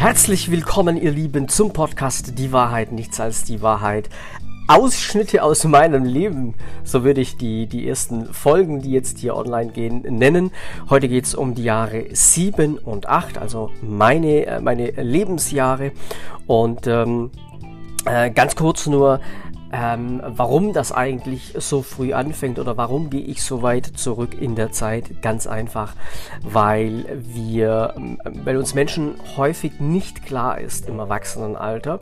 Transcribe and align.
Herzlich 0.00 0.50
willkommen, 0.50 0.96
ihr 0.96 1.10
Lieben, 1.10 1.46
zum 1.46 1.74
Podcast 1.74 2.38
Die 2.38 2.52
Wahrheit, 2.52 2.90
nichts 2.90 3.20
als 3.20 3.44
die 3.44 3.60
Wahrheit. 3.60 4.08
Ausschnitte 4.66 5.42
aus 5.42 5.64
meinem 5.64 6.06
Leben, 6.06 6.54
so 6.84 7.04
würde 7.04 7.20
ich 7.20 7.36
die, 7.36 7.66
die 7.66 7.86
ersten 7.86 8.32
Folgen, 8.32 8.80
die 8.80 8.92
jetzt 8.92 9.18
hier 9.18 9.36
online 9.36 9.72
gehen, 9.72 10.00
nennen. 10.08 10.52
Heute 10.88 11.06
geht 11.06 11.26
es 11.26 11.34
um 11.34 11.54
die 11.54 11.64
Jahre 11.64 12.06
7 12.10 12.78
und 12.78 13.10
8, 13.10 13.36
also 13.36 13.72
meine, 13.82 14.46
äh, 14.46 14.60
meine 14.62 14.90
Lebensjahre. 14.90 15.92
Und 16.46 16.86
ähm, 16.86 17.30
äh, 18.06 18.30
ganz 18.30 18.56
kurz 18.56 18.86
nur, 18.86 19.20
ähm, 19.72 20.20
warum 20.24 20.72
das 20.72 20.92
eigentlich 20.92 21.54
so 21.58 21.82
früh 21.82 22.12
anfängt 22.12 22.58
oder 22.58 22.76
warum 22.76 23.10
gehe 23.10 23.22
ich 23.22 23.42
so 23.42 23.62
weit 23.62 23.86
zurück 23.86 24.40
in 24.40 24.56
der 24.56 24.72
Zeit? 24.72 25.22
Ganz 25.22 25.46
einfach, 25.46 25.94
weil 26.42 27.04
wir, 27.20 27.94
ähm, 27.96 28.18
weil 28.24 28.56
uns 28.56 28.74
Menschen 28.74 29.14
häufig 29.36 29.78
nicht 29.78 30.24
klar 30.26 30.60
ist 30.60 30.88
im 30.88 30.98
Erwachsenenalter, 30.98 32.00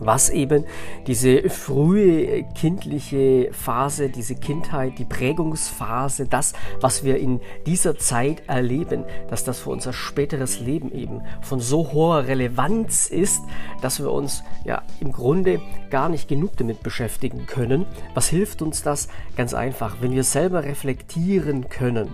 was 0.00 0.30
eben 0.30 0.64
diese 1.06 1.48
frühe 1.50 2.44
kindliche 2.54 3.50
Phase, 3.52 4.08
diese 4.08 4.34
Kindheit, 4.34 4.98
die 4.98 5.04
Prägungsphase, 5.04 6.26
das, 6.26 6.54
was 6.80 7.04
wir 7.04 7.18
in 7.18 7.40
dieser 7.66 7.98
Zeit 7.98 8.42
erleben, 8.46 9.04
dass 9.28 9.44
das 9.44 9.60
für 9.60 9.70
unser 9.70 9.92
späteres 9.92 10.60
Leben 10.60 10.90
eben 10.92 11.20
von 11.42 11.60
so 11.60 11.92
hoher 11.92 12.26
Relevanz 12.26 13.06
ist, 13.06 13.42
dass 13.82 14.00
wir 14.00 14.10
uns 14.10 14.42
ja 14.64 14.82
im 15.00 15.12
Grunde 15.12 15.60
gar 15.90 16.08
nicht 16.08 16.28
genug 16.28 16.56
damit 16.56 16.82
beschäftigen 16.82 17.46
können. 17.46 17.84
Was 18.14 18.28
hilft 18.28 18.62
uns 18.62 18.82
das? 18.82 19.08
Ganz 19.36 19.54
einfach, 19.54 19.96
wenn 20.00 20.12
wir 20.12 20.24
selber 20.24 20.64
reflektieren 20.64 21.68
können, 21.68 22.08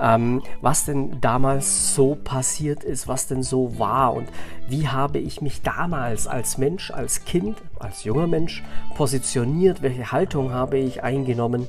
ähm, 0.00 0.42
was 0.60 0.84
denn 0.84 1.20
damals 1.20 1.94
so 1.94 2.14
passiert 2.14 2.84
ist, 2.84 3.08
was 3.08 3.26
denn 3.26 3.42
so 3.42 3.78
war 3.78 4.14
und 4.14 4.28
wie 4.68 4.88
habe 4.88 5.18
ich 5.18 5.40
mich 5.40 5.62
damals 5.62 6.26
als 6.26 6.58
Mensch, 6.58 6.90
als 6.90 7.24
Kind, 7.24 7.56
als 7.78 8.04
junger 8.04 8.26
Mensch 8.26 8.62
positioniert, 8.94 9.82
welche 9.82 10.12
Haltung 10.12 10.52
habe 10.52 10.78
ich 10.78 11.02
eingenommen? 11.02 11.66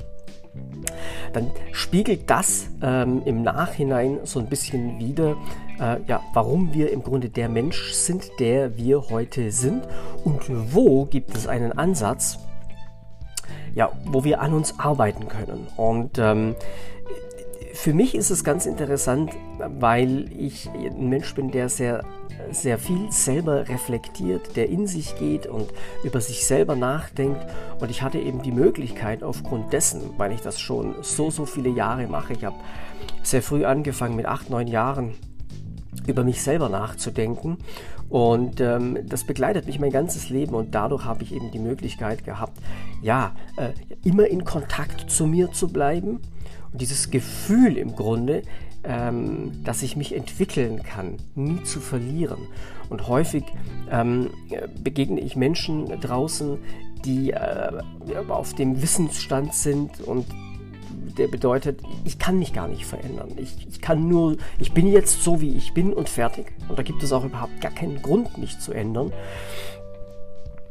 Dann 1.34 1.52
spiegelt 1.72 2.30
das 2.30 2.68
ähm, 2.82 3.22
im 3.26 3.44
Nachhinein 3.44 4.20
so 4.24 4.40
ein 4.40 4.48
bisschen 4.48 5.00
wieder, 5.00 5.36
äh, 5.80 5.98
ja, 6.08 6.22
warum 6.34 6.73
wir 6.73 6.92
im 6.92 7.04
Grunde 7.04 7.30
der 7.30 7.50
Mensch 7.50 7.92
sind, 7.92 8.28
der 8.40 8.78
wir 8.78 9.10
heute 9.10 9.52
sind. 9.52 9.84
Und 10.23 10.73
wo 10.73 11.06
gibt 11.06 11.36
es 11.36 11.48
einen 11.48 11.73
Ansatz, 11.73 12.40
ja, 13.76 13.92
wo 14.06 14.23
wir 14.23 14.42
an 14.42 14.54
uns 14.54 14.80
arbeiten 14.80 15.28
können. 15.28 15.68
Und 15.76 16.18
ähm, 16.18 16.56
für 17.78 17.94
mich 17.94 18.16
ist 18.16 18.31
es 18.31 18.44
ganz 18.44 18.66
interessant, 18.66 19.31
weil 19.59 20.31
ich 20.36 20.67
ein 20.70 21.09
Mensch 21.09 21.36
bin, 21.36 21.52
der 21.52 21.70
sehr, 21.70 22.03
sehr 22.50 22.80
viel 22.80 23.11
selber 23.11 23.70
reflektiert, 23.70 24.56
der 24.56 24.67
in 24.67 24.88
sich 24.88 25.16
geht 25.17 25.45
und 25.45 25.72
über 26.03 26.20
sich 26.20 26.45
selber 26.48 26.75
nachdenkt. 26.75 27.45
Und 27.80 27.92
ich 27.92 28.02
hatte 28.02 28.17
eben 28.17 28.42
die 28.42 28.52
Möglichkeit 28.52 29.22
aufgrund 29.22 29.73
dessen, 29.73 30.02
weil 30.17 30.31
ich 30.31 30.42
das 30.42 30.59
schon 30.59 30.95
so, 31.02 31.30
so 31.30 31.45
viele 31.45 31.70
Jahre 31.70 32.08
mache, 32.08 32.33
ich 32.33 32.44
habe 32.44 32.55
sehr 33.22 33.44
früh 33.44 33.64
angefangen 33.64 34.16
mit 34.16 34.25
acht, 34.25 34.50
neun 34.50 34.67
Jahren 34.67 35.14
über 36.08 36.23
mich 36.23 36.42
selber 36.42 36.70
nachzudenken. 36.70 37.58
Und 38.09 38.59
ähm, 38.59 38.98
das 39.05 39.23
begleitet 39.23 39.67
mich 39.67 39.80
mein 39.80 39.92
ganzes 39.92 40.30
Leben 40.30 40.55
und 40.55 40.73
dadurch 40.73 41.05
habe 41.05 41.23
ich 41.23 41.33
eben 41.33 41.52
die 41.52 41.59
Möglichkeit 41.59 42.23
gehabt, 42.23 42.58
ja, 43.03 43.36
äh, 43.58 43.70
immer 44.03 44.25
in 44.28 44.45
Kontakt 44.45 45.11
zu 45.11 45.28
mir 45.28 45.52
zu 45.52 45.67
bleiben 45.67 46.22
und 46.72 46.82
dieses 46.82 47.12
Gefühl 47.12 47.78
im 47.78 47.96
Grunde, 47.96 48.44
ähm, 48.84 49.64
dass 49.64 49.84
ich 49.84 49.96
mich 49.96 50.16
entwickeln 50.16 50.82
kann, 50.84 51.18
nie 51.36 51.64
zu 51.64 51.80
verlieren. 51.80 52.40
Und 52.90 53.08
häufig 53.08 53.44
ähm, 53.92 54.30
begegne 54.82 55.20
ich 55.20 55.36
Menschen 55.36 56.00
draußen, 56.00 56.58
die 57.05 57.32
äh, 57.32 57.82
auf 58.30 58.54
dem 58.54 58.82
Wissensstand 58.82 59.54
sind 59.54 60.02
und 60.02 60.26
der 61.17 61.28
bedeutet, 61.28 61.82
ich 62.05 62.20
kann 62.20 62.39
mich 62.39 62.54
gar 62.54 62.67
nicht 62.67 62.86
verändern. 62.86 63.32
Ich, 63.38 63.67
ich 63.67 63.82
kann 63.82 64.08
nur, 64.08 64.38
ich 64.60 64.73
bin 64.73 64.88
jetzt 64.88 65.23
so, 65.23 65.42
wie 65.42 65.55
ich 65.55 65.73
bin 65.73 65.94
und 65.94 66.10
fertig. 66.10 66.54
Und 66.70 66.78
da 66.78 66.84
gibt 66.84 67.02
es 67.02 67.11
auch 67.11 67.26
überhaupt 67.26 67.60
gar 67.60 67.72
keinen 67.72 68.02
Grund, 68.02 68.38
mich 68.38 68.60
zu 68.60 68.72
ändern. 68.72 69.11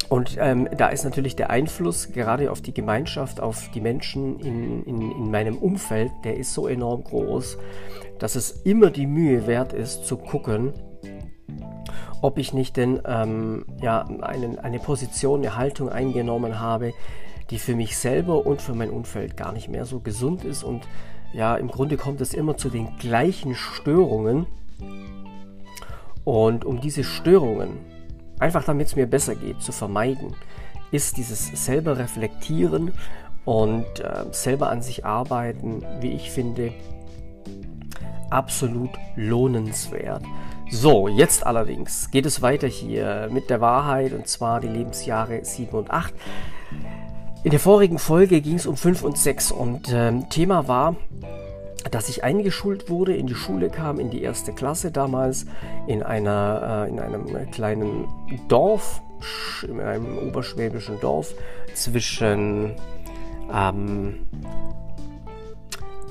Und 0.08 0.36
ähm, 0.38 0.68
da 0.76 0.88
ist 0.88 1.04
natürlich 1.04 1.34
der 1.34 1.50
Einfluss 1.50 2.12
gerade 2.12 2.50
auf 2.52 2.60
die 2.60 2.72
Gemeinschaft, 2.72 3.40
auf 3.40 3.70
die 3.72 3.80
Menschen 3.80 4.38
in, 4.38 4.84
in, 4.84 5.00
in 5.00 5.30
meinem 5.30 5.58
Umfeld, 5.58 6.12
der 6.24 6.36
ist 6.36 6.54
so 6.54 6.68
enorm 6.68 7.02
groß, 7.02 7.58
dass 8.18 8.36
es 8.36 8.50
immer 8.62 8.90
die 8.90 9.06
Mühe 9.06 9.46
wert 9.46 9.72
ist 9.72 10.06
zu 10.06 10.16
gucken, 10.16 10.72
ob 12.22 12.38
ich 12.38 12.52
nicht 12.52 12.76
denn 12.76 13.00
ähm, 13.04 13.66
ja, 13.82 14.02
einen, 14.22 14.58
eine 14.58 14.78
Position, 14.78 15.40
eine 15.40 15.56
Haltung 15.56 15.88
eingenommen 15.88 16.60
habe, 16.60 16.92
die 17.50 17.58
für 17.58 17.74
mich 17.74 17.96
selber 17.96 18.46
und 18.46 18.62
für 18.62 18.74
mein 18.74 18.90
Umfeld 18.90 19.36
gar 19.36 19.52
nicht 19.52 19.68
mehr 19.68 19.84
so 19.84 20.00
gesund 20.00 20.44
ist. 20.44 20.62
Und 20.62 20.86
ja, 21.32 21.56
im 21.56 21.68
Grunde 21.68 21.96
kommt 21.96 22.20
es 22.20 22.32
immer 22.32 22.56
zu 22.56 22.70
den 22.70 22.96
gleichen 22.98 23.54
Störungen. 23.54 24.46
Und 26.24 26.64
um 26.64 26.80
diese 26.80 27.04
Störungen 27.04 27.95
einfach 28.38 28.64
damit 28.64 28.88
es 28.88 28.96
mir 28.96 29.06
besser 29.06 29.34
geht, 29.34 29.62
zu 29.62 29.72
vermeiden, 29.72 30.34
ist 30.90 31.16
dieses 31.16 31.46
selber 31.64 31.98
reflektieren 31.98 32.92
und 33.44 34.00
äh, 34.00 34.24
selber 34.32 34.70
an 34.70 34.82
sich 34.82 35.04
arbeiten, 35.04 35.84
wie 36.00 36.12
ich 36.12 36.30
finde, 36.30 36.72
absolut 38.30 38.90
lohnenswert. 39.14 40.22
So, 40.68 41.06
jetzt 41.06 41.46
allerdings 41.46 42.10
geht 42.10 42.26
es 42.26 42.42
weiter 42.42 42.66
hier 42.66 43.28
mit 43.30 43.50
der 43.50 43.60
Wahrheit 43.60 44.12
und 44.12 44.26
zwar 44.26 44.60
die 44.60 44.68
Lebensjahre 44.68 45.44
7 45.44 45.76
und 45.76 45.90
8. 45.90 46.12
In 47.44 47.50
der 47.50 47.60
vorigen 47.60 48.00
Folge 48.00 48.40
ging 48.40 48.56
es 48.56 48.66
um 48.66 48.76
5 48.76 49.02
und 49.04 49.16
6 49.16 49.52
und 49.52 49.92
äh, 49.92 50.12
Thema 50.28 50.66
war 50.66 50.96
dass 51.90 52.08
ich 52.08 52.24
eingeschult 52.24 52.88
wurde, 52.90 53.14
in 53.14 53.26
die 53.26 53.34
Schule 53.34 53.70
kam, 53.70 54.00
in 54.00 54.10
die 54.10 54.22
erste 54.22 54.52
Klasse 54.52 54.90
damals, 54.90 55.46
in, 55.86 56.02
einer, 56.02 56.86
äh, 56.86 56.90
in 56.90 57.00
einem 57.00 57.50
kleinen 57.50 58.06
Dorf, 58.48 59.02
in 59.66 59.80
einem 59.80 60.28
oberschwäbischen 60.28 61.00
Dorf 61.00 61.34
zwischen 61.74 62.74
ähm, 63.52 64.26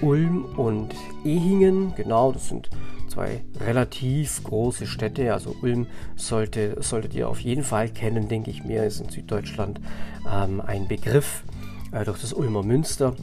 Ulm 0.01 0.45
und 0.57 0.93
Ehingen. 1.23 1.93
Genau, 1.95 2.31
das 2.31 2.49
sind 2.49 2.69
zwei 3.07 3.43
relativ 3.59 4.43
große 4.43 4.85
Städte. 4.85 5.33
Also 5.33 5.55
Ulm 5.61 5.87
sollte, 6.15 6.81
solltet 6.81 7.13
ihr 7.13 7.29
auf 7.29 7.39
jeden 7.39 7.63
Fall 7.63 7.89
kennen, 7.89 8.27
denke 8.27 8.51
ich 8.51 8.63
mir, 8.63 8.83
ist 8.83 8.99
in 8.99 9.09
Süddeutschland 9.09 9.79
ähm, 10.31 10.61
ein 10.61 10.87
Begriff 10.87 11.43
äh, 11.91 12.03
durch 12.03 12.19
das 12.21 12.33
Ulmer 12.33 12.63
Münster. 12.63 13.15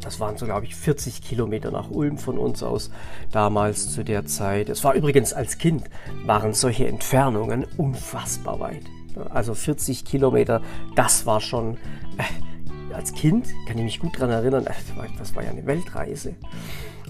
Das 0.00 0.20
waren 0.20 0.36
so, 0.36 0.46
glaube 0.46 0.66
ich, 0.66 0.76
40 0.76 1.22
Kilometer 1.22 1.70
nach 1.70 1.90
Ulm 1.90 2.18
von 2.18 2.38
uns 2.38 2.62
aus 2.62 2.90
damals 3.32 3.92
zu 3.92 4.04
der 4.04 4.26
Zeit. 4.26 4.68
Es 4.68 4.84
war 4.84 4.94
übrigens 4.94 5.32
als 5.32 5.58
Kind, 5.58 5.84
waren 6.24 6.54
solche 6.54 6.86
Entfernungen 6.86 7.66
unfassbar 7.76 8.60
weit. 8.60 8.82
Also 9.30 9.54
40 9.54 10.04
Kilometer, 10.04 10.62
das 10.94 11.26
war 11.26 11.40
schon, 11.40 11.76
äh, 12.18 12.94
als 12.94 13.12
Kind 13.12 13.48
kann 13.66 13.78
ich 13.78 13.84
mich 13.84 14.00
gut 14.00 14.14
daran 14.16 14.30
erinnern, 14.30 14.66
äh, 14.66 14.72
das, 15.18 15.34
war, 15.34 15.42
ja 15.42 15.50
eine 15.50 15.66
Weltreise. 15.66 16.36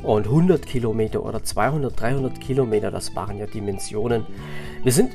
Und 0.03 0.27
100 0.27 0.65
Kilometer 0.65 1.25
oder 1.25 1.43
200, 1.43 2.01
300 2.01 2.41
Kilometer, 2.41 2.91
das 2.91 3.15
waren 3.15 3.37
ja 3.37 3.47
Dimensionen. 3.47 4.27
Wir 4.83 4.93
sind 4.93 5.13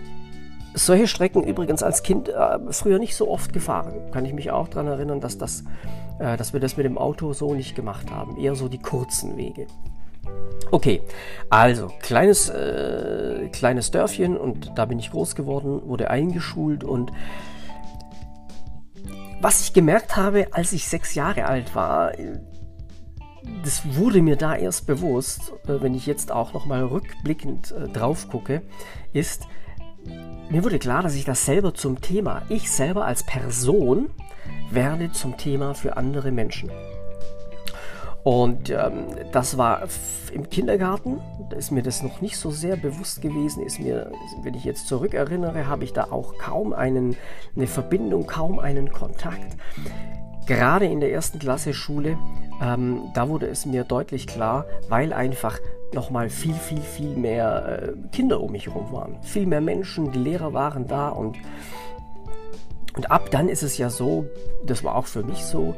solche 0.76 1.08
Strecken 1.08 1.44
übrigens 1.44 1.84
als 1.84 2.04
Kind 2.04 2.30
äh, 2.30 2.60
früher 2.70 3.00
nicht 3.00 3.16
so 3.16 3.30
oft 3.30 3.54
gefahren. 3.54 3.94
Kann 4.12 4.26
ich 4.26 4.34
mich 4.34 4.52
auch 4.52 4.68
daran 4.68 4.88
erinnern, 4.88 5.20
dass, 5.20 5.38
das, 5.38 5.64
äh, 6.20 6.38
dass 6.38 6.54
wir 6.54 6.60
das 6.60 6.78
mit 6.78 6.86
dem 6.86 6.98
Auto 6.98 7.34
so 7.34 7.54
nicht 7.54 7.76
gemacht 7.76 8.12
haben. 8.12 8.38
Eher 8.38 8.56
so 8.56 8.68
die 8.68 8.80
kurzen 8.80 9.38
Wege. 9.38 9.68
Okay, 10.72 11.02
also 11.50 11.92
kleines, 12.00 12.50
äh, 12.50 13.50
kleines 13.52 13.92
Dörfchen 13.92 14.38
und 14.38 14.72
da 14.76 14.86
bin 14.86 14.98
ich 14.98 15.12
groß 15.12 15.36
geworden, 15.36 15.82
wurde 15.86 16.10
eingeschult 16.10 16.84
und 16.84 17.12
was 19.42 19.62
ich 19.62 19.74
gemerkt 19.74 20.16
habe, 20.16 20.48
als 20.52 20.72
ich 20.72 20.88
sechs 20.88 21.16
Jahre 21.16 21.46
alt 21.46 21.76
war, 21.76 22.14
das 23.64 23.96
wurde 23.98 24.22
mir 24.22 24.38
da 24.38 24.56
erst 24.56 24.88
bewusst, 24.88 25.54
äh, 25.68 25.82
wenn 25.82 25.94
ich 25.94 26.06
jetzt 26.06 26.32
auch 26.32 26.54
nochmal 26.54 26.84
rückblickend 26.84 27.72
äh, 27.72 27.90
drauf 27.90 28.30
gucke, 28.30 28.62
ist, 29.12 29.48
mir 30.50 30.64
wurde 30.64 30.80
klar, 30.80 31.04
dass 31.04 31.16
ich 31.16 31.26
das 31.26 31.46
selber 31.46 31.74
zum 31.74 32.02
Thema, 32.02 32.44
ich 32.50 32.72
selber 32.72 33.06
als 33.06 33.24
Person 33.24 34.10
werde 34.72 35.12
zum 35.12 35.38
Thema 35.38 35.74
für 35.74 35.98
andere 35.98 36.32
Menschen. 36.32 36.72
Und 38.24 38.70
ähm, 38.70 39.08
das 39.34 39.58
war 39.58 39.84
im 40.32 40.50
Kindergarten, 40.50 41.20
da 41.50 41.58
ist 41.58 41.72
mir 41.72 41.84
das 41.84 42.02
noch 42.02 42.22
nicht 42.22 42.38
so 42.38 42.52
sehr 42.52 42.78
bewusst 42.78 43.22
gewesen, 43.22 43.64
ist 43.64 43.80
mir, 43.80 44.12
wenn 44.44 44.54
ich 44.54 44.64
jetzt 44.64 44.88
zurückerinnere, 44.88 45.68
habe 45.68 45.84
ich 45.84 45.92
da 45.92 46.06
auch 46.06 46.38
kaum 46.38 46.72
einen, 46.74 47.18
eine 47.56 47.68
Verbindung, 47.68 48.26
kaum 48.26 48.60
einen 48.60 48.92
Kontakt. 48.92 49.58
gerade 50.48 50.86
in 50.86 51.02
der 51.02 51.12
ersten 51.12 51.40
Klasse 51.40 51.74
Schule, 51.74 52.18
ähm, 52.62 53.12
da 53.14 53.28
wurde 53.28 53.48
es 53.48 53.66
mir 53.66 53.84
deutlich 53.84 54.26
klar, 54.26 54.66
weil 54.88 55.12
einfach 55.12 55.60
nochmal 55.94 56.30
viel, 56.30 56.54
viel, 56.54 56.82
viel 56.82 57.16
mehr 57.16 57.84
äh, 57.84 57.94
Kinder 58.12 58.42
um 58.42 58.52
mich 58.52 58.68
herum 58.68 58.92
waren. 58.92 59.22
Viel 59.22 59.46
mehr 59.46 59.62
Menschen, 59.62 60.12
die 60.12 60.20
Lehrer 60.20 60.54
waren 60.54 60.88
da 60.88 61.10
und, 61.10 61.38
und 62.96 63.12
ab 63.12 63.30
dann 63.32 63.50
ist 63.50 63.64
es 63.64 63.78
ja 63.78 63.90
so, 63.90 64.26
das 64.66 64.84
war 64.84 64.96
auch 64.96 65.08
für 65.08 65.24
mich 65.24 65.44
so, 65.44 65.76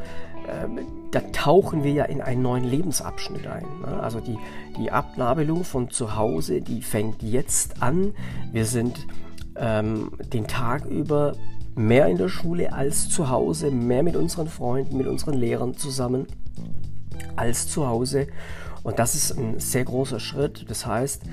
äh, 0.47 0.67
da 1.11 1.21
tauchen 1.31 1.83
wir 1.83 1.91
ja 1.91 2.05
in 2.05 2.21
einen 2.21 2.41
neuen 2.41 2.65
Lebensabschnitt 2.65 3.47
ein. 3.47 3.65
Ne? 3.81 3.99
Also 4.01 4.19
die, 4.19 4.37
die 4.77 4.91
Abnabelung 4.91 5.63
von 5.63 5.89
zu 5.89 6.15
Hause, 6.15 6.61
die 6.61 6.81
fängt 6.81 7.23
jetzt 7.23 7.81
an. 7.81 8.13
Wir 8.51 8.65
sind 8.65 9.07
ähm, 9.55 10.11
den 10.33 10.47
Tag 10.47 10.85
über 10.85 11.35
mehr 11.75 12.07
in 12.07 12.17
der 12.17 12.29
Schule 12.29 12.73
als 12.73 13.09
zu 13.09 13.29
Hause, 13.29 13.71
mehr 13.71 14.03
mit 14.03 14.15
unseren 14.15 14.47
Freunden, 14.47 14.97
mit 14.97 15.07
unseren 15.07 15.35
Lehrern 15.35 15.75
zusammen 15.75 16.27
als 17.35 17.67
zu 17.67 17.87
Hause. 17.87 18.27
Und 18.83 18.99
das 18.99 19.15
ist 19.15 19.37
ein 19.37 19.59
sehr 19.59 19.83
großer 19.83 20.19
Schritt. 20.19 20.65
Das 20.69 20.85
heißt, 20.85 21.23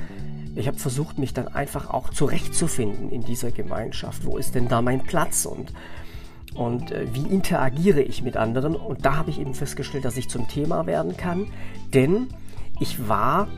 ich 0.54 0.66
habe 0.68 0.78
versucht, 0.78 1.18
mich 1.18 1.32
dann 1.32 1.48
einfach 1.48 1.90
auch 1.90 2.10
zurechtzufinden 2.10 3.10
in 3.10 3.22
dieser 3.22 3.50
Gemeinschaft. 3.50 4.24
Wo 4.24 4.36
ist 4.36 4.54
denn 4.54 4.68
da 4.68 4.82
mein 4.82 5.00
Platz 5.00 5.46
und, 5.46 5.72
und 6.54 6.90
äh, 6.90 7.06
wie 7.12 7.26
interagiere 7.26 8.02
ich 8.02 8.22
mit 8.22 8.36
anderen? 8.36 8.76
Und 8.76 9.04
da 9.04 9.16
habe 9.16 9.30
ich 9.30 9.40
eben 9.40 9.54
festgestellt, 9.54 10.04
dass 10.04 10.16
ich 10.16 10.28
zum 10.28 10.48
Thema 10.48 10.86
werden 10.86 11.16
kann, 11.16 11.46
denn 11.94 12.28
ich 12.80 13.08
war 13.08 13.48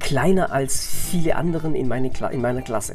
kleiner 0.00 0.52
als 0.52 0.86
viele 0.86 1.36
anderen 1.36 1.74
in, 1.74 1.88
meine 1.88 2.10
in 2.30 2.40
meiner 2.40 2.62
Klasse. 2.62 2.94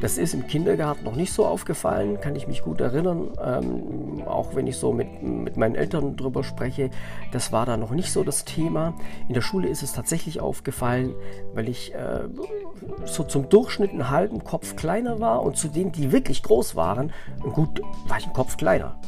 Das 0.00 0.18
ist 0.18 0.34
im 0.34 0.46
Kindergarten 0.46 1.04
noch 1.04 1.16
nicht 1.16 1.32
so 1.32 1.46
aufgefallen, 1.46 2.20
kann 2.20 2.36
ich 2.36 2.46
mich 2.46 2.62
gut 2.62 2.80
erinnern. 2.80 3.30
Ähm, 3.44 4.22
auch 4.26 4.54
wenn 4.54 4.66
ich 4.66 4.76
so 4.76 4.92
mit, 4.92 5.22
mit 5.22 5.56
meinen 5.56 5.74
Eltern 5.74 6.16
drüber 6.16 6.44
spreche, 6.44 6.90
das 7.32 7.52
war 7.52 7.66
da 7.66 7.76
noch 7.76 7.90
nicht 7.90 8.12
so 8.12 8.24
das 8.24 8.44
Thema. 8.44 8.94
In 9.28 9.34
der 9.34 9.40
Schule 9.40 9.68
ist 9.68 9.82
es 9.82 9.92
tatsächlich 9.92 10.40
aufgefallen, 10.40 11.14
weil 11.54 11.68
ich 11.68 11.94
äh, 11.94 12.28
so 13.04 13.24
zum 13.24 13.48
Durchschnitt 13.48 13.90
einen 13.90 14.10
halben 14.10 14.44
Kopf 14.44 14.76
kleiner 14.76 15.20
war 15.20 15.42
und 15.42 15.56
zu 15.56 15.68
denen, 15.68 15.92
die 15.92 16.12
wirklich 16.12 16.42
groß 16.42 16.76
waren, 16.76 17.12
gut, 17.52 17.80
war 18.06 18.18
ich 18.18 18.24
einen 18.24 18.34
Kopf 18.34 18.56
kleiner. 18.56 18.98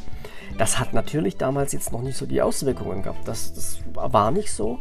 Das 0.59 0.79
hat 0.79 0.93
natürlich 0.93 1.37
damals 1.37 1.73
jetzt 1.73 1.93
noch 1.93 2.03
nicht 2.03 2.17
so 2.17 2.27
die 2.27 2.43
Auswirkungen 2.43 3.03
gehabt. 3.03 3.27
Das, 3.27 3.55
das 3.55 3.79
war 3.95 4.31
nicht 4.31 4.53
so. 4.53 4.79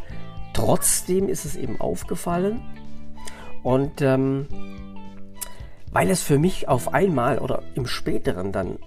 Trotzdem 0.60 1.30
ist 1.30 1.46
es 1.46 1.56
eben 1.56 1.80
aufgefallen. 1.80 2.60
Und 3.64 4.02
ähm, 4.02 4.46
weil 5.90 6.10
es 6.10 6.22
für 6.22 6.38
mich 6.38 6.68
auf 6.68 6.94
einmal 6.94 7.40
oder 7.40 7.64
im 7.76 7.88
späteren 7.88 8.52
dann 8.52 8.78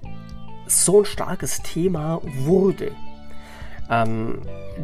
so 0.67 1.01
ein 1.01 1.05
starkes 1.07 1.63
Thema 1.63 2.21
wurde, 2.45 2.93
ähm, 3.91 4.43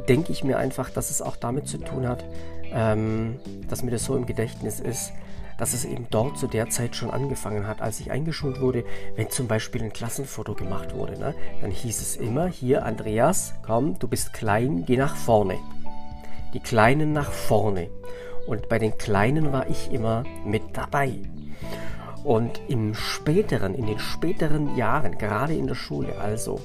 denke 0.08 0.32
ich 0.32 0.44
mir 0.44 0.56
einfach, 0.56 0.88
dass 0.88 1.10
es 1.10 1.20
auch 1.20 1.36
damit 1.36 1.68
zu 1.68 1.76
tun 1.76 2.08
hat, 2.08 2.24
ähm, 2.72 3.38
dass 3.68 3.82
mir 3.82 3.90
das 3.90 4.04
so 4.06 4.16
im 4.16 4.24
Gedächtnis 4.24 4.80
ist, 4.80 5.12
dass 5.58 5.74
es 5.74 5.84
eben 5.84 6.06
dort 6.10 6.38
zu 6.38 6.46
der 6.46 6.70
Zeit 6.70 6.96
schon 6.96 7.10
angefangen 7.10 7.66
hat, 7.66 7.82
als 7.82 8.00
ich 8.00 8.10
eingeschult 8.10 8.62
wurde, 8.62 8.84
wenn 9.14 9.28
zum 9.28 9.46
Beispiel 9.46 9.82
ein 9.82 9.92
Klassenfoto 9.92 10.54
gemacht 10.54 10.94
wurde, 10.94 11.18
ne, 11.18 11.34
dann 11.60 11.70
hieß 11.70 12.00
es 12.00 12.16
immer, 12.16 12.46
hier 12.46 12.86
Andreas, 12.86 13.52
komm, 13.62 13.98
du 13.98 14.08
bist 14.08 14.32
klein, 14.32 14.84
geh 14.86 14.96
nach 14.96 15.16
vorne 15.16 15.58
die 16.54 16.60
Kleinen 16.60 17.12
nach 17.12 17.30
vorne. 17.30 17.88
Und 18.46 18.68
bei 18.68 18.78
den 18.78 18.96
Kleinen 18.96 19.52
war 19.52 19.68
ich 19.68 19.92
immer 19.92 20.24
mit 20.44 20.62
dabei. 20.72 21.12
Und 22.24 22.60
im 22.68 22.94
späteren, 22.94 23.74
in 23.74 23.86
den 23.86 23.98
späteren 23.98 24.76
Jahren, 24.76 25.18
gerade 25.18 25.54
in 25.54 25.66
der 25.66 25.74
Schule, 25.74 26.18
also 26.18 26.60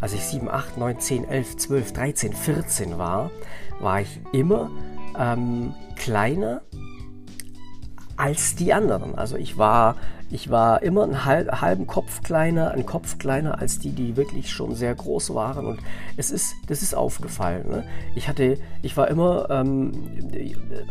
als 0.00 0.12
ich 0.12 0.24
7, 0.24 0.48
8, 0.48 0.78
9, 0.78 1.00
10, 1.00 1.28
11, 1.28 1.56
12, 1.56 1.92
13, 1.92 2.32
14 2.32 2.98
war, 2.98 3.30
war 3.80 4.00
ich 4.00 4.20
immer 4.32 4.70
ähm, 5.18 5.74
kleiner 5.96 6.62
als 8.18 8.56
die 8.56 8.74
anderen. 8.74 9.14
Also 9.14 9.36
ich 9.36 9.56
war 9.56 9.96
ich 10.30 10.50
war 10.50 10.82
immer 10.82 11.04
einen 11.04 11.24
halben 11.24 11.86
Kopf 11.86 12.22
kleiner, 12.22 12.72
einen 12.72 12.84
Kopf 12.84 13.18
kleiner 13.18 13.58
als 13.60 13.78
die, 13.78 13.92
die 13.92 14.16
wirklich 14.16 14.52
schon 14.52 14.74
sehr 14.74 14.94
groß 14.94 15.34
waren. 15.34 15.64
Und 15.64 15.80
es 16.18 16.30
ist, 16.30 16.54
das 16.66 16.82
ist 16.82 16.94
aufgefallen. 16.94 17.70
Ne? 17.70 17.84
Ich 18.14 18.28
hatte, 18.28 18.58
ich 18.82 18.96
war 18.98 19.08
immer 19.08 19.48
ähm, 19.48 19.92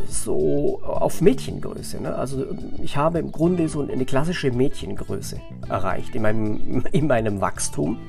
so 0.09 0.81
auf 0.83 1.21
Mädchengröße. 1.21 2.01
Ne? 2.01 2.15
Also 2.15 2.45
ich 2.81 2.97
habe 2.97 3.19
im 3.19 3.31
Grunde 3.31 3.69
so 3.69 3.81
eine 3.81 4.05
klassische 4.05 4.51
Mädchengröße 4.51 5.39
erreicht 5.69 6.15
in 6.15 6.23
meinem, 6.23 6.85
in 6.91 7.05
meinem 7.05 7.39
Wachstum. 7.39 7.99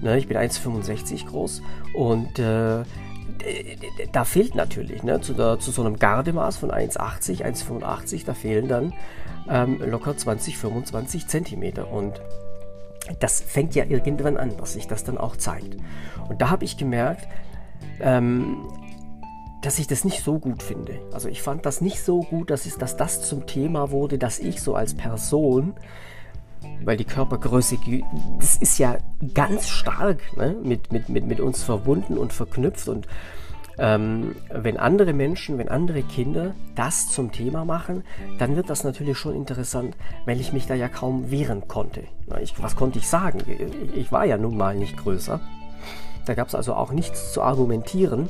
Ne? 0.00 0.16
Ich 0.16 0.26
bin 0.26 0.38
1,65 0.38 1.26
groß 1.26 1.60
und 1.94 2.38
äh, 2.38 2.82
da 4.12 4.24
fehlt 4.24 4.54
natürlich 4.54 5.02
ne, 5.02 5.20
zu, 5.20 5.34
der, 5.34 5.58
zu 5.58 5.70
so 5.70 5.82
einem 5.82 5.98
Gardemaß 5.98 6.56
von 6.56 6.70
1,80, 6.70 7.44
1,85, 7.44 8.24
da 8.24 8.34
fehlen 8.34 8.68
dann 8.68 8.92
ähm, 9.48 9.80
locker 9.84 10.16
20, 10.16 10.58
25 10.58 11.28
Zentimeter. 11.28 11.90
Und 11.90 12.20
das 13.20 13.40
fängt 13.40 13.74
ja 13.74 13.84
irgendwann 13.84 14.36
an, 14.36 14.56
dass 14.56 14.74
sich 14.74 14.86
das 14.86 15.04
dann 15.04 15.18
auch 15.18 15.36
zeigt. 15.36 15.76
Und 16.28 16.40
da 16.42 16.50
habe 16.50 16.64
ich 16.64 16.76
gemerkt, 16.76 17.26
ähm, 18.00 18.68
dass 19.62 19.78
ich 19.78 19.86
das 19.86 20.04
nicht 20.04 20.22
so 20.22 20.38
gut 20.38 20.62
finde. 20.62 21.00
Also 21.12 21.28
ich 21.28 21.42
fand 21.42 21.66
das 21.66 21.80
nicht 21.80 22.00
so 22.02 22.20
gut, 22.20 22.50
dass, 22.50 22.66
es, 22.66 22.78
dass 22.78 22.96
das 22.96 23.22
zum 23.22 23.46
Thema 23.46 23.90
wurde, 23.90 24.18
dass 24.18 24.38
ich 24.38 24.60
so 24.62 24.74
als 24.74 24.94
Person, 24.94 25.74
weil 26.84 26.96
die 26.96 27.04
Körpergröße, 27.04 27.78
das 28.38 28.56
ist 28.56 28.78
ja 28.78 28.98
ganz 29.34 29.68
stark 29.68 30.20
ne, 30.36 30.56
mit, 30.62 30.92
mit, 30.92 31.08
mit, 31.08 31.26
mit 31.26 31.40
uns 31.40 31.62
verbunden 31.62 32.18
und 32.18 32.32
verknüpft 32.32 32.88
und 32.88 33.06
ähm, 33.80 34.34
wenn 34.50 34.76
andere 34.76 35.12
Menschen, 35.12 35.56
wenn 35.58 35.68
andere 35.68 36.02
Kinder 36.02 36.54
das 36.74 37.08
zum 37.08 37.30
Thema 37.30 37.64
machen, 37.64 38.02
dann 38.38 38.56
wird 38.56 38.70
das 38.70 38.82
natürlich 38.82 39.16
schon 39.16 39.36
interessant, 39.36 39.96
weil 40.26 40.40
ich 40.40 40.52
mich 40.52 40.66
da 40.66 40.74
ja 40.74 40.88
kaum 40.88 41.30
wehren 41.30 41.68
konnte. 41.68 42.02
Ich, 42.40 42.60
was 42.60 42.74
konnte 42.74 42.98
ich 42.98 43.06
sagen? 43.08 43.38
Ich 43.94 44.10
war 44.10 44.24
ja 44.24 44.36
nun 44.36 44.56
mal 44.56 44.74
nicht 44.74 44.96
größer. 44.96 45.40
Da 46.26 46.34
gab 46.34 46.48
es 46.48 46.56
also 46.56 46.74
auch 46.74 46.90
nichts 46.90 47.32
zu 47.32 47.40
argumentieren. 47.40 48.28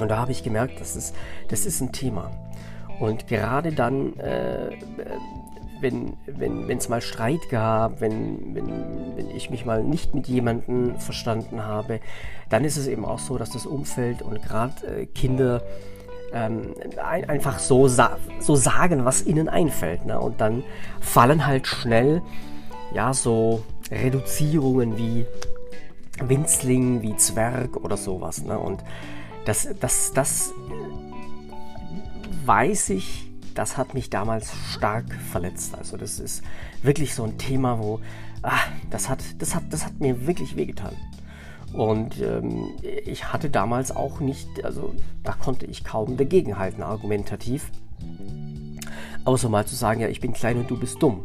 Und 0.00 0.08
da 0.08 0.18
habe 0.18 0.32
ich 0.32 0.42
gemerkt, 0.42 0.78
das 0.78 0.94
ist, 0.94 1.14
das 1.48 1.64
ist 1.64 1.80
ein 1.80 1.92
Thema. 1.92 2.30
Und 3.00 3.26
gerade 3.26 3.72
dann, 3.72 4.16
äh, 4.18 4.70
wenn 5.80 6.16
wenn 6.26 6.78
es 6.78 6.88
mal 6.88 7.00
Streit 7.00 7.48
gab, 7.50 8.00
wenn, 8.00 8.54
wenn, 8.54 9.16
wenn 9.16 9.30
ich 9.30 9.50
mich 9.50 9.64
mal 9.64 9.82
nicht 9.82 10.14
mit 10.14 10.26
jemandem 10.28 10.98
verstanden 10.98 11.64
habe, 11.64 12.00
dann 12.48 12.64
ist 12.64 12.76
es 12.76 12.86
eben 12.86 13.04
auch 13.04 13.18
so, 13.18 13.38
dass 13.38 13.50
das 13.50 13.66
Umfeld 13.66 14.22
und 14.22 14.42
gerade 14.42 14.86
äh, 14.86 15.06
Kinder 15.06 15.62
ähm, 16.32 16.74
ein, 17.02 17.28
einfach 17.28 17.58
so, 17.58 17.88
sa 17.88 18.18
so 18.40 18.56
sagen, 18.56 19.04
was 19.04 19.24
ihnen 19.24 19.48
einfällt. 19.48 20.04
Ne? 20.04 20.18
Und 20.18 20.40
dann 20.40 20.64
fallen 21.00 21.46
halt 21.46 21.66
schnell 21.66 22.22
ja 22.92 23.14
so 23.14 23.62
Reduzierungen 23.90 24.98
wie 24.98 25.26
Winzling, 26.22 27.02
wie 27.02 27.16
Zwerg 27.16 27.76
oder 27.76 27.96
sowas. 27.96 28.42
Ne? 28.42 28.58
Und 28.58 28.82
das, 29.44 29.68
das, 29.80 30.12
das 30.12 30.52
weiß 32.44 32.90
ich 32.90 33.33
das 33.54 33.76
hat 33.76 33.94
mich 33.94 34.10
damals 34.10 34.52
stark 34.72 35.12
verletzt. 35.30 35.74
Also 35.76 35.96
das 35.96 36.18
ist 36.18 36.42
wirklich 36.82 37.14
so 37.14 37.24
ein 37.24 37.38
Thema, 37.38 37.78
wo 37.78 38.00
ah, 38.42 38.58
das, 38.90 39.08
hat, 39.08 39.20
das, 39.38 39.54
hat, 39.54 39.64
das 39.70 39.84
hat 39.86 40.00
mir 40.00 40.26
wirklich 40.26 40.56
wehgetan. 40.56 40.94
Und 41.72 42.20
ähm, 42.20 42.70
ich 42.82 43.32
hatte 43.32 43.50
damals 43.50 43.94
auch 43.94 44.20
nicht, 44.20 44.64
also 44.64 44.94
da 45.24 45.32
konnte 45.32 45.66
ich 45.66 45.82
kaum 45.82 46.16
dagegenhalten, 46.16 46.82
argumentativ. 46.82 47.70
Außer 49.24 49.48
mal 49.48 49.66
zu 49.66 49.74
sagen, 49.74 50.00
ja, 50.00 50.08
ich 50.08 50.20
bin 50.20 50.32
klein 50.32 50.58
und 50.58 50.70
du 50.70 50.78
bist 50.78 51.02
dumm. 51.02 51.22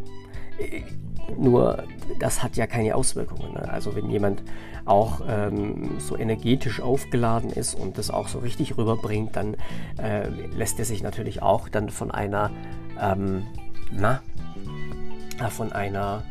Nur 1.38 1.83
das 2.19 2.43
hat 2.43 2.55
ja 2.57 2.67
keine 2.67 2.95
Auswirkungen. 2.95 3.53
Ne? 3.53 3.69
Also 3.69 3.95
wenn 3.95 4.09
jemand 4.09 4.43
auch 4.86 5.21
ähm, 5.27 6.00
so 6.00 6.17
energetisch 6.17 6.81
aufgeladen 6.81 7.51
ist 7.51 7.75
und 7.75 7.98
das 7.98 8.09
auch 8.09 8.27
so 8.27 8.39
richtig 8.39 8.77
rüberbringt, 8.77 9.36
dann 9.36 9.55
äh, 10.01 10.27
lässt 10.29 10.79
er 10.79 10.86
sich 10.86 11.03
natürlich 11.03 11.41
auch 11.41 11.69
dann 11.69 11.89
von 11.89 12.12
einer, 12.12 12.51
ähm, 13.00 13.43
na, 13.91 14.21
von 15.50 15.71
einer 15.71 16.24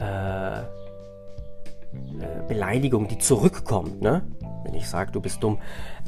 äh, 0.00 0.60
äh, 0.60 2.46
Beleidigung, 2.48 3.08
die 3.08 3.18
zurückkommt, 3.18 4.00
ne? 4.00 4.22
Wenn 4.64 4.74
ich 4.74 4.88
sage, 4.88 5.12
du 5.12 5.20
bist 5.20 5.42
dumm, 5.42 5.58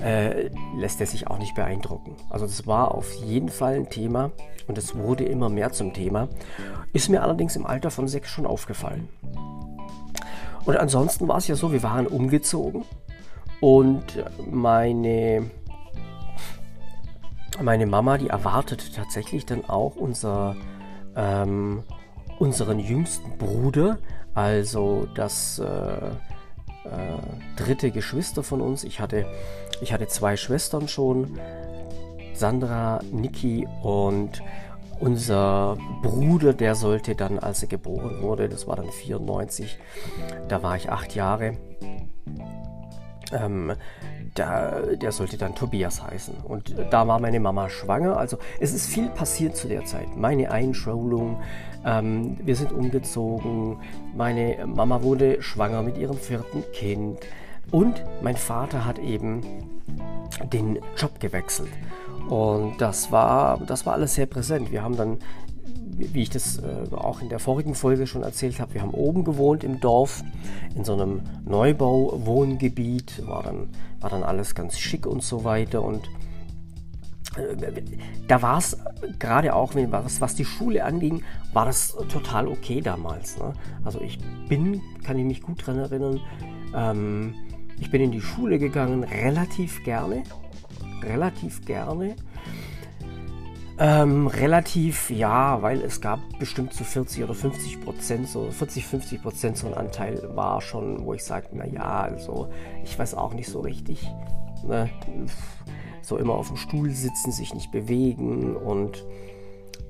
äh, 0.02 0.50
lässt 0.76 1.00
er 1.00 1.06
sich 1.06 1.28
auch 1.28 1.38
nicht 1.38 1.54
beeindrucken. 1.54 2.16
Also 2.30 2.46
das 2.46 2.66
war 2.66 2.94
auf 2.94 3.12
jeden 3.14 3.48
Fall 3.48 3.74
ein 3.74 3.88
Thema 3.88 4.30
und 4.66 4.78
es 4.78 4.96
wurde 4.96 5.24
immer 5.24 5.48
mehr 5.48 5.72
zum 5.72 5.92
Thema. 5.92 6.28
Ist 6.92 7.08
mir 7.08 7.22
allerdings 7.22 7.56
im 7.56 7.66
Alter 7.66 7.90
von 7.90 8.08
sechs 8.08 8.30
schon 8.30 8.46
aufgefallen. 8.46 9.08
Und 10.64 10.76
ansonsten 10.76 11.28
war 11.28 11.36
es 11.36 11.46
ja 11.46 11.54
so, 11.54 11.72
wir 11.72 11.82
waren 11.82 12.06
umgezogen 12.06 12.84
und 13.60 14.04
meine, 14.50 15.50
meine 17.62 17.86
Mama, 17.86 18.18
die 18.18 18.28
erwartete 18.28 18.92
tatsächlich 18.92 19.46
dann 19.46 19.64
auch 19.64 19.96
unser, 19.96 20.56
ähm, 21.14 21.84
unseren 22.38 22.80
jüngsten 22.80 23.38
Bruder 23.38 23.98
Also 24.34 25.08
das 25.14 25.58
äh, 25.58 26.10
äh, 26.86 27.62
dritte 27.62 27.90
Geschwister 27.90 28.42
von 28.42 28.60
uns. 28.60 28.84
Ich 28.84 29.00
hatte, 29.00 29.26
ich 29.80 29.92
hatte 29.92 30.08
zwei 30.08 30.36
Schwestern 30.36 30.88
schon, 30.88 31.38
Sandra, 32.34 33.00
Niki 33.10 33.66
und 33.82 34.42
unser 35.00 35.76
Bruder, 36.02 36.52
der 36.54 36.74
sollte 36.74 37.14
dann, 37.14 37.38
als 37.38 37.62
er 37.62 37.68
geboren 37.68 38.22
wurde, 38.22 38.48
das 38.48 38.66
war 38.66 38.76
dann 38.76 38.90
94, 38.90 39.78
da 40.48 40.62
war 40.62 40.76
ich 40.76 40.90
acht 40.90 41.14
Jahre, 41.14 41.56
ähm, 43.32 43.72
da, 44.34 44.80
der 44.80 45.12
sollte 45.12 45.38
dann 45.38 45.54
Tobias 45.54 46.02
heißen. 46.02 46.36
Und 46.44 46.74
da 46.90 47.08
war 47.08 47.18
meine 47.18 47.40
Mama 47.40 47.68
schwanger. 47.68 48.16
Also 48.16 48.38
es 48.60 48.72
ist 48.72 48.86
viel 48.86 49.08
passiert 49.08 49.56
zu 49.56 49.68
der 49.68 49.84
Zeit. 49.84 50.16
Meine 50.16 50.50
Einschulung, 50.50 51.40
ähm, 51.86 52.36
wir 52.44 52.56
sind 52.56 52.72
umgezogen, 52.72 53.78
meine 54.14 54.66
Mama 54.66 55.02
wurde 55.02 55.40
schwanger 55.40 55.82
mit 55.82 55.96
ihrem 55.96 56.18
vierten 56.18 56.64
Kind 56.72 57.18
und 57.70 58.02
mein 58.22 58.36
Vater 58.36 58.84
hat 58.84 58.98
eben 58.98 59.40
den 60.52 60.80
Job 60.96 61.20
gewechselt. 61.20 61.70
Und 62.28 62.80
das 62.80 63.12
war, 63.12 63.60
das 63.66 63.86
war 63.86 63.94
alles 63.94 64.14
sehr 64.14 64.26
präsent. 64.26 64.72
Wir 64.72 64.82
haben 64.82 64.96
dann, 64.96 65.18
wie 65.96 66.22
ich 66.22 66.30
das 66.30 66.58
äh, 66.58 66.94
auch 66.94 67.22
in 67.22 67.28
der 67.28 67.38
vorigen 67.38 67.74
Folge 67.74 68.06
schon 68.08 68.24
erzählt 68.24 68.58
habe, 68.58 68.74
wir 68.74 68.82
haben 68.82 68.90
oben 68.90 69.24
gewohnt 69.24 69.62
im 69.62 69.78
Dorf, 69.78 70.24
in 70.74 70.84
so 70.84 70.94
einem 70.94 71.22
Neubau-Wohngebiet, 71.44 73.26
war 73.26 73.44
dann, 73.44 73.68
war 74.00 74.10
dann 74.10 74.24
alles 74.24 74.56
ganz 74.56 74.76
schick 74.78 75.06
und 75.06 75.22
so 75.22 75.44
weiter. 75.44 75.82
Und 75.82 76.10
da 78.28 78.42
war 78.42 78.58
es 78.58 78.76
gerade 79.18 79.54
auch, 79.54 79.74
was, 79.74 80.20
was 80.20 80.34
die 80.34 80.44
Schule 80.44 80.84
anging, 80.84 81.22
war 81.52 81.66
das 81.66 81.96
total 82.08 82.48
okay 82.48 82.80
damals. 82.80 83.38
Ne? 83.38 83.52
Also 83.84 84.00
ich 84.00 84.18
bin, 84.48 84.80
kann 85.04 85.18
ich 85.18 85.24
mich 85.24 85.42
gut 85.42 85.62
daran 85.62 85.78
erinnern, 85.78 86.20
ähm, 86.74 87.34
ich 87.78 87.90
bin 87.90 88.00
in 88.00 88.10
die 88.10 88.22
Schule 88.22 88.58
gegangen, 88.58 89.04
relativ 89.04 89.84
gerne 89.84 90.22
relativ 91.02 91.64
gerne. 91.64 92.16
Ähm, 93.78 94.26
relativ, 94.26 95.10
ja, 95.10 95.60
weil 95.60 95.82
es 95.82 96.00
gab 96.00 96.20
bestimmt 96.38 96.72
zu 96.72 96.82
so 96.82 96.90
40 96.90 97.24
oder 97.24 97.34
50 97.34 97.80
Prozent, 97.82 98.28
so 98.28 98.50
40, 98.50 98.86
50 98.86 99.22
Prozent 99.22 99.58
so 99.58 99.66
ein 99.66 99.74
Anteil 99.74 100.30
war 100.34 100.62
schon, 100.62 101.04
wo 101.04 101.12
ich 101.12 101.22
sage, 101.22 101.48
naja, 101.52 102.00
also 102.00 102.48
ich 102.84 102.98
weiß 102.98 103.14
auch 103.14 103.34
nicht 103.34 103.48
so 103.48 103.60
richtig. 103.60 104.10
Ne? 104.66 104.88
So 106.06 106.18
immer 106.18 106.34
auf 106.34 106.46
dem 106.46 106.56
Stuhl 106.56 106.90
sitzen, 106.90 107.32
sich 107.32 107.52
nicht 107.52 107.72
bewegen 107.72 108.54
und 108.54 109.04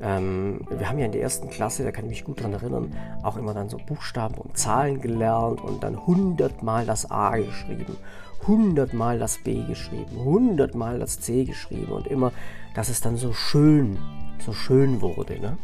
ähm, 0.00 0.60
wir 0.70 0.88
haben 0.88 0.98
ja 0.98 1.04
in 1.04 1.12
der 1.12 1.20
ersten 1.20 1.50
Klasse, 1.50 1.84
da 1.84 1.90
kann 1.90 2.06
ich 2.06 2.10
mich 2.10 2.24
gut 2.24 2.42
dran 2.42 2.54
erinnern, 2.54 2.96
auch 3.22 3.36
immer 3.36 3.52
dann 3.52 3.68
so 3.68 3.76
Buchstaben 3.76 4.36
und 4.36 4.56
Zahlen 4.56 5.02
gelernt 5.02 5.60
und 5.60 5.82
dann 5.82 6.06
hundertmal 6.06 6.86
das 6.86 7.10
A 7.10 7.36
geschrieben, 7.36 7.98
hundertmal 8.46 9.18
das 9.18 9.36
B 9.36 9.62
geschrieben, 9.64 10.24
hundertmal 10.24 10.98
das 10.98 11.20
C 11.20 11.44
geschrieben 11.44 11.92
und 11.92 12.06
immer, 12.06 12.32
dass 12.74 12.88
es 12.88 13.02
dann 13.02 13.18
so 13.18 13.34
schön, 13.34 13.98
so 14.38 14.54
schön 14.54 15.02
wurde. 15.02 15.38
Ne? 15.38 15.58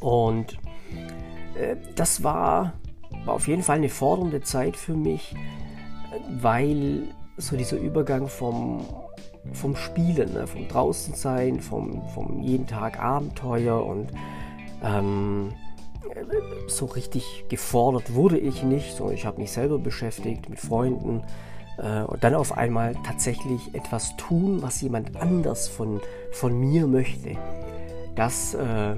Und 0.00 0.58
äh, 1.56 1.76
das 1.94 2.24
war, 2.24 2.72
war 3.24 3.34
auf 3.34 3.46
jeden 3.46 3.62
Fall 3.62 3.76
eine 3.76 3.88
fordernde 3.88 4.40
Zeit 4.40 4.76
für 4.76 4.94
mich, 4.94 5.36
weil 6.40 7.04
so 7.36 7.56
dieser 7.56 7.76
Übergang 7.76 8.28
vom 8.28 8.84
vom 9.52 9.76
Spielen, 9.76 10.32
ne? 10.32 10.46
vom 10.46 10.68
Draußensein, 10.68 11.60
vom, 11.60 12.02
vom 12.14 12.40
jeden 12.40 12.66
Tag 12.66 12.98
Abenteuer 12.98 13.84
und 13.84 14.08
ähm, 14.82 15.52
so 16.66 16.86
richtig 16.86 17.44
gefordert 17.48 18.14
wurde 18.14 18.38
ich 18.38 18.62
nicht, 18.62 18.96
sondern 18.96 19.14
ich 19.14 19.26
habe 19.26 19.40
mich 19.40 19.52
selber 19.52 19.78
beschäftigt 19.78 20.48
mit 20.48 20.60
Freunden 20.60 21.22
äh, 21.78 22.02
und 22.02 22.24
dann 22.24 22.34
auf 22.34 22.56
einmal 22.56 22.94
tatsächlich 23.04 23.74
etwas 23.74 24.16
tun, 24.16 24.62
was 24.62 24.80
jemand 24.80 25.16
anders 25.16 25.68
von, 25.68 26.00
von 26.32 26.58
mir 26.58 26.86
möchte. 26.86 27.36
Das 28.14 28.54
äh, 28.54 28.94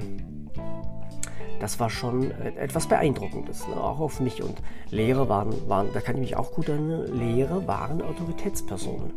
das 1.61 1.81
war 1.81 1.91
schon 1.91 2.31
etwas 2.31 2.87
Beeindruckendes, 2.87 3.67
ne? 3.69 3.77
auch 3.77 4.01
auf 4.01 4.21
mich. 4.21 4.43
Und 4.43 4.61
Lehrer 4.91 5.29
waren, 5.29 5.69
waren, 5.69 5.89
da 5.93 6.01
kann 6.01 6.17
ich 6.17 6.21
mich 6.21 6.37
auch 6.37 6.53
gut 6.53 6.69
erinnern, 6.69 7.07
Lehrer 7.17 7.67
waren 7.67 8.03
Autoritätspersonen. 8.03 9.13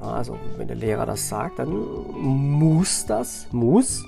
Also 0.00 0.38
wenn 0.56 0.68
der 0.68 0.76
Lehrer 0.76 1.06
das 1.06 1.28
sagt, 1.28 1.58
dann 1.58 1.70
muss 1.70 3.06
das, 3.06 3.48
muss, 3.52 4.04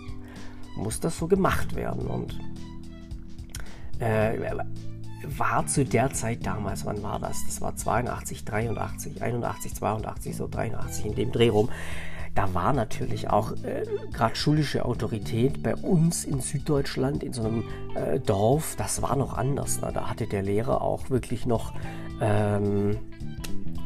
muss 0.77 1.01
das 1.01 1.19
so 1.19 1.27
gemacht 1.27 1.75
werden. 1.75 2.07
Und 2.07 2.39
äh, 3.99 4.39
war 5.25 5.67
zu 5.67 5.85
der 5.85 6.13
Zeit 6.13 6.47
damals, 6.47 6.87
wann 6.87 7.03
war 7.03 7.19
das? 7.19 7.45
Das 7.45 7.61
war 7.61 7.77
82, 7.77 8.45
83, 8.45 9.23
81, 9.23 9.75
82, 9.75 10.37
so 10.37 10.49
83 10.49 11.07
in 11.07 11.15
dem 11.15 11.33
Dreh 11.33 11.49
rum 11.49 11.69
da 12.35 12.55
war 12.55 12.73
natürlich 12.73 13.29
auch 13.29 13.53
äh, 13.65 13.85
gerade 14.13 14.37
schulische 14.37 14.85
Autorität 14.85 15.63
bei 15.63 15.75
uns 15.75 16.25
in 16.25 16.41
Süddeutschland, 16.41 17.23
in 17.23 17.33
so 17.33 17.43
einem 17.43 17.65
äh, 17.95 18.21
Dorf, 18.21 18.77
das 18.77 19.03
war 19.03 19.17
noch 19.17 19.37
anders. 19.37 19.81
Ne? 19.81 19.91
Da 19.93 20.09
hatte 20.09 20.27
der 20.27 20.43
Lehrer 20.43 20.81
auch 20.81 21.11
wirklich 21.11 21.45
noch, 21.45 21.75
ähm, 22.21 22.99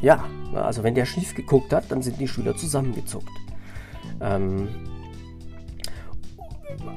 ja, 0.01 0.23
also 0.53 0.83
wenn 0.83 0.95
der 0.95 1.05
schief 1.05 1.33
geguckt 1.33 1.73
hat, 1.73 1.91
dann 1.91 2.01
sind 2.01 2.19
die 2.19 2.27
Schüler 2.27 2.55
zusammengezuckt. 2.55 3.29
Ähm, 4.21 4.67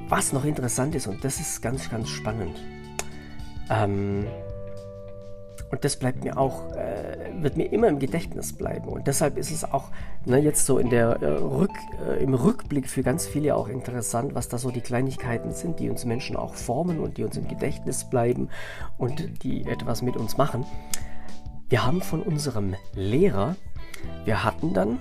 was 0.09 0.33
noch 0.33 0.45
interessant 0.45 0.95
ist, 0.95 1.07
und 1.07 1.25
das 1.25 1.41
ist 1.41 1.63
ganz, 1.63 1.89
ganz 1.91 2.09
spannend, 2.09 2.57
ähm, 3.71 4.27
und 5.71 5.85
das 5.85 5.97
bleibt 5.97 6.25
mir 6.25 6.39
auch, 6.39 6.73
äh, 6.75 7.31
wird 7.43 7.57
mir 7.57 7.73
immer 7.73 7.89
im 7.89 7.99
Gedächtnis 7.99 8.55
bleiben. 8.55 8.89
Und 8.89 9.07
deshalb 9.07 9.37
ist 9.37 9.51
es 9.51 9.65
auch 9.65 9.91
ne, 10.25 10.39
jetzt 10.39 10.65
so 10.65 10.79
in 10.79 10.89
der, 10.89 11.21
äh, 11.21 11.27
Rück, 11.27 11.73
äh, 12.07 12.23
im 12.23 12.35
Rückblick 12.35 12.89
für 12.89 13.03
ganz 13.03 13.27
viele 13.27 13.55
auch 13.55 13.69
interessant, 13.69 14.35
was 14.35 14.49
da 14.49 14.59
so 14.59 14.71
die 14.71 14.81
Kleinigkeiten 14.81 15.53
sind, 15.53 15.79
die 15.79 15.91
uns 15.91 16.05
Menschen 16.05 16.37
auch 16.37 16.55
formen 16.55 17.01
und 17.01 17.19
die 17.19 17.25
uns 17.25 17.37
im 17.37 17.49
Gedächtnis 17.49 18.09
bleiben 18.09 18.49
und 18.97 19.43
die 19.43 19.67
etwas 19.67 20.01
mit 20.01 20.17
uns 20.17 20.39
machen. 20.39 20.65
Wir 21.69 21.85
haben 21.85 22.01
von 22.01 22.23
unserem 22.23 22.75
Lehrer, 22.95 23.57
wir 24.25 24.45
hatten 24.45 24.73
dann, 24.73 24.99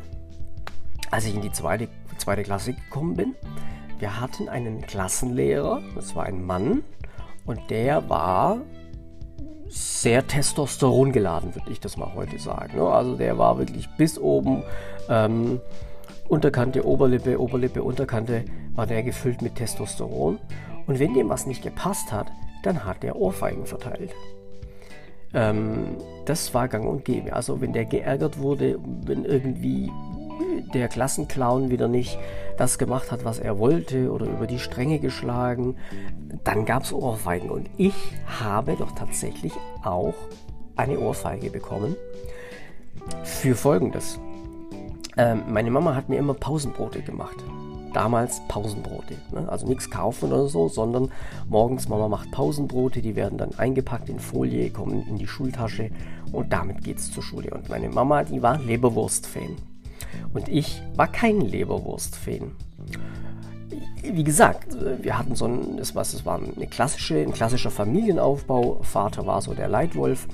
als 1.11 1.25
ich 1.25 1.33
in 1.33 1.41
die 1.41 1.51
zweite, 1.51 1.87
zweite 2.17 2.43
Klasse 2.43 2.73
gekommen 2.73 3.15
bin, 3.15 3.35
wir 3.99 4.19
hatten 4.19 4.49
einen 4.49 4.81
Klassenlehrer, 4.81 5.81
das 5.95 6.13
war 6.13 6.25
ein 6.25 6.45
Mann, 6.45 6.83
und 7.45 7.69
der 7.69 8.09
war 8.09 8.61
sehr 9.69 10.25
Testosteron 10.25 11.11
geladen, 11.11 11.55
würde 11.55 11.71
ich 11.71 11.79
das 11.79 11.97
mal 11.97 12.13
heute 12.13 12.39
sagen. 12.39 12.77
Ne? 12.77 12.83
Also 12.83 13.15
der 13.15 13.37
war 13.37 13.57
wirklich 13.57 13.87
bis 13.97 14.17
oben, 14.19 14.63
ähm, 15.09 15.59
Unterkante, 16.29 16.85
Oberlippe, 16.85 17.39
Oberlippe, 17.39 17.83
Unterkante, 17.83 18.43
war 18.73 18.85
der 18.85 19.03
gefüllt 19.03 19.41
mit 19.41 19.55
Testosteron. 19.55 20.39
Und 20.85 20.99
wenn 20.99 21.13
dem 21.13 21.29
was 21.29 21.45
nicht 21.45 21.63
gepasst 21.63 22.11
hat, 22.11 22.27
dann 22.63 22.85
hat 22.85 23.03
der 23.03 23.15
Ohrfeigen 23.15 23.65
verteilt. 23.65 24.13
Ähm, 25.33 25.97
das 26.25 26.53
war 26.53 26.67
gang 26.67 26.85
und 26.85 27.05
gäbe. 27.05 27.33
Also 27.33 27.61
wenn 27.61 27.73
der 27.73 27.85
geärgert 27.85 28.39
wurde, 28.39 28.77
wenn 29.05 29.25
irgendwie 29.25 29.91
der 30.73 30.87
Klassenclown 30.87 31.69
wieder 31.69 31.87
nicht 31.87 32.17
das 32.57 32.77
gemacht 32.77 33.11
hat, 33.11 33.23
was 33.23 33.39
er 33.39 33.59
wollte 33.59 34.11
oder 34.11 34.25
über 34.25 34.47
die 34.47 34.59
Stränge 34.59 34.99
geschlagen, 34.99 35.75
dann 36.43 36.65
gab 36.65 36.83
es 36.83 36.93
Ohrfeigen. 36.93 37.49
Und 37.49 37.69
ich 37.77 37.95
habe 38.39 38.75
doch 38.75 38.91
tatsächlich 38.91 39.53
auch 39.83 40.15
eine 40.75 40.99
Ohrfeige 40.99 41.49
bekommen 41.49 41.95
für 43.23 43.55
Folgendes. 43.55 44.19
Ähm, 45.17 45.43
meine 45.49 45.71
Mama 45.71 45.95
hat 45.95 46.09
mir 46.09 46.17
immer 46.17 46.33
Pausenbrote 46.33 47.01
gemacht. 47.01 47.37
Damals 47.93 48.41
Pausenbrote. 48.47 49.15
Ne? 49.31 49.49
Also 49.49 49.65
nichts 49.65 49.89
kaufen 49.89 50.31
oder 50.31 50.47
so, 50.47 50.67
sondern 50.67 51.09
morgens 51.47 51.89
Mama 51.89 52.07
macht 52.07 52.31
Pausenbrote, 52.31 53.01
die 53.01 53.15
werden 53.15 53.37
dann 53.37 53.57
eingepackt 53.57 54.09
in 54.09 54.19
Folie, 54.19 54.69
kommen 54.69 55.07
in 55.07 55.17
die 55.17 55.25
Schultasche 55.25 55.89
und 56.31 56.53
damit 56.53 56.83
geht 56.83 56.97
es 56.97 57.11
zur 57.11 57.23
Schule. 57.23 57.49
Und 57.51 57.69
meine 57.69 57.89
Mama, 57.89 58.23
die 58.23 58.41
war 58.41 58.59
Leberwurst-Fan. 58.59 59.55
Und 60.33 60.47
ich 60.49 60.81
war 60.95 61.07
kein 61.07 61.41
Leberwurst-Fan. 61.41 62.51
Wie 64.03 64.23
gesagt, 64.23 64.77
wir 65.01 65.17
hatten 65.17 65.35
so 65.35 65.45
ein, 65.45 65.79
es 65.79 65.95
war, 65.95 66.03
es 66.03 66.25
war 66.25 66.39
eine 66.39 66.67
klassische, 66.67 67.19
ein 67.19 67.33
klassischer 67.33 67.71
Familienaufbau. 67.71 68.79
Vater 68.81 69.25
war 69.25 69.41
so 69.41 69.53
der 69.53 69.67
Leitwolf. 69.67 70.27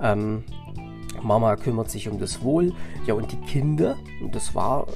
Ähm, 0.00 0.44
Mama 1.22 1.56
kümmert 1.56 1.90
sich 1.90 2.08
um 2.08 2.18
das 2.18 2.42
Wohl. 2.42 2.72
Ja, 3.06 3.14
und 3.14 3.30
die 3.32 3.36
Kinder, 3.36 3.96
das 4.32 4.54
war, 4.54 4.86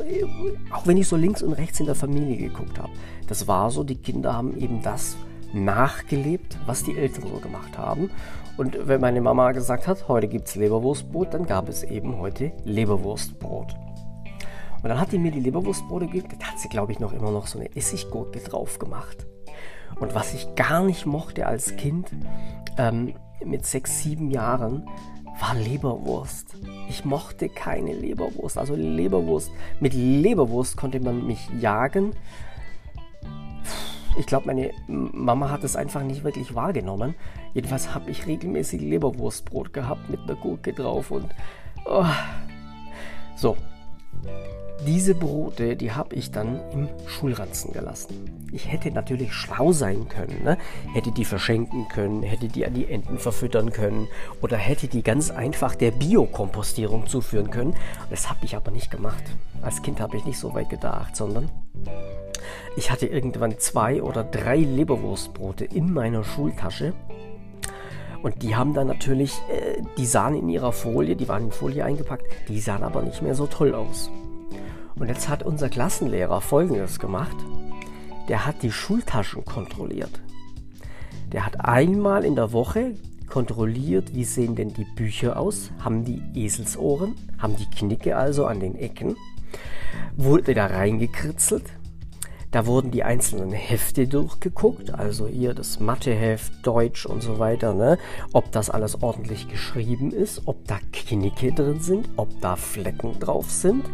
auch 0.72 0.86
wenn 0.86 0.96
ich 0.96 1.08
so 1.08 1.16
links 1.16 1.42
und 1.42 1.52
rechts 1.52 1.80
in 1.80 1.86
der 1.86 1.94
Familie 1.94 2.36
geguckt 2.36 2.78
habe, 2.78 2.92
das 3.26 3.46
war 3.46 3.70
so, 3.70 3.84
die 3.84 3.96
Kinder 3.96 4.34
haben 4.34 4.56
eben 4.58 4.82
das 4.82 5.16
nachgelebt, 5.52 6.58
was 6.66 6.84
die 6.84 6.96
Eltern 6.96 7.24
so 7.32 7.40
gemacht 7.40 7.78
haben. 7.78 8.10
Und 8.56 8.76
wenn 8.88 9.00
meine 9.00 9.20
Mama 9.20 9.52
gesagt 9.52 9.86
hat, 9.86 10.08
heute 10.08 10.28
gibt 10.28 10.48
es 10.48 10.56
Leberwurstbrot, 10.56 11.32
dann 11.32 11.46
gab 11.46 11.68
es 11.68 11.82
eben 11.84 12.18
heute 12.18 12.52
Leberwurstbrot. 12.64 13.74
Und 14.82 14.88
dann 14.88 15.00
hat 15.00 15.12
die 15.12 15.18
mir 15.18 15.32
die 15.32 15.40
Leberwurstbrote 15.40 16.06
gegeben. 16.06 16.28
Da 16.38 16.46
hat 16.46 16.58
sie, 16.58 16.68
glaube 16.68 16.92
ich, 16.92 17.00
noch 17.00 17.12
immer 17.12 17.30
noch 17.30 17.46
so 17.46 17.58
eine 17.58 17.74
Essiggurke 17.74 18.38
drauf 18.40 18.78
gemacht. 18.78 19.26
Und 19.98 20.14
was 20.14 20.34
ich 20.34 20.54
gar 20.54 20.84
nicht 20.84 21.06
mochte 21.06 21.46
als 21.46 21.76
Kind, 21.76 22.10
ähm, 22.76 23.14
mit 23.44 23.66
sechs, 23.66 24.02
sieben 24.02 24.30
Jahren, 24.30 24.88
war 25.40 25.54
Leberwurst. 25.54 26.56
Ich 26.88 27.04
mochte 27.04 27.48
keine 27.48 27.92
Leberwurst. 27.92 28.58
Also 28.58 28.74
Leberwurst, 28.74 29.50
mit 29.80 29.94
Leberwurst 29.94 30.76
konnte 30.76 31.00
man 31.00 31.26
mich 31.26 31.48
jagen. 31.60 32.12
Ich 34.18 34.26
glaube, 34.26 34.46
meine 34.46 34.72
Mama 34.88 35.50
hat 35.50 35.62
es 35.62 35.76
einfach 35.76 36.02
nicht 36.02 36.24
wirklich 36.24 36.54
wahrgenommen. 36.54 37.14
Jedenfalls 37.54 37.94
habe 37.94 38.10
ich 38.10 38.26
regelmäßig 38.26 38.80
Leberwurstbrot 38.80 39.72
gehabt 39.72 40.10
mit 40.10 40.20
einer 40.20 40.34
Gurke 40.34 40.72
drauf 40.72 41.10
und 41.12 41.26
oh. 41.86 42.04
so. 43.36 43.56
Diese 44.86 45.14
Brote, 45.14 45.76
die 45.76 45.92
habe 45.92 46.14
ich 46.14 46.30
dann 46.30 46.60
im 46.72 46.88
Schulranzen 47.06 47.72
gelassen. 47.72 48.46
Ich 48.52 48.70
hätte 48.70 48.90
natürlich 48.90 49.32
schlau 49.32 49.72
sein 49.72 50.08
können, 50.08 50.42
ne? 50.44 50.56
hätte 50.94 51.10
die 51.10 51.24
verschenken 51.24 51.88
können, 51.88 52.22
hätte 52.22 52.48
die 52.48 52.64
an 52.64 52.74
die 52.74 52.86
Enten 52.86 53.18
verfüttern 53.18 53.72
können 53.72 54.06
oder 54.40 54.56
hätte 54.56 54.86
die 54.86 55.02
ganz 55.02 55.30
einfach 55.30 55.74
der 55.74 55.90
Biokompostierung 55.90 57.06
zuführen 57.06 57.50
können. 57.50 57.74
Das 58.08 58.30
habe 58.30 58.44
ich 58.44 58.56
aber 58.56 58.70
nicht 58.70 58.90
gemacht. 58.90 59.22
Als 59.62 59.82
Kind 59.82 60.00
habe 60.00 60.16
ich 60.16 60.24
nicht 60.24 60.38
so 60.38 60.54
weit 60.54 60.70
gedacht, 60.70 61.16
sondern 61.16 61.50
ich 62.76 62.90
hatte 62.90 63.06
irgendwann 63.06 63.58
zwei 63.58 64.02
oder 64.02 64.22
drei 64.22 64.58
Leberwurstbrote 64.58 65.64
in 65.64 65.92
meiner 65.92 66.22
Schultasche. 66.22 66.94
Und 68.22 68.42
die 68.42 68.56
haben 68.56 68.74
dann 68.74 68.86
natürlich, 68.86 69.32
äh, 69.50 69.82
die 69.96 70.06
sahen 70.06 70.34
in 70.34 70.48
ihrer 70.48 70.72
Folie, 70.72 71.16
die 71.16 71.28
waren 71.28 71.44
in 71.44 71.52
Folie 71.52 71.84
eingepackt, 71.84 72.24
die 72.48 72.60
sahen 72.60 72.82
aber 72.82 73.02
nicht 73.02 73.22
mehr 73.22 73.34
so 73.34 73.46
toll 73.46 73.74
aus. 73.74 74.10
Und 74.98 75.08
jetzt 75.08 75.28
hat 75.28 75.42
unser 75.42 75.68
Klassenlehrer 75.68 76.40
Folgendes 76.40 76.98
gemacht. 76.98 77.36
Der 78.28 78.44
hat 78.44 78.62
die 78.62 78.72
Schultaschen 78.72 79.44
kontrolliert. 79.44 80.20
Der 81.32 81.46
hat 81.46 81.64
einmal 81.64 82.24
in 82.24 82.34
der 82.34 82.52
Woche 82.52 82.94
kontrolliert, 83.28 84.14
wie 84.14 84.24
sehen 84.24 84.56
denn 84.56 84.72
die 84.72 84.86
Bücher 84.96 85.38
aus, 85.38 85.70
haben 85.78 86.04
die 86.04 86.22
Eselsohren, 86.34 87.14
haben 87.38 87.56
die 87.56 87.68
Knicke 87.68 88.16
also 88.16 88.46
an 88.46 88.60
den 88.60 88.74
Ecken, 88.74 89.16
wurde 90.16 90.54
da 90.54 90.66
reingekritzelt, 90.66 91.64
da 92.50 92.64
wurden 92.64 92.90
die 92.90 93.04
einzelnen 93.04 93.52
Hefte 93.52 94.08
durchgeguckt, 94.08 94.94
also 94.94 95.26
hier 95.26 95.52
das 95.52 95.80
Matheheft, 95.80 96.66
Deutsch 96.66 97.04
und 97.04 97.22
so 97.22 97.38
weiter, 97.38 97.74
ne? 97.74 97.98
ob 98.32 98.50
das 98.52 98.70
alles 98.70 99.02
ordentlich 99.02 99.48
geschrieben 99.48 100.10
ist, 100.10 100.42
ob 100.46 100.66
da 100.66 100.78
Knicke 100.92 101.52
drin 101.52 101.80
sind, 101.80 102.08
ob 102.16 102.40
da 102.40 102.56
Flecken 102.56 103.18
drauf 103.20 103.50
sind. 103.50 103.84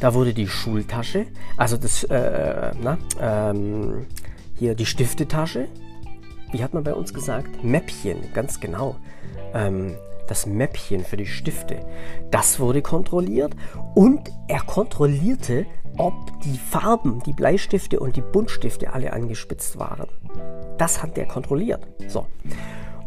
Da 0.00 0.14
wurde 0.14 0.34
die 0.34 0.48
Schultasche, 0.48 1.26
also 1.56 1.76
das, 1.76 2.04
äh, 2.04 2.72
na, 2.80 2.98
ähm, 3.20 4.06
hier 4.58 4.74
die 4.74 4.86
Stiftetasche, 4.86 5.68
wie 6.52 6.62
hat 6.62 6.74
man 6.74 6.84
bei 6.84 6.94
uns 6.94 7.14
gesagt? 7.14 7.64
Mäppchen, 7.64 8.32
ganz 8.34 8.60
genau. 8.60 8.96
Ähm, 9.54 9.96
das 10.28 10.46
Mäppchen 10.46 11.04
für 11.04 11.16
die 11.16 11.26
Stifte, 11.26 11.84
das 12.30 12.60
wurde 12.60 12.80
kontrolliert 12.80 13.54
und 13.94 14.30
er 14.48 14.60
kontrollierte, 14.60 15.66
ob 15.98 16.14
die 16.42 16.58
Farben, 16.58 17.22
die 17.26 17.32
Bleistifte 17.32 18.00
und 18.00 18.16
die 18.16 18.22
Buntstifte 18.22 18.92
alle 18.92 19.12
angespitzt 19.12 19.78
waren. 19.78 20.08
Das 20.78 21.02
hat 21.02 21.16
der 21.16 21.26
kontrolliert. 21.26 21.86
So. 22.08 22.26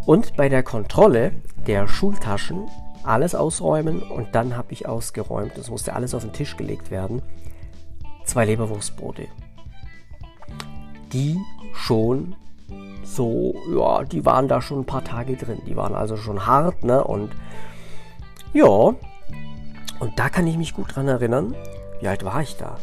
Und 0.06 0.36
bei 0.36 0.50
der 0.50 0.62
Kontrolle 0.62 1.32
der 1.66 1.88
Schultaschen 1.88 2.68
alles 3.08 3.36
ausräumen 3.36 4.02
und 4.02 4.34
dann 4.34 4.58
habe 4.58 4.72
ich 4.72 4.88
ausgeräumt. 4.88 5.58
Es 5.58 5.70
musste 5.70 5.94
alles 5.94 6.14
auf 6.14 6.24
den 6.24 6.34
Tisch 6.34 6.58
gelegt 6.58 6.92
werden. 6.92 7.22
Zwei 8.26 8.46
Leberwurstbrote. 8.46 9.28
Die 11.14 11.40
schon 11.74 12.36
so, 13.04 13.56
ja, 13.74 14.04
die 14.04 14.26
waren 14.26 14.48
da 14.48 14.62
schon 14.62 14.80
ein 14.80 14.86
paar 14.86 15.04
Tage 15.04 15.36
drin. 15.36 15.62
Die 15.68 15.76
waren 15.76 15.96
also 15.96 16.18
schon 16.18 16.46
hart, 16.46 16.84
ne? 16.84 17.04
Und 17.04 17.32
ja, 18.54 18.94
und 20.00 20.18
da 20.18 20.30
kann 20.30 20.48
ich 20.48 20.58
mich 20.58 20.74
gut 20.74 20.96
dran 20.96 21.08
erinnern. 21.08 21.56
Wie 22.00 22.08
alt 22.08 22.26
war 22.26 22.42
ich 22.42 22.58
da? 22.58 22.78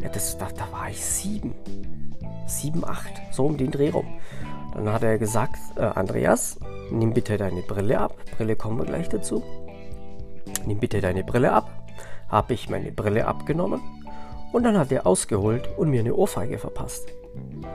Ja, 0.00 0.08
das, 0.08 0.38
da, 0.38 0.48
da 0.56 0.70
war 0.72 0.88
ich 0.90 1.04
sieben. 1.04 1.54
Sieben, 2.46 2.84
acht, 2.84 3.12
so 3.30 3.46
um 3.46 3.56
den 3.56 3.70
Dreh 3.70 3.90
rum. 3.90 4.06
Dann 4.74 4.92
hat 4.92 5.02
er 5.02 5.18
gesagt, 5.18 5.58
äh, 5.76 5.82
Andreas, 5.82 6.58
nimm 6.90 7.12
bitte 7.12 7.36
deine 7.36 7.62
Brille 7.62 7.98
ab. 7.98 8.16
Brille 8.36 8.56
kommen 8.56 8.78
wir 8.78 8.84
gleich 8.86 9.08
dazu. 9.08 9.42
Nimm 10.64 10.78
bitte 10.78 11.00
deine 11.00 11.24
Brille 11.24 11.52
ab. 11.52 11.70
Habe 12.28 12.54
ich 12.54 12.68
meine 12.68 12.92
Brille 12.92 13.26
abgenommen 13.26 13.80
und 14.52 14.62
dann 14.62 14.78
hat 14.78 14.90
er 14.90 15.06
ausgeholt 15.06 15.68
und 15.76 15.90
mir 15.90 16.00
eine 16.00 16.14
Ohrfeige 16.14 16.58
verpasst. 16.58 17.08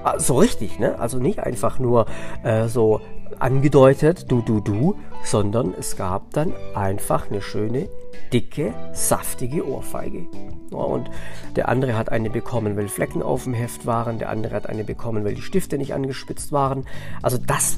Ah, 0.04 0.18
so 0.20 0.40
richtig, 0.40 0.80
ne? 0.80 0.98
Also 1.00 1.20
nicht 1.20 1.40
einfach 1.40 1.78
nur 1.78 2.08
äh, 2.44 2.68
so 2.68 3.02
angedeutet, 3.40 4.32
du, 4.32 4.42
du, 4.42 4.60
du, 4.60 4.96
sondern 5.24 5.74
es 5.78 5.96
gab 5.96 6.32
dann 6.32 6.54
einfach 6.74 7.30
eine 7.30 7.42
schöne, 7.42 7.88
dicke, 8.34 8.74
saftige 8.94 9.68
Ohrfeige. 9.68 10.26
Und 10.72 11.10
der 11.56 11.70
andere 11.70 11.98
hat 11.98 12.12
eine 12.12 12.30
bekommen, 12.30 12.76
weil 12.78 12.88
Flecken 12.88 13.22
auf 13.22 13.44
dem 13.44 13.54
Heft 13.54 13.86
waren, 13.86 14.18
der 14.18 14.30
andere 14.30 14.56
hat 14.56 14.68
eine 14.68 14.84
bekommen, 14.84 15.24
weil 15.24 15.36
die 15.36 15.42
Stifte 15.42 15.78
nicht 15.78 15.94
angespitzt 15.94 16.52
waren. 16.52 16.86
Also 17.22 17.38
das, 17.38 17.78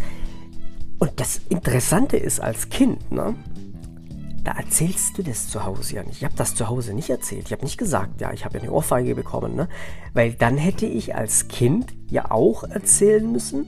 und 1.04 1.20
das 1.20 1.42
Interessante 1.50 2.16
ist 2.16 2.40
als 2.40 2.70
Kind, 2.70 3.12
ne? 3.12 3.36
da 4.46 4.54
erzählst 4.54 5.18
du 5.18 5.22
das 5.22 5.50
zu 5.50 5.66
Hause 5.66 5.96
ja 5.96 6.04
nicht. 6.04 6.20
Ich 6.20 6.24
habe 6.24 6.38
das 6.38 6.56
zu 6.56 6.70
Hause 6.70 6.94
nicht 6.94 7.10
erzählt. 7.10 7.48
Ich 7.48 7.52
habe 7.52 7.66
nicht 7.66 7.78
gesagt, 7.78 8.22
ja, 8.22 8.32
ich 8.32 8.46
habe 8.46 8.56
ja 8.56 8.64
eine 8.64 8.72
Ohrfeige 8.72 9.14
bekommen, 9.14 9.54
ne? 9.54 9.68
Weil 10.14 10.32
dann 10.32 10.58
hätte 10.58 10.86
ich 10.86 11.14
als 11.14 11.50
Kind 11.50 11.94
ja 12.10 12.32
auch 12.32 12.64
erzählen 12.64 13.30
müssen 13.30 13.66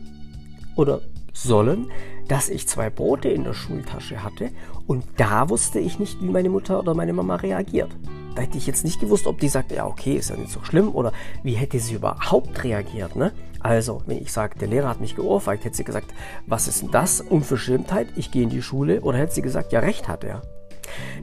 oder 0.77 1.01
sollen, 1.33 1.91
dass 2.29 2.47
ich 2.47 2.69
zwei 2.69 2.89
Brote 2.89 3.27
in 3.27 3.43
der 3.43 3.53
Schultasche 3.53 4.23
hatte 4.23 4.51
und 4.87 5.03
da 5.17 5.49
wusste 5.49 5.79
ich 5.79 5.99
nicht, 5.99 6.21
wie 6.21 6.29
meine 6.29 6.49
Mutter 6.49 6.79
oder 6.79 6.93
meine 6.93 7.11
Mama 7.11 7.35
reagiert. 7.35 7.93
Da 8.35 8.43
hätte 8.43 8.57
ich 8.57 8.65
jetzt 8.65 8.85
nicht 8.85 9.01
gewusst, 9.01 9.27
ob 9.27 9.39
die 9.41 9.49
sagt, 9.49 9.73
ja, 9.73 9.85
okay, 9.85 10.15
ist 10.15 10.29
ja 10.29 10.37
nicht 10.37 10.51
so 10.51 10.63
schlimm 10.63 10.87
oder 10.87 11.11
wie 11.43 11.55
hätte 11.55 11.79
sie 11.79 11.95
überhaupt 11.95 12.63
reagiert, 12.63 13.17
ne? 13.17 13.33
Also, 13.65 14.03
wenn 14.05 14.21
ich 14.21 14.31
sage, 14.31 14.59
der 14.59 14.67
Lehrer 14.67 14.89
hat 14.89 14.99
mich 15.01 15.15
geohrfeigt, 15.15 15.65
hätte 15.65 15.75
sie 15.75 15.83
gesagt, 15.83 16.13
was 16.45 16.67
ist 16.67 16.83
denn 16.83 16.91
das? 16.91 17.19
Unverschämtheit, 17.19 18.09
ich 18.15 18.29
gehe 18.29 18.43
in 18.43 18.51
die 18.51 18.61
Schule 18.61 19.01
oder 19.01 19.17
hätte 19.17 19.33
sie 19.33 19.41
gesagt, 19.41 19.71
ja, 19.71 19.79
recht 19.79 20.07
hat 20.07 20.23
er. 20.23 20.43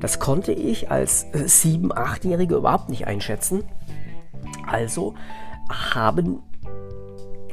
Das 0.00 0.18
konnte 0.18 0.50
ich 0.50 0.90
als 0.90 1.22
äh, 1.34 1.46
sieben, 1.46 1.96
achtjährige 1.96 2.56
überhaupt 2.56 2.88
nicht 2.88 3.06
einschätzen. 3.06 3.62
Also 4.66 5.14
haben 5.70 6.42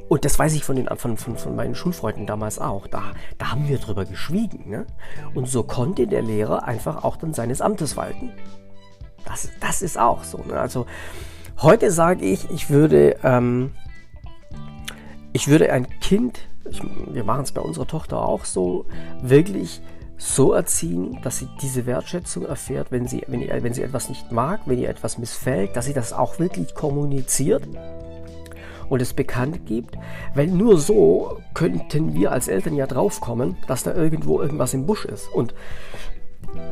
und 0.08 0.26
das 0.26 0.40
weiß 0.40 0.56
ich 0.56 0.64
von, 0.64 0.76
den, 0.76 0.88
von, 0.98 1.18
von, 1.18 1.38
von 1.38 1.56
meinen 1.56 1.76
Schulfreunden 1.76 2.26
damals 2.26 2.58
auch. 2.58 2.88
Da, 2.88 3.12
da 3.38 3.52
haben 3.52 3.68
wir 3.68 3.78
drüber 3.78 4.06
geschwiegen. 4.06 4.72
Ne? 4.72 4.88
Und 5.36 5.48
so 5.48 5.62
konnte 5.62 6.08
der 6.08 6.24
Lehrer 6.24 6.64
einfach 6.64 7.04
auch 7.04 7.16
dann 7.18 7.36
seines 7.36 7.62
Amtes 7.62 7.96
walten. 7.96 8.32
Das, 9.24 9.50
das 9.60 9.84
ist 9.84 10.00
auch 10.00 10.24
so. 10.24 10.40
Ne? 10.48 10.60
Also 10.60 10.88
heute 11.62 11.92
sage 11.92 12.26
ich, 12.26 12.50
ich 12.50 12.72
würde, 12.72 13.18
ähm, 13.24 13.76
ich 15.40 15.48
würde 15.48 15.72
ein 15.72 15.88
Kind, 16.02 16.38
ich, 16.70 16.82
wir 16.84 17.24
machen 17.24 17.44
es 17.44 17.54
bei 17.54 17.62
unserer 17.62 17.88
Tochter 17.88 18.22
auch 18.22 18.44
so, 18.44 18.86
wirklich 19.22 19.82
so 20.18 20.52
erziehen, 20.52 21.18
dass 21.24 21.38
sie 21.38 21.48
diese 21.62 21.86
Wertschätzung 21.86 22.46
erfährt, 22.46 22.92
wenn 22.92 23.08
sie, 23.08 23.24
wenn, 23.28 23.40
wenn 23.64 23.74
sie 23.74 23.84
etwas 23.84 24.10
nicht 24.10 24.34
mag, 24.34 24.60
wenn 24.66 24.78
ihr 24.80 24.90
etwas 24.90 25.18
missfällt, 25.18 25.78
dass 25.78 25.86
sie 25.86 25.94
das 25.94 26.12
auch 26.12 26.40
wirklich 26.40 26.76
kommuniziert 26.76 27.64
und 28.90 29.02
es 29.02 29.14
bekannt 29.14 29.66
gibt, 29.66 29.96
weil 30.36 30.48
nur 30.48 30.78
so 30.78 31.38
könnten 31.54 32.14
wir 32.14 32.34
als 32.34 32.50
Eltern 32.50 32.76
ja 32.76 32.86
draufkommen, 32.86 33.56
dass 33.66 33.84
da 33.84 33.94
irgendwo 33.94 34.42
irgendwas 34.42 34.74
im 34.74 34.86
Busch 34.86 35.06
ist. 35.06 35.30
Und 35.34 35.54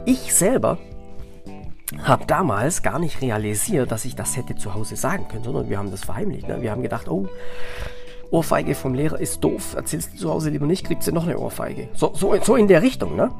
ich 0.04 0.34
selber 0.34 0.78
habe 2.04 2.26
damals 2.26 2.84
gar 2.84 3.00
nicht 3.00 3.22
realisiert, 3.22 3.94
dass 3.94 4.04
ich 4.04 4.18
das 4.18 4.36
hätte 4.36 4.58
zu 4.58 4.74
Hause 4.74 4.98
sagen 4.98 5.30
können, 5.30 5.46
sondern 5.46 5.70
wir 5.70 5.78
haben 5.78 5.90
das 5.90 6.04
verheimlicht. 6.04 6.50
Ne? 6.50 6.62
Wir 6.62 6.72
haben 6.72 6.84
gedacht, 6.84 7.08
oh, 7.08 7.30
Ohrfeige 8.32 8.76
vom 8.76 8.94
Lehrer 8.94 9.20
ist 9.20 9.44
doof, 9.44 9.76
erzählst 9.76 10.14
du 10.14 10.18
zu 10.18 10.30
Hause 10.30 10.50
lieber 10.50 10.66
nicht, 10.66 10.86
kriegst 10.86 11.08
du 11.08 11.12
noch 11.12 11.24
eine 11.24 11.38
Ohrfeige. 11.38 11.90
So, 11.94 12.14
so, 12.14 12.36
so 12.42 12.56
in 12.56 12.68
der 12.68 12.82
Richtung, 12.82 13.16
ne? 13.16 13.32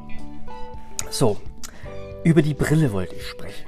So, 1.10 1.36
über 2.24 2.42
die 2.42 2.54
Brille 2.54 2.92
wollte 2.92 3.14
ich 3.14 3.26
sprechen. 3.26 3.66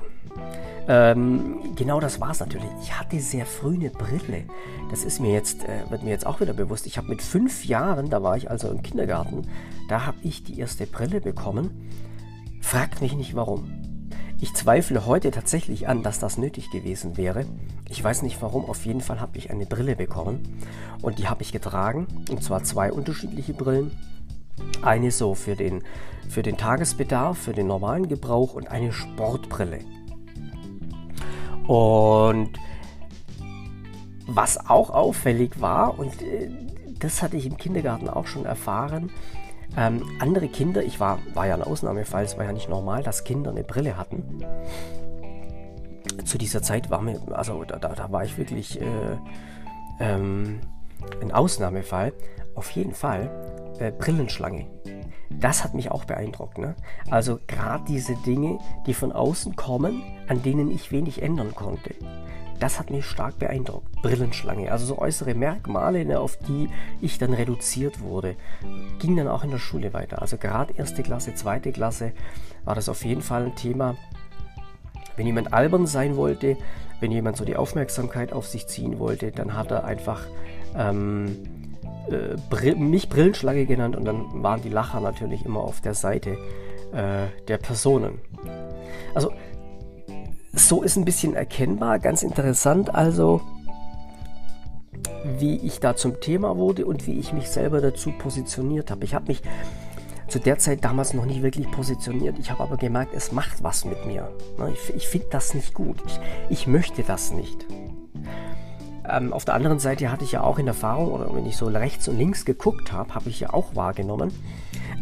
Ähm, 0.88 1.74
genau 1.76 2.00
das 2.00 2.20
war 2.20 2.30
es 2.30 2.40
natürlich. 2.40 2.68
Ich 2.82 2.98
hatte 2.98 3.20
sehr 3.20 3.46
früh 3.46 3.74
eine 3.74 3.90
Brille. 3.90 4.44
Das 4.90 5.04
ist 5.04 5.20
mir 5.20 5.32
jetzt, 5.32 5.62
äh, 5.64 5.88
wird 5.88 6.02
mir 6.02 6.10
jetzt 6.10 6.26
auch 6.26 6.40
wieder 6.40 6.52
bewusst. 6.52 6.86
Ich 6.86 6.96
habe 6.96 7.08
mit 7.08 7.22
fünf 7.22 7.64
Jahren, 7.64 8.10
da 8.10 8.22
war 8.22 8.36
ich 8.36 8.50
also 8.50 8.68
im 8.68 8.82
Kindergarten, 8.82 9.46
da 9.88 10.06
habe 10.06 10.18
ich 10.22 10.42
die 10.42 10.58
erste 10.58 10.86
Brille 10.86 11.20
bekommen. 11.20 11.90
Fragt 12.60 13.00
mich 13.02 13.14
nicht 13.14 13.34
warum. 13.34 13.89
Ich 14.42 14.54
zweifle 14.54 15.04
heute 15.04 15.30
tatsächlich 15.30 15.86
an, 15.86 16.02
dass 16.02 16.18
das 16.18 16.38
nötig 16.38 16.70
gewesen 16.70 17.18
wäre. 17.18 17.44
Ich 17.90 18.02
weiß 18.02 18.22
nicht 18.22 18.40
warum, 18.40 18.64
auf 18.64 18.86
jeden 18.86 19.02
Fall 19.02 19.20
habe 19.20 19.36
ich 19.36 19.50
eine 19.50 19.66
Brille 19.66 19.96
bekommen 19.96 20.62
und 21.02 21.18
die 21.18 21.28
habe 21.28 21.42
ich 21.42 21.52
getragen. 21.52 22.06
Und 22.30 22.42
zwar 22.42 22.64
zwei 22.64 22.90
unterschiedliche 22.90 23.52
Brillen. 23.52 23.90
Eine 24.80 25.10
so 25.10 25.34
für 25.34 25.56
den, 25.56 25.82
für 26.28 26.42
den 26.42 26.56
Tagesbedarf, 26.56 27.36
für 27.36 27.52
den 27.52 27.66
normalen 27.66 28.08
Gebrauch 28.08 28.54
und 28.54 28.68
eine 28.68 28.92
Sportbrille. 28.92 29.80
Und 31.66 32.50
was 34.26 34.70
auch 34.70 34.88
auffällig 34.88 35.60
war, 35.60 35.98
und 35.98 36.22
äh, 36.22 36.50
das 36.98 37.22
hatte 37.22 37.36
ich 37.36 37.44
im 37.44 37.58
Kindergarten 37.58 38.08
auch 38.08 38.26
schon 38.26 38.46
erfahren, 38.46 39.10
ähm, 39.76 40.02
andere 40.18 40.48
Kinder, 40.48 40.82
ich 40.82 41.00
war, 41.00 41.18
war 41.34 41.46
ja 41.46 41.54
ein 41.54 41.62
Ausnahmefall, 41.62 42.24
es 42.24 42.36
war 42.36 42.44
ja 42.44 42.52
nicht 42.52 42.68
normal, 42.68 43.02
dass 43.02 43.24
Kinder 43.24 43.50
eine 43.50 43.64
Brille 43.64 43.96
hatten. 43.96 44.44
Zu 46.24 46.38
dieser 46.38 46.62
Zeit 46.62 46.90
war 46.90 47.00
mir, 47.00 47.20
also 47.32 47.64
da, 47.64 47.78
da, 47.78 47.90
da 47.90 48.12
war 48.12 48.24
ich 48.24 48.36
wirklich 48.36 48.80
äh, 48.80 48.84
ähm, 50.00 50.60
ein 51.20 51.32
Ausnahmefall. 51.32 52.12
Auf 52.54 52.70
jeden 52.72 52.94
Fall 52.94 53.30
äh, 53.80 53.90
Brillenschlange. 53.90 54.66
Das 55.30 55.64
hat 55.64 55.74
mich 55.74 55.90
auch 55.90 56.04
beeindruckt. 56.04 56.58
Ne? 56.58 56.74
Also 57.10 57.38
gerade 57.46 57.84
diese 57.88 58.14
Dinge, 58.26 58.58
die 58.86 58.94
von 58.94 59.12
außen 59.12 59.56
kommen, 59.56 60.02
an 60.28 60.42
denen 60.42 60.70
ich 60.70 60.92
wenig 60.92 61.22
ändern 61.22 61.54
konnte. 61.54 61.94
Das 62.58 62.78
hat 62.78 62.90
mich 62.90 63.06
stark 63.06 63.38
beeindruckt. 63.38 64.02
Brillenschlange, 64.02 64.70
also 64.70 64.84
so 64.84 64.98
äußere 64.98 65.34
Merkmale, 65.34 66.04
ne, 66.04 66.20
auf 66.20 66.36
die 66.36 66.68
ich 67.00 67.16
dann 67.16 67.32
reduziert 67.32 68.00
wurde, 68.00 68.36
ging 68.98 69.16
dann 69.16 69.28
auch 69.28 69.44
in 69.44 69.50
der 69.50 69.58
Schule 69.58 69.94
weiter. 69.94 70.20
Also 70.20 70.36
gerade 70.36 70.74
erste 70.74 71.02
Klasse, 71.02 71.34
zweite 71.34 71.72
Klasse 71.72 72.12
war 72.64 72.74
das 72.74 72.90
auf 72.90 73.02
jeden 73.02 73.22
Fall 73.22 73.46
ein 73.46 73.56
Thema. 73.56 73.96
Wenn 75.16 75.26
jemand 75.26 75.54
albern 75.54 75.86
sein 75.86 76.16
wollte, 76.16 76.58
wenn 77.00 77.10
jemand 77.10 77.38
so 77.38 77.46
die 77.46 77.56
Aufmerksamkeit 77.56 78.34
auf 78.34 78.46
sich 78.46 78.66
ziehen 78.66 78.98
wollte, 78.98 79.32
dann 79.32 79.54
hat 79.54 79.70
er 79.70 79.84
einfach 79.84 80.20
ähm, 80.76 81.38
äh, 82.08 82.36
Brill 82.48 82.76
mich 82.76 83.08
Brillenschlange 83.08 83.66
genannt 83.66 83.96
und 83.96 84.04
dann 84.04 84.42
waren 84.42 84.62
die 84.62 84.68
Lacher 84.68 85.00
natürlich 85.00 85.44
immer 85.44 85.60
auf 85.60 85.80
der 85.80 85.94
Seite 85.94 86.36
äh, 86.92 87.26
der 87.48 87.58
Personen. 87.58 88.20
Also 89.14 89.32
so 90.52 90.82
ist 90.82 90.96
ein 90.96 91.04
bisschen 91.04 91.34
erkennbar, 91.34 91.98
ganz 91.98 92.22
interessant 92.22 92.94
also, 92.94 93.40
wie 95.38 95.56
ich 95.56 95.80
da 95.80 95.96
zum 95.96 96.20
Thema 96.20 96.56
wurde 96.56 96.86
und 96.86 97.06
wie 97.06 97.18
ich 97.18 97.32
mich 97.32 97.48
selber 97.48 97.80
dazu 97.80 98.12
positioniert 98.12 98.90
habe. 98.90 99.04
Ich 99.04 99.14
habe 99.14 99.26
mich 99.28 99.42
zu 100.28 100.38
der 100.38 100.58
Zeit 100.58 100.84
damals 100.84 101.12
noch 101.12 101.26
nicht 101.26 101.42
wirklich 101.42 101.70
positioniert. 101.70 102.38
Ich 102.38 102.50
habe 102.50 102.62
aber 102.62 102.76
gemerkt, 102.76 103.14
es 103.14 103.32
macht 103.32 103.62
was 103.62 103.84
mit 103.84 104.06
mir. 104.06 104.30
Ne, 104.58 104.72
ich, 104.72 104.94
ich 104.94 105.08
finde 105.08 105.26
das 105.30 105.54
nicht 105.54 105.74
gut. 105.74 106.02
Ich, 106.06 106.20
ich 106.50 106.66
möchte 106.66 107.02
das 107.02 107.32
nicht. 107.32 107.66
Ähm, 109.08 109.32
auf 109.32 109.44
der 109.44 109.54
anderen 109.54 109.78
Seite 109.78 110.10
hatte 110.10 110.24
ich 110.24 110.32
ja 110.32 110.42
auch 110.42 110.58
in 110.58 110.66
Erfahrung, 110.66 111.12
oder 111.12 111.34
wenn 111.34 111.46
ich 111.46 111.56
so 111.56 111.66
rechts 111.66 112.08
und 112.08 112.18
links 112.18 112.44
geguckt 112.44 112.92
habe, 112.92 113.14
habe 113.14 113.30
ich 113.30 113.40
ja 113.40 113.52
auch 113.52 113.74
wahrgenommen, 113.74 114.32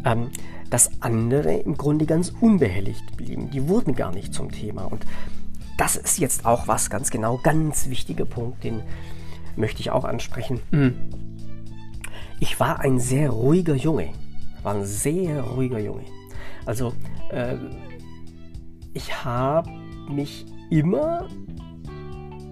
ähm, 0.04 0.30
dass 0.70 1.02
andere 1.02 1.54
im 1.54 1.76
Grunde 1.76 2.06
ganz 2.06 2.32
unbehelligt 2.40 3.16
blieben. 3.16 3.50
Die 3.50 3.68
wurden 3.68 3.94
gar 3.94 4.12
nicht 4.12 4.34
zum 4.34 4.50
Thema. 4.50 4.84
Und 4.84 5.04
das 5.76 5.96
ist 5.96 6.18
jetzt 6.18 6.44
auch 6.44 6.68
was 6.68 6.90
ganz 6.90 7.10
genau, 7.10 7.38
ganz 7.42 7.88
wichtiger 7.88 8.24
Punkt, 8.24 8.64
den 8.64 8.82
möchte 9.56 9.80
ich 9.80 9.90
auch 9.90 10.04
ansprechen. 10.04 10.60
Mhm. 10.70 10.94
Ich 12.40 12.60
war 12.60 12.80
ein 12.80 13.00
sehr 13.00 13.30
ruhiger 13.30 13.74
Junge. 13.74 14.10
War 14.62 14.74
ein 14.74 14.84
sehr 14.84 15.42
ruhiger 15.42 15.78
Junge. 15.78 16.04
Also, 16.66 16.92
äh, 17.30 17.56
ich 18.94 19.24
habe 19.24 19.70
mich 20.08 20.46
immer 20.70 21.28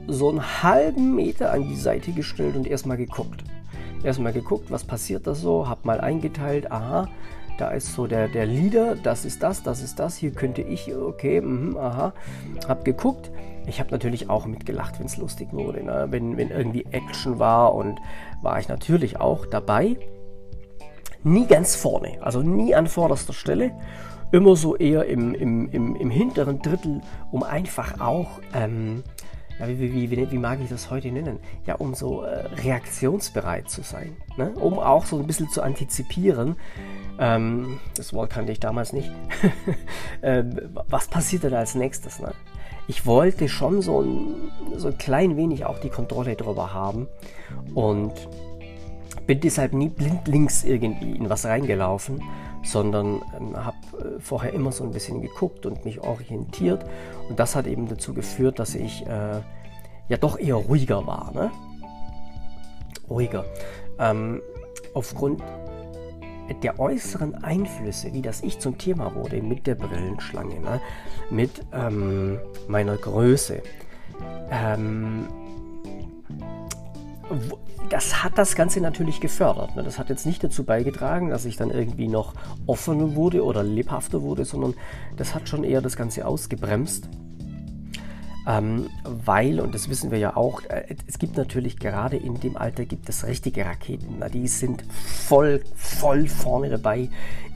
so 0.07 0.29
einen 0.31 0.63
halben 0.63 1.15
Meter 1.15 1.53
an 1.53 1.69
die 1.69 1.77
Seite 1.77 2.13
gestellt 2.13 2.57
und 2.57 2.67
erstmal 2.67 2.97
geguckt. 2.97 3.45
Erstmal 4.05 4.33
geguckt, 4.33 4.71
was 4.71 4.85
passiert 4.85 5.27
da 5.27 5.35
so, 5.35 5.69
hab 5.69 5.85
mal 5.85 6.01
eingeteilt, 6.01 6.71
aha, 6.71 7.09
da 7.59 7.71
ist 7.71 7.95
so 7.95 8.07
der, 8.07 8.29
der 8.29 8.47
Leader, 8.47 8.97
das 8.97 9.25
ist 9.25 9.43
das, 9.43 9.63
das 9.63 9.83
ist 9.83 9.99
das, 9.99 10.17
hier 10.17 10.33
könnte 10.33 10.61
ich, 10.61 10.95
okay, 10.95 11.41
mh, 11.41 11.81
aha. 11.81 12.13
Hab 12.69 12.85
geguckt. 12.85 13.31
Ich 13.67 13.81
habe 13.81 13.91
natürlich 13.91 14.31
auch 14.31 14.47
mitgelacht, 14.47 14.99
wenn 15.01 15.07
es 15.07 15.17
lustig 15.17 15.49
wurde. 15.53 15.83
Ne? 15.83 16.07
Wenn, 16.11 16.37
wenn 16.37 16.51
irgendwie 16.51 16.85
Action 16.93 17.39
war 17.39 17.75
und 17.75 17.99
war 18.43 18.61
ich 18.61 18.69
natürlich 18.69 19.19
auch 19.19 19.47
dabei. 19.47 19.97
Nie 21.25 21.47
ganz 21.47 21.75
vorne, 21.75 22.19
also 22.21 22.43
nie 22.43 22.75
an 22.75 22.87
vorderster 22.87 23.33
Stelle. 23.33 23.73
Immer 24.31 24.55
so 24.55 24.77
eher 24.77 25.07
im, 25.07 25.35
im, 25.35 25.69
im, 25.71 25.97
im 25.97 26.11
hinteren 26.11 26.61
Drittel, 26.61 27.01
um 27.33 27.43
einfach 27.43 28.01
auch 28.01 28.29
ähm, 28.55 29.03
ja, 29.59 29.69
wie, 29.69 29.79
wie, 29.81 30.11
wie, 30.11 30.31
wie, 30.31 30.39
mag 30.39 30.61
ich 30.63 30.69
das 30.69 30.91
heute 30.91 31.11
nennen? 31.11 31.39
Ja, 31.67 31.77
um 31.77 31.95
so 31.95 32.23
äh, 32.23 32.47
reaktionsbereit 32.63 33.71
zu 33.71 33.83
sein. 33.83 34.17
Ne? 34.37 34.51
Um 34.51 34.79
auch 34.79 35.07
so 35.07 35.19
ein 35.19 35.27
bisschen 35.27 35.49
zu 35.49 35.63
antizipieren. 35.63 36.57
Ähm, 37.19 37.81
das 37.95 38.13
Wort 38.13 38.31
kannte 38.31 38.53
ich 38.53 38.61
damals 38.61 38.93
nicht. 38.93 39.11
ähm, 40.23 40.71
was 40.89 41.09
passiert 41.09 41.45
denn 41.45 41.55
als 41.55 41.75
nächstes? 41.75 42.21
Ne? 42.21 42.35
Ich 42.87 43.07
wollte 43.07 43.49
schon 43.49 43.81
so 43.81 44.03
ein, 44.03 44.51
so 44.77 44.89
ein 44.89 44.99
klein 44.99 45.37
wenig 45.37 45.65
auch 45.65 45.79
die 45.79 45.91
Kontrolle 45.91 46.37
darüber 46.37 46.75
haben 46.75 47.09
und 47.75 48.13
bin 49.27 49.41
deshalb 49.41 49.73
nie 49.73 49.89
blindlings 49.89 50.65
irgendwie 50.65 51.17
in 51.17 51.29
was 51.29 51.47
reingelaufen, 51.47 52.23
sondern 52.67 53.23
ähm, 53.39 53.57
habe 53.57 53.77
äh, 53.99 54.21
vorher 54.21 54.53
immer 54.53 54.73
so 54.73 54.85
ein 54.85 54.91
bisschen 54.91 55.23
geguckt 55.23 55.67
und 55.67 55.85
mich 55.85 56.01
orientiert. 56.01 56.85
Und 57.29 57.39
das 57.39 57.55
hat 57.57 57.67
eben 57.67 57.89
dazu 57.89 58.13
geführt, 58.13 58.59
dass 58.59 58.75
ich 58.75 59.07
äh, 59.07 59.41
ja 60.09 60.17
doch 60.21 60.39
eher 60.39 60.57
ruhiger 60.57 61.07
war. 61.07 61.33
Ne? 61.33 61.51
Ruhiger. 63.09 63.45
Ähm, 63.99 64.43
aufgrund 64.95 65.43
der 66.63 66.79
äußeren 66.79 67.43
Einflüsse, 67.43 68.13
wie 68.13 68.23
das 68.23 68.43
ich 68.43 68.61
zum 68.61 68.79
Thema 68.79 69.15
wurde, 69.15 69.43
mit 69.43 69.67
der 69.67 69.75
Brillenschlange, 69.75 70.61
ne? 70.61 70.81
mit 71.31 71.63
ähm, 71.73 72.39
meiner 72.69 72.97
Größe. 72.97 73.63
Ähm, 74.51 75.27
das 77.89 78.25
hat 78.25 78.39
das 78.39 78.55
Ganze 78.55 78.81
natürlich 78.81 79.21
gefördert. 79.21 79.77
Ne? 79.77 79.83
Das 79.83 79.99
hat 79.99 80.09
jetzt 80.09 80.27
nicht 80.27 80.43
dazu 80.43 80.65
beigetragen, 80.65 81.31
dass 81.31 81.45
ich 81.45 81.57
dann 81.57 81.71
irgendwie 81.71 82.09
noch 82.09 82.35
offener 82.67 83.15
wurde 83.15 83.45
oder 83.45 83.63
lebhafter 83.63 84.23
wurde, 84.23 84.45
sondern 84.45 84.75
das 85.17 85.35
hat 85.35 85.49
schon 85.49 85.65
eher 85.65 85.81
das 85.81 85.97
Ganze 85.97 86.27
ausgebremst. 86.27 87.09
Ähm, 88.49 88.87
weil, 89.03 89.59
und 89.59 89.75
das 89.75 89.89
wissen 89.89 90.13
wir 90.13 90.19
ja 90.19 90.37
auch, 90.37 90.63
äh, 90.69 90.95
es 91.09 91.19
gibt 91.19 91.37
natürlich 91.37 91.79
gerade 91.79 92.17
in 92.17 92.39
dem 92.39 92.57
Alter 92.57 92.85
gibt 92.85 93.09
es 93.09 93.27
richtige 93.27 93.67
Raketen. 93.67 94.17
Na, 94.21 94.29
die 94.29 94.47
sind 94.47 94.85
voll, 94.93 95.63
voll 95.75 96.29
vorne 96.29 96.71
dabei, 96.71 97.09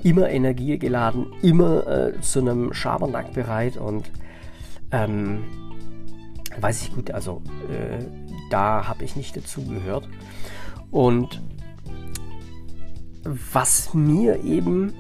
immer 0.03 0.29
energiegeladen, 0.29 1.27
immer 1.43 1.87
äh, 1.87 2.21
zu 2.21 2.41
einem 2.41 2.73
Schabernack 2.73 3.33
bereit 3.35 3.77
und 3.77 4.11
ähm, 4.91 5.45
weiß 6.61 6.83
ich 6.83 6.93
gut, 6.93 7.13
also 7.13 7.41
äh, 7.71 8.05
da 8.51 8.87
habe 8.87 9.05
ich 9.05 9.17
nicht 9.17 9.37
dazugehört. 9.37 10.09
Und 10.91 11.41
was 13.25 13.95
mir 13.95 14.43
eben, 14.45 14.95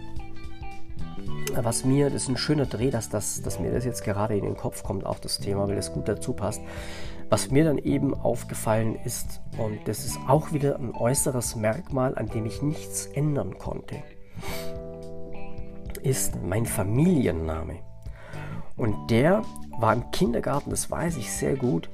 was 1.54 1.84
mir, 1.84 2.10
das 2.10 2.24
ist 2.24 2.28
ein 2.28 2.36
schöner 2.36 2.66
Dreh, 2.66 2.90
dass, 2.90 3.08
das, 3.08 3.42
dass 3.42 3.58
mir 3.58 3.72
das 3.72 3.84
jetzt 3.84 4.04
gerade 4.04 4.36
in 4.36 4.44
den 4.44 4.56
Kopf 4.56 4.82
kommt, 4.82 5.04
auch 5.06 5.18
das 5.18 5.38
Thema, 5.38 5.68
weil 5.68 5.76
das 5.76 5.92
gut 5.92 6.08
dazu 6.08 6.32
passt. 6.32 6.60
Was 7.28 7.50
mir 7.50 7.64
dann 7.64 7.78
eben 7.78 8.12
aufgefallen 8.12 8.96
ist, 9.04 9.40
und 9.56 9.78
das 9.86 10.04
ist 10.04 10.18
auch 10.26 10.52
wieder 10.52 10.76
ein 10.76 10.92
äußeres 10.94 11.56
Merkmal, 11.56 12.16
an 12.16 12.26
dem 12.26 12.44
ich 12.44 12.60
nichts 12.60 13.06
ändern 13.06 13.56
konnte, 13.56 14.02
ist 16.02 16.42
mein 16.42 16.66
Familienname. 16.66 17.76
Und 18.76 19.10
der 19.10 19.42
war 19.78 19.92
im 19.92 20.10
Kindergarten, 20.10 20.70
das 20.70 20.90
weiß 20.90 21.18
ich 21.18 21.30
sehr 21.32 21.56
gut, 21.56 21.88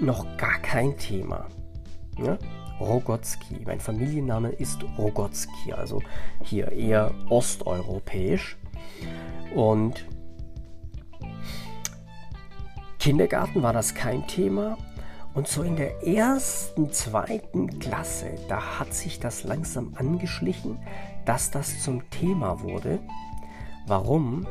noch 0.00 0.36
gar 0.36 0.58
kein 0.58 0.96
Thema. 0.96 1.46
Ja? 2.18 2.38
Rogotzki. 2.80 3.62
Mein 3.64 3.80
Familienname 3.80 4.50
ist 4.50 4.82
Rogotzki, 4.98 5.72
also 5.72 6.00
hier 6.42 6.72
eher 6.72 7.12
osteuropäisch. 7.28 8.56
Und 9.54 10.06
Kindergarten 12.98 13.62
war 13.62 13.72
das 13.72 13.94
kein 13.94 14.26
Thema. 14.26 14.78
Und 15.34 15.48
so 15.48 15.62
in 15.62 15.76
der 15.76 16.06
ersten, 16.06 16.92
zweiten 16.92 17.78
Klasse, 17.78 18.34
da 18.48 18.78
hat 18.78 18.92
sich 18.92 19.18
das 19.18 19.44
langsam 19.44 19.94
angeschlichen, 19.96 20.78
dass 21.24 21.50
das 21.50 21.82
zum 21.82 22.08
Thema 22.10 22.60
wurde. 22.60 22.98
Warum? 23.86 24.46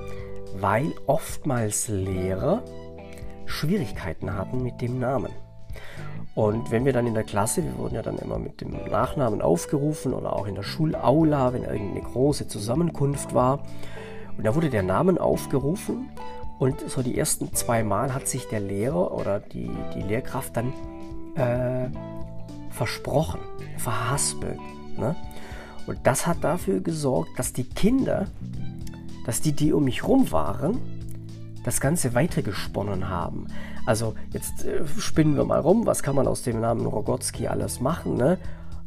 Weil 0.55 0.91
oftmals 1.05 1.87
Lehrer 1.87 2.63
Schwierigkeiten 3.51 4.33
hatten 4.33 4.63
mit 4.63 4.81
dem 4.81 4.99
Namen. 4.99 5.31
Und 6.33 6.71
wenn 6.71 6.85
wir 6.85 6.93
dann 6.93 7.07
in 7.07 7.13
der 7.13 7.23
Klasse, 7.23 7.63
wir 7.63 7.77
wurden 7.77 7.95
ja 7.95 8.01
dann 8.01 8.17
immer 8.17 8.39
mit 8.39 8.61
dem 8.61 8.71
Nachnamen 8.89 9.41
aufgerufen 9.41 10.13
oder 10.13 10.33
auch 10.33 10.47
in 10.47 10.55
der 10.55 10.63
Schulaula, 10.63 11.53
wenn 11.53 11.63
irgendeine 11.63 12.01
große 12.01 12.47
Zusammenkunft 12.47 13.33
war, 13.33 13.63
und 14.37 14.45
da 14.45 14.55
wurde 14.55 14.69
der 14.69 14.83
Name 14.83 15.19
aufgerufen 15.19 16.09
und 16.57 16.79
so 16.89 17.01
die 17.01 17.17
ersten 17.17 17.53
zwei 17.53 17.83
Mal 17.83 18.13
hat 18.13 18.27
sich 18.27 18.47
der 18.47 18.59
Lehrer 18.59 19.13
oder 19.13 19.39
die, 19.39 19.69
die 19.93 20.01
Lehrkraft 20.01 20.55
dann 20.55 20.73
äh, 21.35 21.89
versprochen, 22.69 23.39
verhaspelt. 23.77 24.59
Ne? 24.97 25.15
Und 25.87 25.99
das 26.03 26.27
hat 26.27 26.43
dafür 26.43 26.79
gesorgt, 26.79 27.37
dass 27.37 27.51
die 27.51 27.65
Kinder, 27.65 28.27
dass 29.25 29.41
die, 29.41 29.51
die 29.51 29.73
um 29.73 29.83
mich 29.83 30.07
rum 30.07 30.31
waren, 30.31 31.00
das 31.63 31.79
Ganze 31.79 32.13
weitergesponnen 32.13 33.09
haben. 33.09 33.47
Also 33.85 34.15
jetzt 34.31 34.65
äh, 34.65 34.85
spinnen 34.97 35.35
wir 35.35 35.45
mal 35.45 35.59
rum, 35.59 35.85
was 35.85 36.03
kann 36.03 36.15
man 36.15 36.27
aus 36.27 36.43
dem 36.43 36.59
Namen 36.59 36.85
Rogotzki 36.85 37.47
alles 37.47 37.79
machen? 37.79 38.15
Ne? 38.15 38.37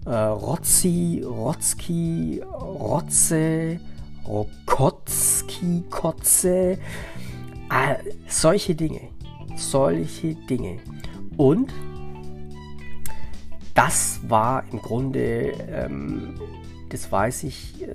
Äh, 0.06 0.10
Rotzi, 0.14 1.24
Rotzki, 1.26 2.42
Rotze, 2.44 3.80
Rokotzki, 4.26 5.84
Kotze, 5.90 6.78
äh, 7.70 7.96
solche 8.28 8.74
Dinge. 8.74 9.00
Solche 9.56 10.34
Dinge. 10.34 10.78
Und 11.36 11.72
das 13.74 14.20
war 14.28 14.64
im 14.70 14.80
Grunde, 14.80 15.52
ähm, 15.70 16.34
das 16.90 17.10
weiß 17.10 17.44
ich, 17.44 17.82
äh, 17.82 17.88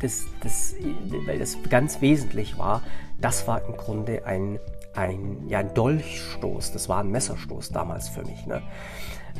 das, 0.00 0.24
das, 0.42 0.74
weil 1.26 1.38
das 1.38 1.56
ganz 1.70 2.00
wesentlich 2.00 2.58
war, 2.58 2.82
das 3.24 3.48
war 3.48 3.64
im 3.64 3.74
Grunde 3.78 4.26
ein, 4.26 4.60
ein, 4.94 5.48
ja, 5.48 5.60
ein 5.60 5.72
Dolchstoß, 5.72 6.72
das 6.72 6.90
war 6.90 7.00
ein 7.00 7.10
Messerstoß 7.10 7.70
damals 7.70 8.10
für 8.10 8.22
mich. 8.22 8.44
Ne? 8.44 8.60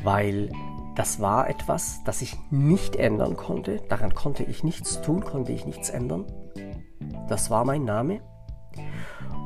Weil 0.03 0.51
das 0.97 1.21
war 1.21 1.51
etwas, 1.51 2.01
das 2.05 2.23
ich 2.23 2.35
nicht 2.51 2.97
ändern 2.97 3.37
konnte, 3.37 3.83
daran 3.91 4.15
konnte 4.15 4.43
ich 4.43 4.65
nichts 4.65 5.03
tun, 5.03 5.23
konnte 5.23 5.53
ich 5.53 5.67
nichts 5.67 5.91
ändern. 5.91 6.25
Das 7.29 7.51
war 7.51 7.67
mein 7.67 7.85
Name. 7.85 8.21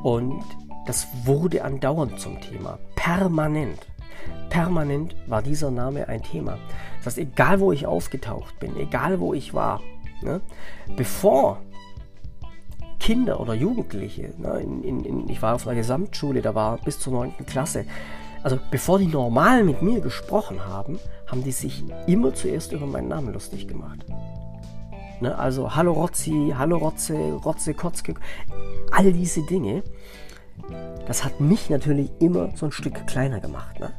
Und 0.03 0.41
das 0.85 1.07
wurde 1.25 1.65
andauernd 1.65 2.17
zum 2.17 2.39
Thema, 2.39 2.79
permanent. 2.95 3.87
Permanent 4.49 5.17
war 5.27 5.41
dieser 5.41 5.69
Name 5.69 6.07
ein 6.07 6.23
Thema. 6.23 6.57
Das 6.99 7.07
heißt, 7.07 7.17
egal 7.17 7.59
wo 7.59 7.73
ich 7.73 7.85
aufgetaucht 7.85 8.57
bin, 8.61 8.77
egal 8.77 9.19
wo 9.19 9.33
ich 9.33 9.53
war, 9.53 9.81
ne, 10.21 10.39
bevor 10.95 11.59
Kinder 12.99 13.39
oder 13.39 13.53
Jugendliche, 13.53 14.33
ne, 14.37 14.59
in, 14.59 14.83
in, 14.83 15.05
in, 15.05 15.29
ich 15.29 15.41
war 15.41 15.55
auf 15.55 15.67
einer 15.67 15.75
Gesamtschule, 15.75 16.41
da 16.41 16.53
war 16.53 16.77
bis 16.77 16.99
zur 16.99 17.13
9. 17.13 17.45
Klasse, 17.45 17.85
also 18.43 18.59
bevor 18.71 18.99
die 18.99 19.07
normal 19.07 19.63
mit 19.63 19.81
mir 19.81 19.99
gesprochen 19.99 20.65
haben, 20.65 20.99
haben 21.27 21.43
die 21.43 21.51
sich 21.51 21.83
immer 22.07 22.33
zuerst 22.33 22.71
über 22.71 22.85
meinen 22.85 23.07
Namen 23.07 23.33
lustig 23.33 23.67
gemacht. 23.67 24.05
Ne, 25.21 25.37
also 25.37 25.75
Hallo 25.75 25.93
Rotzi, 25.93 26.53
Hallo 26.57 26.77
Rotze, 26.77 27.15
Rotze, 27.43 27.73
Kotzke, 27.73 28.13
all 28.91 29.11
diese 29.11 29.45
Dinge, 29.45 29.83
das 31.07 31.23
hat 31.23 31.39
mich 31.39 31.69
natürlich 31.69 32.11
immer 32.19 32.49
so 32.55 32.67
ein 32.67 32.71
Stück 32.71 33.07
kleiner 33.07 33.39
gemacht. 33.39 33.79
Ne? 33.79 33.91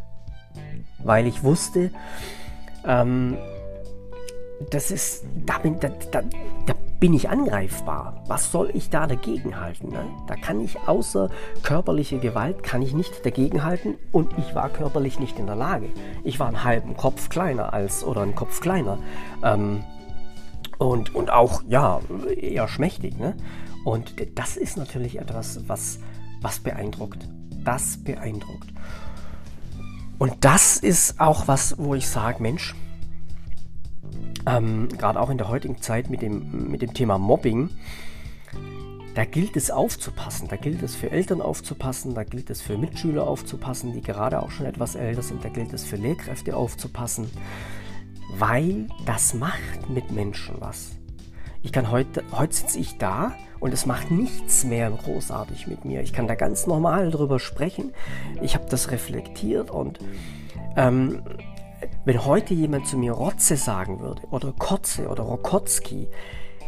Weil 1.03 1.27
ich 1.27 1.43
wusste, 1.43 1.91
ähm, 2.87 3.37
das 4.69 4.91
ist, 4.91 5.25
da 5.47 5.59
bin, 5.59 5.81
da, 5.81 5.89
da, 6.11 6.23
da 6.67 6.75
bin 7.01 7.15
ich 7.15 7.31
angreifbar. 7.31 8.23
Was 8.27 8.53
soll 8.53 8.71
ich 8.75 8.91
da 8.91 9.07
dagegen 9.07 9.59
halten? 9.59 9.89
Ne? 9.89 10.05
Da 10.27 10.37
kann 10.37 10.61
ich 10.61 10.79
außer 10.87 11.31
körperliche 11.63 12.19
Gewalt, 12.19 12.63
kann 12.63 12.83
ich 12.83 12.93
nicht 12.93 13.25
dagegenhalten 13.25 13.95
und 14.13 14.37
ich 14.37 14.55
war 14.55 14.69
körperlich 14.69 15.19
nicht 15.19 15.39
in 15.39 15.47
der 15.47 15.57
Lage. 15.57 15.89
Ich 16.25 16.39
war 16.39 16.49
einen 16.49 16.63
halben 16.63 16.97
Kopf 16.97 17.31
kleiner 17.31 17.73
als, 17.73 18.05
oder 18.05 18.21
einen 18.21 18.35
Kopf 18.35 18.61
kleiner. 18.61 18.99
Ähm, 19.43 19.83
und, 20.77 21.15
und 21.15 21.31
auch, 21.31 21.63
ja, 21.69 22.01
eher 22.37 22.69
schmächtig. 22.69 23.19
Ne? 23.19 23.35
Und 23.85 24.15
das 24.35 24.59
ist 24.59 24.77
natürlich 24.77 25.19
etwas, 25.19 25.69
was, 25.69 26.01
was 26.43 26.61
beeindruckt. 26.61 27.27
Das 27.65 27.97
beeindruckt. 28.03 28.69
Und 30.19 30.45
das 30.45 30.77
ist 30.77 31.19
auch 31.19 31.49
was, 31.49 31.79
wo 31.79 31.95
ich 31.95 32.07
sage, 32.07 32.43
Mensch, 32.43 32.75
ähm, 34.47 34.89
gerade 34.89 35.21
auch 35.21 35.31
in 35.31 35.39
der 35.39 35.49
heutigen 35.49 35.81
Zeit 35.81 36.11
mit 36.11 36.23
dem, 36.23 36.71
mit 36.71 36.83
dem 36.83 36.95
Thema 36.95 37.19
Mobbing, 37.19 37.71
da 39.15 39.25
gilt 39.25 39.57
es 39.57 39.71
aufzupassen. 39.71 40.49
Da 40.49 40.57
gilt 40.57 40.83
es 40.83 40.95
für 40.95 41.11
Eltern 41.11 41.43
aufzupassen, 41.43 42.15
da 42.15 42.25
gilt 42.25 42.51
es 42.51 42.63
für 42.63 42.79
Mitschüler 42.79 43.27
aufzupassen, 43.27 43.93
die 43.93 44.03
gerade 44.03 44.43
auch 44.43 44.51
schon 44.51 44.67
etwas 44.67 44.95
älter 44.95 45.23
sind, 45.23 45.45
da 45.45 45.49
gilt 45.49 45.73
es 45.73 45.85
für 45.85 45.97
Lehrkräfte 45.97 46.57
aufzupassen, 46.57 47.29
weil 48.39 48.87
das 49.07 49.35
macht 49.35 49.91
mit 49.91 50.11
Menschen 50.13 50.57
was. 50.61 50.93
Ich 51.63 51.73
kann 51.73 51.91
heute, 51.91 52.23
heute 52.33 52.55
sitze 52.55 52.79
ich 52.79 52.97
da 52.97 53.35
und 53.59 53.75
es 53.75 53.85
macht 53.85 54.11
nichts 54.11 54.65
mehr 54.65 54.91
großartig 54.91 55.67
mit 55.67 55.85
mir. 55.85 56.01
Ich 56.01 56.15
kann 56.15 56.27
da 56.27 56.35
ganz 56.35 56.67
normal 56.67 57.11
drüber 57.11 57.39
sprechen. 57.39 57.93
Ich 58.41 58.55
habe 58.55 58.65
das 58.71 58.91
reflektiert 58.91 59.71
und 59.71 59.99
ähm, 60.77 61.21
wenn 62.05 62.25
heute 62.25 62.55
jemand 62.55 62.87
zu 62.87 62.97
mir 62.97 63.13
Rotze 63.13 63.57
sagen 63.57 64.01
würde 64.01 64.23
oder 64.31 64.53
Kotze 64.53 65.09
oder 65.09 65.23
Rokotzki, 65.23 66.09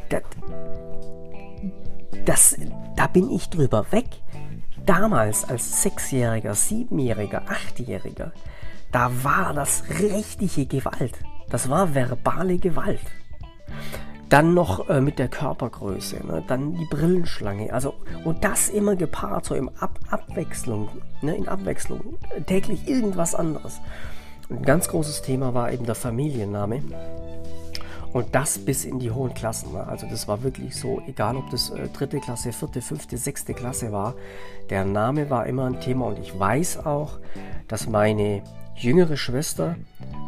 das, 0.08 0.22
das, 2.24 2.56
da 2.96 3.06
bin 3.06 3.30
ich 3.30 3.48
drüber 3.48 3.86
weg. 3.90 4.06
Damals 4.84 5.48
als 5.48 5.82
Sechsjähriger, 5.82 6.54
Siebenjähriger, 6.54 7.42
Achtjähriger, 7.46 8.32
da 8.90 9.10
war 9.22 9.54
das 9.54 9.84
richtige 10.00 10.66
Gewalt. 10.66 11.18
Das 11.48 11.70
war 11.70 11.94
verbale 11.94 12.58
Gewalt. 12.58 13.00
Dann 14.28 14.54
noch 14.54 14.88
äh, 14.88 15.00
mit 15.00 15.18
der 15.18 15.28
Körpergröße, 15.28 16.26
ne? 16.26 16.42
dann 16.46 16.74
die 16.74 16.86
Brillenschlange. 16.86 17.72
Also, 17.72 17.94
und 18.24 18.44
das 18.44 18.70
immer 18.70 18.96
gepaart, 18.96 19.44
so 19.44 19.54
in 19.54 19.68
Ab 19.78 19.98
Abwechslung, 20.10 20.88
ne? 21.20 21.36
in 21.36 21.48
Abwechslung, 21.48 22.18
täglich 22.46 22.88
irgendwas 22.88 23.34
anderes. 23.34 23.80
Ein 24.52 24.62
ganz 24.62 24.88
großes 24.88 25.22
Thema 25.22 25.54
war 25.54 25.72
eben 25.72 25.86
der 25.86 25.94
Familienname. 25.94 26.82
Und 28.12 28.34
das 28.34 28.58
bis 28.58 28.84
in 28.84 28.98
die 28.98 29.10
hohen 29.10 29.32
Klassen. 29.32 29.72
Ne? 29.72 29.86
Also 29.86 30.06
das 30.06 30.28
war 30.28 30.42
wirklich 30.42 30.76
so, 30.76 31.00
egal 31.06 31.36
ob 31.36 31.48
das 31.50 31.70
äh, 31.70 31.88
dritte 31.88 32.20
Klasse, 32.20 32.52
vierte, 32.52 32.82
fünfte, 32.82 33.16
sechste 33.16 33.54
Klasse 33.54 33.92
war, 33.92 34.14
der 34.68 34.84
Name 34.84 35.30
war 35.30 35.46
immer 35.46 35.64
ein 35.64 35.80
Thema. 35.80 36.08
Und 36.08 36.18
ich 36.18 36.38
weiß 36.38 36.84
auch, 36.84 37.18
dass 37.66 37.88
meine 37.88 38.42
jüngere 38.76 39.16
Schwester, 39.16 39.76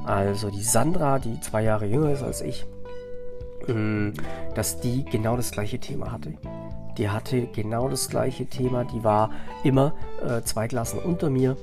also 0.07 0.49
die 0.49 0.63
Sandra, 0.63 1.19
die 1.19 1.39
zwei 1.41 1.63
Jahre 1.63 1.85
jünger 1.85 2.11
ist 2.11 2.23
als 2.23 2.41
ich, 2.41 2.65
mm, 3.67 4.13
dass 4.55 4.81
die 4.81 5.05
genau 5.05 5.37
das 5.37 5.51
gleiche 5.51 5.79
Thema 5.79 6.11
hatte. 6.11 6.33
Die 6.97 7.11
hatte 7.11 7.47
genau 7.49 7.89
das 7.89 8.09
gleiche 8.09 8.47
Thema. 8.47 8.85
Die 8.85 9.05
war 9.05 9.31
immer 9.65 9.93
äh, 10.27 10.41
zwei 10.43 10.69
Klassen 10.69 11.01
unter 11.01 11.29
mir 11.29 11.59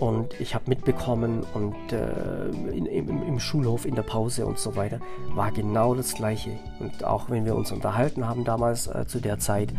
und 0.00 0.40
ich 0.40 0.54
habe 0.54 0.64
mitbekommen 0.68 1.44
und 1.54 1.92
äh, 1.92 2.48
in, 2.72 2.86
im, 2.86 3.22
im, 3.22 3.40
Schulhof 3.40 3.84
in 3.84 3.94
der 3.94 4.02
Pause 4.02 4.46
und 4.46 4.58
so 4.58 4.76
weiter 4.76 5.00
war 5.34 5.50
genau 5.50 5.94
das 5.94 6.14
Gleiche. 6.14 6.58
Und 6.78 7.04
auch 7.04 7.30
wenn 7.30 7.44
wir 7.44 7.56
uns 7.56 7.72
unterhalten 7.72 8.26
haben 8.26 8.44
damals 8.44 8.86
äh, 8.86 9.06
zu 9.06 9.20
der 9.20 9.38
Zeit, 9.38 9.72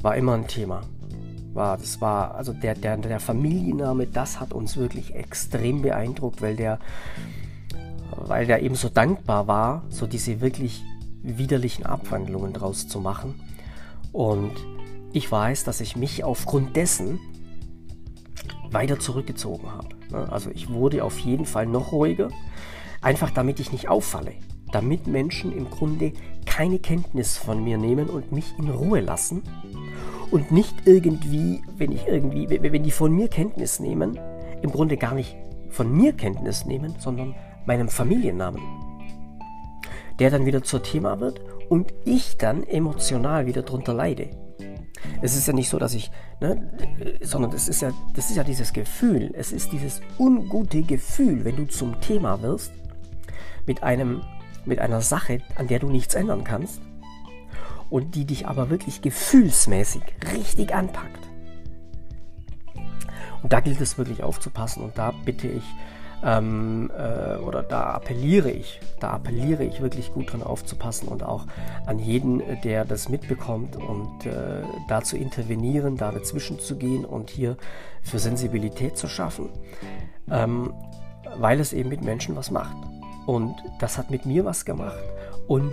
war 0.00 0.16
immer 0.16 0.34
ein 0.34 0.46
Thema. 0.46 0.82
War, 1.52 1.76
das 1.76 2.00
war, 2.00 2.34
also 2.34 2.52
der, 2.52 2.74
der, 2.74 2.96
der 2.96 3.20
Familienname, 3.20 4.06
das 4.06 4.40
hat 4.40 4.52
uns 4.52 4.76
wirklich 4.76 5.14
extrem 5.14 5.82
beeindruckt, 5.82 6.40
weil 6.40 6.56
der, 6.56 6.78
weil 8.16 8.46
der 8.46 8.62
eben 8.62 8.74
so 8.74 8.88
dankbar 8.88 9.46
war, 9.46 9.82
so 9.90 10.06
diese 10.06 10.40
wirklich 10.40 10.82
widerlichen 11.22 11.84
Abwandlungen 11.84 12.52
draus 12.52 12.88
zu 12.88 13.00
machen. 13.00 13.34
Und 14.12 14.52
ich 15.12 15.30
weiß, 15.30 15.64
dass 15.64 15.80
ich 15.80 15.96
mich 15.96 16.24
aufgrund 16.24 16.76
dessen 16.76 17.18
weiter 18.72 18.98
zurückgezogen 18.98 19.70
habe. 19.70 19.88
Ne? 20.10 20.30
Also 20.30 20.50
ich 20.50 20.70
wurde 20.70 21.04
auf 21.04 21.18
jeden 21.18 21.46
Fall 21.46 21.66
noch 21.66 21.92
ruhiger, 21.92 22.28
einfach 23.00 23.30
damit 23.30 23.60
ich 23.60 23.72
nicht 23.72 23.88
auffalle, 23.88 24.32
damit 24.72 25.06
Menschen 25.06 25.56
im 25.56 25.70
Grunde 25.70 26.12
keine 26.46 26.78
Kenntnis 26.78 27.36
von 27.36 27.62
mir 27.62 27.78
nehmen 27.78 28.08
und 28.08 28.32
mich 28.32 28.54
in 28.58 28.68
Ruhe 28.68 29.00
lassen 29.00 29.42
und 30.30 30.52
nicht 30.52 30.74
irgendwie, 30.86 31.62
wenn 31.76 31.92
ich 31.92 32.06
irgendwie, 32.06 32.48
wenn 32.48 32.82
die 32.82 32.90
von 32.90 33.12
mir 33.12 33.28
Kenntnis 33.28 33.80
nehmen, 33.80 34.18
im 34.62 34.70
Grunde 34.70 34.96
gar 34.96 35.14
nicht 35.14 35.36
von 35.70 35.90
mir 35.92 36.12
Kenntnis 36.12 36.66
nehmen, 36.66 36.94
sondern 36.98 37.34
meinem 37.66 37.88
Familiennamen. 37.88 38.60
Der 40.18 40.30
dann 40.30 40.44
wieder 40.44 40.62
zur 40.62 40.82
Thema 40.82 41.20
wird 41.20 41.40
und 41.68 41.94
ich 42.04 42.36
dann 42.36 42.64
emotional 42.64 43.46
wieder 43.46 43.62
drunter 43.62 43.94
leide. 43.94 44.30
Es 45.22 45.36
ist 45.36 45.46
ja 45.46 45.52
nicht 45.52 45.68
so, 45.68 45.78
dass 45.78 45.94
ich, 45.94 46.10
ne, 46.40 46.70
sondern 47.22 47.52
es 47.52 47.68
ist 47.68 47.82
ja, 47.82 47.92
das 48.14 48.30
ist 48.30 48.36
ja 48.36 48.44
dieses 48.44 48.72
Gefühl. 48.72 49.32
Es 49.34 49.52
ist 49.52 49.72
dieses 49.72 50.00
ungute 50.18 50.82
Gefühl, 50.82 51.44
wenn 51.44 51.56
du 51.56 51.66
zum 51.66 52.00
Thema 52.00 52.42
wirst 52.42 52.72
mit 53.66 53.82
einem, 53.82 54.22
mit 54.64 54.78
einer 54.78 55.00
Sache, 55.00 55.40
an 55.56 55.68
der 55.68 55.78
du 55.78 55.88
nichts 55.88 56.14
ändern 56.14 56.44
kannst 56.44 56.80
und 57.88 58.14
die 58.14 58.24
dich 58.24 58.46
aber 58.46 58.70
wirklich 58.70 59.02
gefühlsmäßig 59.02 60.02
richtig 60.34 60.74
anpackt. 60.74 61.28
Und 63.42 63.52
da 63.52 63.60
gilt 63.60 63.80
es 63.80 63.98
wirklich 63.98 64.22
aufzupassen 64.22 64.82
und 64.82 64.98
da 64.98 65.12
bitte 65.24 65.48
ich 65.48 65.64
ähm, 66.24 66.90
äh, 66.96 67.36
oder 67.36 67.62
da 67.62 67.92
appelliere 67.92 68.50
ich, 68.50 68.80
da 68.98 69.10
appelliere 69.10 69.64
ich 69.64 69.80
wirklich 69.80 70.12
gut 70.12 70.32
dran 70.32 70.42
aufzupassen 70.42 71.08
und 71.08 71.22
auch 71.22 71.46
an 71.86 71.98
jeden, 71.98 72.42
der 72.62 72.84
das 72.84 73.08
mitbekommt 73.08 73.76
und 73.76 74.26
äh, 74.26 74.62
da 74.88 75.02
zu 75.02 75.16
intervenieren, 75.16 75.96
da 75.96 76.12
dazwischen 76.12 76.58
zu 76.58 76.76
gehen 76.76 77.04
und 77.04 77.30
hier 77.30 77.56
für 78.02 78.18
Sensibilität 78.18 78.96
zu 78.96 79.08
schaffen, 79.08 79.48
ähm, 80.30 80.72
weil 81.38 81.60
es 81.60 81.72
eben 81.72 81.88
mit 81.88 82.02
Menschen 82.02 82.36
was 82.36 82.50
macht. 82.50 82.76
Und 83.26 83.54
das 83.78 83.98
hat 83.98 84.10
mit 84.10 84.26
mir 84.26 84.44
was 84.44 84.64
gemacht. 84.64 84.98
Und 85.46 85.72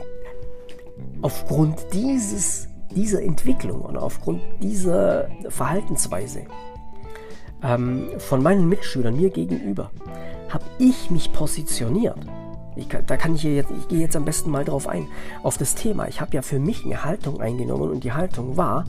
aufgrund 1.22 1.94
dieses 1.94 2.68
dieser 2.92 3.22
Entwicklung 3.22 3.82
und 3.82 3.98
aufgrund 3.98 4.42
dieser 4.62 5.28
Verhaltensweise 5.50 6.46
ähm, 7.64 8.10
von 8.18 8.42
meinen 8.42 8.68
Mitschülern 8.70 9.16
mir 9.16 9.30
gegenüber, 9.30 9.92
habe 10.50 10.66
ich 10.80 11.10
mich 11.10 11.32
positioniert. 11.34 12.18
Ich 12.76 12.88
da 12.88 13.18
kann 13.18 13.36
ich 13.36 13.44
jetzt, 13.44 13.72
ich 13.72 13.88
gehe 13.88 14.00
jetzt 14.00 14.16
am 14.16 14.26
besten 14.26 14.52
mal 14.52 14.64
drauf 14.64 14.88
ein, 14.88 15.08
auf 15.44 15.58
das 15.58 15.76
Thema. 15.76 16.08
Ich 16.08 16.22
habe 16.22 16.36
ja 16.36 16.42
für 16.42 16.60
mich 16.60 16.86
eine 16.86 17.04
Haltung 17.04 17.42
eingenommen 17.42 17.90
und 17.90 18.04
die 18.04 18.14
Haltung 18.14 18.56
war, 18.56 18.86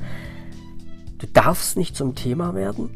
du 1.18 1.26
darfst 1.26 1.76
nicht 1.76 1.96
zum 1.96 2.14
Thema 2.14 2.54
werden, 2.54 2.90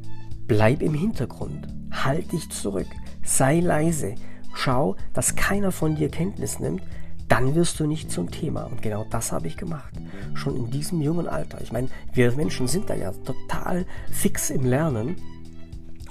bleib 0.46 0.82
im 0.82 0.94
Hintergrund, 0.94 1.66
halt 1.90 2.32
dich 2.32 2.50
zurück, 2.50 2.88
sei 3.24 3.60
leise, 3.60 4.14
schau, 4.54 4.96
dass 5.14 5.34
keiner 5.34 5.72
von 5.72 5.96
dir 5.96 6.10
Kenntnis 6.10 6.60
nimmt, 6.60 6.82
dann 7.28 7.54
wirst 7.54 7.80
du 7.80 7.86
nicht 7.86 8.10
zum 8.10 8.30
Thema. 8.30 8.64
Und 8.64 8.82
genau 8.82 9.06
das 9.08 9.32
habe 9.32 9.46
ich 9.46 9.56
gemacht. 9.56 9.94
Schon 10.34 10.54
in 10.54 10.70
diesem 10.70 11.00
jungen 11.00 11.26
Alter. 11.26 11.62
Ich 11.62 11.72
meine, 11.72 11.88
wir 12.12 12.32
Menschen 12.32 12.68
sind 12.68 12.90
da 12.90 12.94
ja 12.94 13.12
total 13.12 13.86
fix 14.10 14.50
im 14.50 14.66
Lernen 14.66 15.16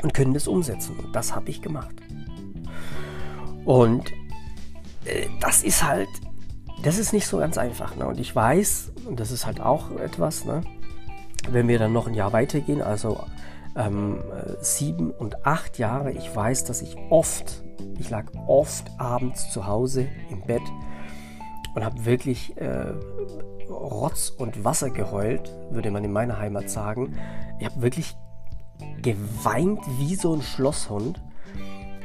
und 0.02 0.16
können 0.16 0.34
das 0.34 0.48
umsetzen. 0.48 0.96
Und 0.98 1.16
das 1.16 1.36
habe 1.36 1.52
ich 1.52 1.62
gemacht. 1.62 1.96
Und 3.66 4.12
äh, 5.06 5.28
das 5.40 5.64
ist 5.64 5.84
halt, 5.84 6.10
das 6.84 6.98
ist 6.98 7.14
nicht 7.14 7.28
so 7.28 7.38
ganz 7.38 7.58
einfach. 7.58 7.96
Ne? 7.96 8.08
Und 8.08 8.20
ich 8.20 8.36
weiß, 8.36 8.94
und 9.08 9.20
das 9.20 9.32
ist 9.32 9.46
halt 9.46 9.62
auch 9.62 9.92
etwas, 9.92 10.46
ne? 10.46 10.62
wenn 11.50 11.68
wir 11.68 11.80
dann 11.80 11.94
noch 11.94 12.08
ein 12.08 12.14
Jahr 12.14 12.34
weitergehen, 12.34 12.82
also 12.82 13.24
ähm, 13.76 14.20
sieben 14.62 15.12
und 15.12 15.46
acht 15.46 15.80
Jahre, 15.80 16.12
ich 16.12 16.36
weiß, 16.36 16.66
dass 16.66 16.82
ich 16.82 16.96
oft, 17.10 17.64
ich 18.00 18.10
lag 18.10 18.26
oft 18.48 18.92
abends 19.00 19.52
zu 19.52 19.66
Hause 19.66 20.08
im 20.30 20.42
Bett 20.42 20.62
und 21.74 21.86
habe 21.86 22.06
wirklich 22.06 22.58
äh, 22.58 22.94
Rotz 23.70 24.30
und 24.30 24.64
Wasser 24.64 24.90
geheult, 24.90 25.56
würde 25.72 25.92
man 25.92 26.04
in 26.04 26.12
meiner 26.12 26.38
Heimat 26.38 26.70
sagen. 26.70 27.16
Ich 27.60 27.66
habe 27.66 27.82
wirklich 27.82 28.16
geweint 29.02 29.80
wie 30.00 30.16
so 30.16 30.34
ein 30.34 30.42
Schlosshund, 30.42 31.22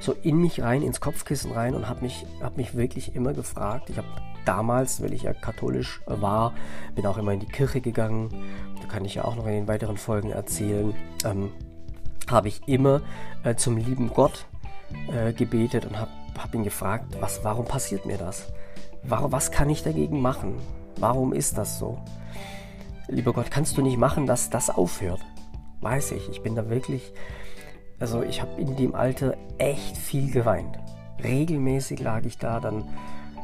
so 0.00 0.12
in 0.22 0.40
mich 0.40 0.62
rein, 0.62 0.82
ins 0.82 1.00
Kopfkissen 1.00 1.52
rein 1.52 1.74
und 1.74 1.88
habe 1.88 2.02
mich, 2.02 2.26
hab 2.40 2.56
mich 2.56 2.76
wirklich 2.76 3.14
immer 3.14 3.32
gefragt. 3.32 3.90
Ich 3.90 3.98
habe 3.98 4.09
damals, 4.44 5.02
weil 5.02 5.12
ich 5.12 5.22
ja 5.22 5.32
katholisch 5.32 6.00
war, 6.06 6.52
bin 6.94 7.06
auch 7.06 7.18
immer 7.18 7.32
in 7.32 7.40
die 7.40 7.46
Kirche 7.46 7.80
gegangen. 7.80 8.30
Da 8.80 8.88
kann 8.88 9.04
ich 9.04 9.16
ja 9.16 9.24
auch 9.24 9.37
noch 9.37 9.46
in 9.46 9.52
den 9.52 9.68
weiteren 9.68 9.96
Folgen 9.96 10.30
erzählen. 10.30 10.94
Ähm, 11.24 11.50
habe 12.28 12.48
ich 12.48 12.66
immer 12.66 13.02
äh, 13.44 13.54
zum 13.54 13.76
lieben 13.76 14.11
Gott 14.12 14.46
äh, 15.12 15.32
gebetet 15.32 15.87
und 15.87 15.98
habe 15.98 16.11
hab 16.38 16.54
ihn 16.54 16.64
gefragt, 16.64 17.16
was, 17.20 17.44
warum 17.44 17.64
passiert 17.64 18.04
mir 18.04 18.18
das? 18.18 18.52
Warum, 19.02 19.32
was 19.32 19.50
kann 19.50 19.70
ich 19.70 19.82
dagegen 19.82 20.20
machen? 20.20 20.56
Warum 20.98 21.32
ist 21.32 21.56
das 21.56 21.78
so? 21.78 21.98
Lieber 23.09 23.32
Gott, 23.32 23.50
kannst 23.50 23.76
du 23.76 23.82
nicht 23.82 23.98
machen, 23.98 24.26
dass 24.26 24.50
das 24.50 24.68
aufhört? 24.68 25.20
weiß 25.80 26.12
ich. 26.12 26.28
Ich 26.28 26.42
bin 26.42 26.54
da 26.54 26.68
wirklich, 26.68 27.12
also 27.98 28.22
ich 28.22 28.40
habe 28.42 28.61
in 28.61 28.76
dem 28.76 28.94
Alter 28.94 29.37
echt 29.59 29.96
viel 29.96 30.30
geweint. 30.30 30.78
Regelmäßig 31.22 32.00
lag 32.00 32.24
ich 32.24 32.38
da 32.38 32.61
dann 32.61 32.85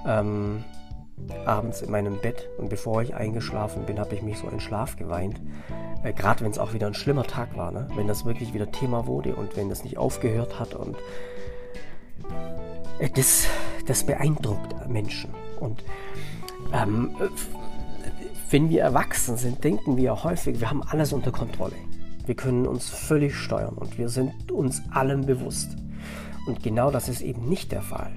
ähm, 0.07 0.65
abends 1.47 1.83
in 1.83 1.91
meinem 1.91 2.19
Bett 2.21 2.49
und 2.59 2.69
bevor 2.69 3.03
ich 3.03 3.15
eingeschlafen 3.15 3.85
bin, 3.87 3.99
habe 3.99 4.15
ich 4.15 4.23
mich 4.23 4.39
so 4.39 4.49
in 4.49 4.61
Schlaf 4.61 4.97
geweint. 4.97 5.41
Äh, 6.03 6.13
Gerade 6.13 6.45
wenn 6.45 6.51
es 6.51 6.59
auch 6.59 6.73
wieder 6.75 6.87
ein 6.87 6.95
schlimmer 6.95 7.25
Tag 7.25 7.57
war, 7.57 7.71
ne? 7.71 7.89
wenn 7.95 8.09
das 8.09 8.25
wirklich 8.25 8.53
wieder 8.53 8.71
Thema 8.71 9.07
wurde 9.07 9.35
und 9.35 9.57
wenn 9.57 9.69
das 9.69 9.85
nicht 9.85 9.99
aufgehört 9.99 10.59
hat 10.59 10.75
und 10.75 10.97
äh, 12.99 13.09
das, 13.15 13.47
das 13.87 14.05
beeindruckt 14.05 14.89
Menschen. 14.89 15.31
Und 15.61 15.85
ähm, 16.73 17.15
wenn 18.51 18.69
wir 18.69 18.83
erwachsen 18.83 19.37
sind, 19.37 19.65
denken 19.65 19.97
wir 19.97 20.25
häufig, 20.25 20.61
wir 20.61 20.69
haben 20.69 20.83
alles 20.83 21.13
unter 21.13 21.33
Kontrolle. 21.33 21.75
Wir 22.27 22.35
können 22.35 22.67
uns 22.67 22.89
völlig 22.89 23.35
steuern 23.35 23.75
und 23.75 23.99
wir 23.99 24.09
sind 24.09 24.53
uns 24.53 24.83
allem 24.91 25.27
bewusst. 25.27 25.77
Und 26.47 26.63
genau 26.63 26.91
das 26.91 27.09
ist 27.09 27.21
eben 27.21 27.49
nicht 27.49 27.73
der 27.73 27.83
Fall. 27.83 28.13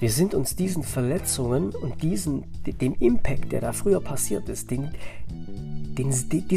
Wir 0.00 0.10
sind 0.10 0.34
uns 0.34 0.54
diesen 0.54 0.84
Verletzungen 0.84 1.70
und 1.70 2.02
diesen, 2.02 2.44
dem 2.64 2.94
Impact, 2.94 3.50
der 3.50 3.60
da 3.60 3.72
früher 3.72 4.00
passiert 4.00 4.48
ist, 4.48 4.70
den, 4.70 4.90
den, 5.28 6.10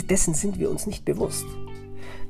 dessen 0.08 0.34
sind 0.36 0.60
wir 0.60 0.70
uns 0.70 0.86
nicht 0.86 1.06
bewusst. 1.06 1.46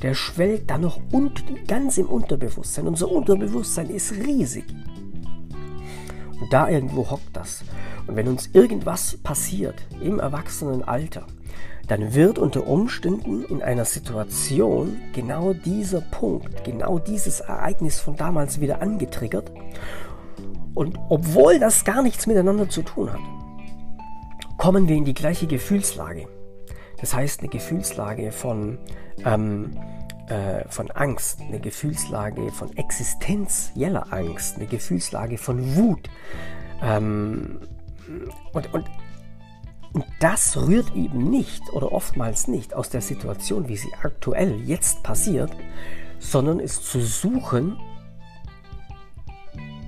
Der 0.02 0.14
schwellt 0.14 0.70
da 0.70 0.78
noch 0.78 1.00
und, 1.12 1.44
ganz 1.68 1.98
im 1.98 2.08
Unterbewusstsein. 2.08 2.88
Unser 2.88 3.12
Unterbewusstsein 3.12 3.90
ist 3.90 4.14
riesig. 4.14 4.64
Und 6.40 6.52
da 6.52 6.70
irgendwo 6.70 7.10
hockt 7.12 7.36
das. 7.36 7.64
Und 8.08 8.16
wenn 8.16 8.28
uns 8.28 8.50
irgendwas 8.54 9.18
passiert 9.18 9.76
im 10.02 10.20
Erwachsenenalter, 10.20 11.28
dann 11.92 12.14
wird 12.14 12.40
unter 12.40 12.68
Umständen 12.68 13.44
in 13.44 13.62
einer 13.62 13.84
Situation 13.84 15.02
genau 15.12 15.52
dieser 15.52 16.00
Punkt, 16.00 16.64
genau 16.64 17.00
dieses 17.00 17.42
Ereignis 17.42 18.00
von 18.00 18.16
damals 18.16 18.62
wieder 18.62 18.82
angetriggert. 18.82 19.52
Und 20.74 20.98
obwohl 21.10 21.60
das 21.60 21.84
gar 21.84 22.02
nichts 22.02 22.28
miteinander 22.28 22.70
zu 22.70 22.84
tun 22.84 23.12
hat, 23.12 23.20
kommen 24.58 24.88
wir 24.88 24.96
in 24.96 25.04
die 25.04 25.14
gleiche 25.14 25.48
Gefühlslage. 25.48 26.30
Das 27.02 27.14
heißt, 27.14 27.42
eine 27.42 27.50
Gefühlslage 27.50 28.32
von, 28.32 28.78
ähm, 29.26 29.72
äh, 30.28 30.64
von 30.70 30.92
Angst, 30.92 31.42
eine 31.42 31.60
Gefühlslage 31.60 32.54
von 32.54 32.72
existenzieller 32.78 34.14
Angst, 34.14 34.56
eine 34.56 34.68
Gefühlslage 34.68 35.38
von 35.38 35.76
Wut. 35.76 36.10
Ähm, 36.82 37.60
und, 38.54 38.74
und 38.74 38.86
und 39.94 40.06
das 40.20 40.56
rührt 40.56 40.96
eben 40.96 41.30
nicht 41.30 41.74
oder 41.74 41.92
oftmals 41.92 42.48
nicht 42.48 42.74
aus 42.74 42.90
der 42.90 43.02
Situation, 43.02 43.68
wie 43.68 43.78
sie 43.78 43.94
aktuell 44.02 44.62
jetzt 44.62 45.04
passiert, 45.04 45.52
sondern 46.20 46.60
ist 46.60 46.86
zu 46.86 47.02
suchen 47.02 47.78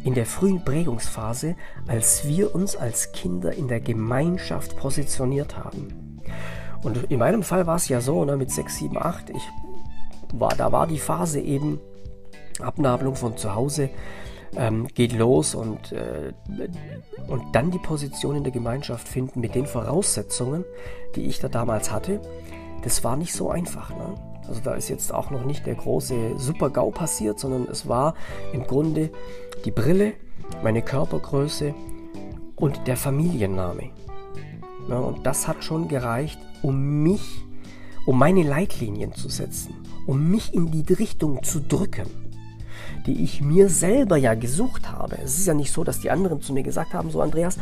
in 0.03 0.13
der 0.13 0.25
frühen 0.25 0.65
Prägungsphase, 0.65 1.55
als 1.87 2.27
wir 2.27 2.53
uns 2.53 2.75
als 2.75 3.13
Kinder 3.13 3.53
in 3.53 3.69
der 3.69 3.79
Gemeinschaft 3.79 4.75
positioniert 4.75 5.55
haben. 5.57 6.21
Und 6.81 7.09
in 7.09 7.19
meinem 7.19 7.43
Fall 7.43 7.65
war 7.65 7.77
es 7.77 7.87
ja 7.87 8.01
so, 8.01 8.25
ne, 8.25 8.35
mit 8.35 8.51
6, 8.51 8.79
7, 8.79 8.97
8, 8.97 9.29
ich 9.29 9.49
war, 10.33 10.53
da 10.55 10.73
war 10.73 10.87
die 10.87 10.99
Phase 10.99 11.39
eben 11.39 11.79
Abnabelung 12.59 13.15
von 13.15 13.37
zu 13.37 13.55
Hause, 13.55 13.89
ähm, 14.55 14.87
geht 14.93 15.13
los 15.13 15.55
und, 15.55 15.91
äh, 15.91 16.33
und 17.27 17.43
dann 17.53 17.71
die 17.71 17.79
Position 17.79 18.35
in 18.35 18.43
der 18.43 18.51
Gemeinschaft 18.51 19.07
finden 19.07 19.39
mit 19.39 19.55
den 19.55 19.65
Voraussetzungen, 19.65 20.63
die 21.15 21.23
ich 21.23 21.39
da 21.39 21.47
damals 21.47 21.91
hatte, 21.91 22.19
das 22.83 23.03
war 23.03 23.15
nicht 23.15 23.33
so 23.33 23.49
einfach. 23.49 23.89
Ne? 23.91 24.15
Also 24.47 24.61
da 24.61 24.73
ist 24.73 24.89
jetzt 24.89 25.13
auch 25.13 25.29
noch 25.31 25.45
nicht 25.45 25.65
der 25.65 25.75
große 25.75 26.37
Super-GAU 26.37 26.91
passiert, 26.91 27.39
sondern 27.39 27.67
es 27.71 27.87
war 27.87 28.15
im 28.51 28.63
Grunde 28.63 29.09
die 29.65 29.71
Brille, 29.71 30.13
meine 30.61 30.81
Körpergröße 30.81 31.73
und 32.55 32.87
der 32.87 32.97
Familienname. 32.97 33.91
Ja, 34.89 34.99
und 34.99 35.25
das 35.25 35.47
hat 35.47 35.63
schon 35.63 35.87
gereicht, 35.87 36.39
um 36.61 37.03
mich, 37.03 37.45
um 38.05 38.19
meine 38.19 38.43
Leitlinien 38.43 39.13
zu 39.13 39.29
setzen, 39.29 39.75
um 40.05 40.29
mich 40.29 40.53
in 40.53 40.71
die 40.71 40.93
Richtung 40.93 41.41
zu 41.43 41.61
drücken 41.61 42.22
die 43.05 43.23
ich 43.23 43.41
mir 43.41 43.69
selber 43.69 44.17
ja 44.17 44.33
gesucht 44.33 44.91
habe. 44.91 45.17
Es 45.23 45.37
ist 45.37 45.45
ja 45.45 45.53
nicht 45.53 45.71
so, 45.71 45.83
dass 45.83 45.99
die 45.99 46.11
anderen 46.11 46.41
zu 46.41 46.53
mir 46.53 46.63
gesagt 46.63 46.93
haben, 46.93 47.11
so 47.11 47.21
Andreas, 47.21 47.57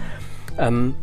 ähm, 0.58 0.96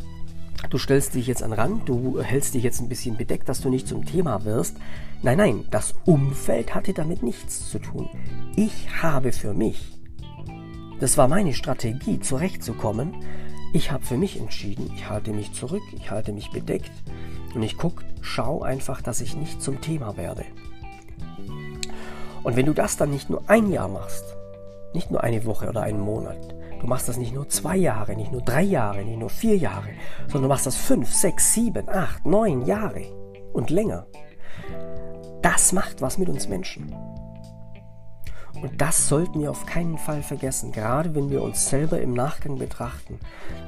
du 0.70 0.78
stellst 0.78 1.14
dich 1.14 1.26
jetzt 1.26 1.42
an 1.42 1.52
Rand, 1.52 1.88
du 1.88 2.20
hältst 2.20 2.54
dich 2.54 2.62
jetzt 2.62 2.80
ein 2.80 2.88
bisschen 2.88 3.16
bedeckt, 3.16 3.48
dass 3.48 3.60
du 3.60 3.68
nicht 3.68 3.88
zum 3.88 4.04
Thema 4.04 4.44
wirst. 4.44 4.76
Nein, 5.22 5.38
nein, 5.38 5.64
das 5.70 5.94
Umfeld 6.04 6.74
hatte 6.74 6.92
damit 6.92 7.22
nichts 7.22 7.68
zu 7.70 7.78
tun. 7.78 8.08
Ich 8.56 9.02
habe 9.02 9.32
für 9.32 9.54
mich, 9.54 9.98
das 11.00 11.16
war 11.16 11.28
meine 11.28 11.54
Strategie, 11.54 12.20
zurechtzukommen, 12.20 13.14
ich 13.72 13.92
habe 13.92 14.04
für 14.04 14.16
mich 14.16 14.40
entschieden, 14.40 14.90
ich 14.94 15.10
halte 15.10 15.32
mich 15.32 15.52
zurück, 15.52 15.82
ich 15.94 16.10
halte 16.10 16.32
mich 16.32 16.50
bedeckt 16.50 16.92
und 17.54 17.62
ich 17.62 17.76
gucke, 17.76 18.04
schau 18.22 18.62
einfach, 18.62 19.02
dass 19.02 19.20
ich 19.20 19.36
nicht 19.36 19.60
zum 19.60 19.80
Thema 19.80 20.16
werde. 20.16 20.44
Und 22.42 22.56
wenn 22.56 22.66
du 22.66 22.74
das 22.74 22.96
dann 22.96 23.10
nicht 23.10 23.30
nur 23.30 23.42
ein 23.48 23.70
Jahr 23.70 23.88
machst, 23.88 24.24
nicht 24.94 25.10
nur 25.10 25.22
eine 25.22 25.44
Woche 25.44 25.68
oder 25.68 25.82
einen 25.82 26.00
Monat, 26.00 26.54
du 26.80 26.86
machst 26.86 27.08
das 27.08 27.16
nicht 27.16 27.34
nur 27.34 27.48
zwei 27.48 27.76
Jahre, 27.76 28.16
nicht 28.16 28.32
nur 28.32 28.42
drei 28.42 28.62
Jahre, 28.62 29.04
nicht 29.04 29.18
nur 29.18 29.30
vier 29.30 29.56
Jahre, 29.56 29.88
sondern 30.26 30.42
du 30.42 30.48
machst 30.48 30.66
das 30.66 30.76
fünf, 30.76 31.12
sechs, 31.12 31.52
sieben, 31.52 31.88
acht, 31.88 32.24
neun 32.24 32.64
Jahre 32.66 33.02
und 33.52 33.70
länger. 33.70 34.06
Das 35.42 35.72
macht 35.72 36.00
was 36.00 36.18
mit 36.18 36.28
uns 36.28 36.48
Menschen. 36.48 36.94
Und 38.54 38.80
das 38.80 39.08
sollten 39.08 39.40
wir 39.40 39.50
auf 39.50 39.66
keinen 39.66 39.98
Fall 39.98 40.22
vergessen, 40.22 40.72
gerade 40.72 41.14
wenn 41.14 41.30
wir 41.30 41.42
uns 41.42 41.68
selber 41.68 42.00
im 42.00 42.12
Nachgang 42.12 42.58
betrachten. 42.58 43.18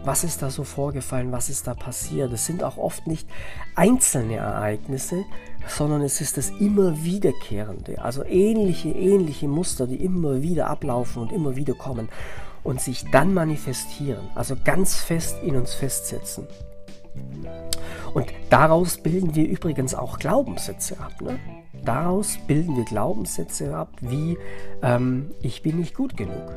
Was 0.04 0.24
ist 0.24 0.42
da 0.42 0.50
so 0.50 0.64
vorgefallen, 0.64 1.32
was 1.32 1.48
ist 1.48 1.66
da 1.66 1.74
passiert? 1.74 2.32
Es 2.32 2.46
sind 2.46 2.64
auch 2.64 2.76
oft 2.76 3.06
nicht 3.06 3.28
einzelne 3.76 4.36
Ereignisse, 4.36 5.24
sondern 5.68 6.02
es 6.02 6.20
ist 6.20 6.36
das 6.36 6.50
immer 6.50 7.04
wiederkehrende, 7.04 8.02
also 8.02 8.24
ähnliche, 8.24 8.88
ähnliche 8.88 9.46
Muster, 9.46 9.86
die 9.86 10.02
immer 10.02 10.42
wieder 10.42 10.68
ablaufen 10.68 11.22
und 11.22 11.32
immer 11.32 11.56
wieder 11.56 11.74
kommen 11.74 12.08
und 12.62 12.80
sich 12.80 13.04
dann 13.10 13.34
manifestieren, 13.34 14.28
also 14.34 14.56
ganz 14.64 14.96
fest 14.96 15.36
in 15.42 15.56
uns 15.56 15.74
festsetzen. 15.74 16.46
Und 18.14 18.26
daraus 18.50 18.98
bilden 18.98 19.34
wir 19.34 19.48
übrigens 19.48 19.94
auch 19.94 20.18
Glaubenssätze 20.18 20.98
ab. 20.98 21.20
Ne? 21.20 21.38
Daraus 21.84 22.38
bilden 22.46 22.76
wir 22.76 22.84
Glaubenssätze 22.84 23.74
ab, 23.74 23.92
wie 24.00 24.36
ähm, 24.82 25.30
ich 25.42 25.62
bin 25.62 25.78
nicht 25.78 25.94
gut 25.94 26.16
genug. 26.16 26.52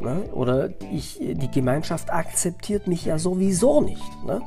Ne? 0.00 0.24
Oder 0.32 0.70
ich, 0.92 1.18
die 1.20 1.50
Gemeinschaft 1.50 2.12
akzeptiert 2.12 2.86
mich 2.86 3.04
ja 3.04 3.18
sowieso 3.18 3.80
nicht. 3.80 4.24
Ne? 4.24 4.40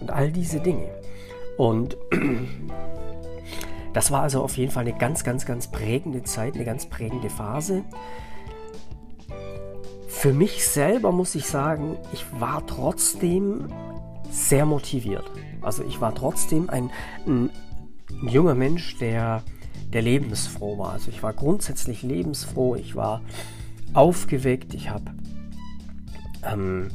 Und 0.00 0.10
all 0.10 0.30
diese 0.30 0.60
Dinge. 0.60 0.88
Und 1.56 1.96
das 3.92 4.10
war 4.10 4.22
also 4.22 4.42
auf 4.42 4.56
jeden 4.56 4.72
Fall 4.72 4.86
eine 4.86 4.96
ganz, 4.96 5.24
ganz, 5.24 5.46
ganz 5.46 5.68
prägende 5.68 6.22
Zeit, 6.22 6.54
eine 6.54 6.64
ganz 6.64 6.86
prägende 6.86 7.30
Phase. 7.30 7.84
Für 10.08 10.32
mich 10.32 10.66
selber 10.66 11.12
muss 11.12 11.34
ich 11.34 11.46
sagen, 11.46 11.96
ich 12.12 12.24
war 12.40 12.66
trotzdem 12.66 13.68
sehr 14.34 14.66
motiviert. 14.66 15.30
Also 15.62 15.84
ich 15.84 16.00
war 16.00 16.14
trotzdem 16.14 16.68
ein, 16.68 16.90
ein, 17.26 17.50
junger 18.26 18.54
Mensch, 18.54 18.98
der, 18.98 19.42
der 19.92 20.02
lebensfroh 20.02 20.78
war. 20.78 20.92
Also 20.92 21.10
ich 21.10 21.22
war 21.22 21.32
grundsätzlich 21.32 22.02
lebensfroh, 22.02 22.74
ich 22.74 22.96
war 22.96 23.22
aufgeweckt, 23.92 24.74
ich 24.74 24.90
habe 24.90 25.04
ähm, 26.42 26.88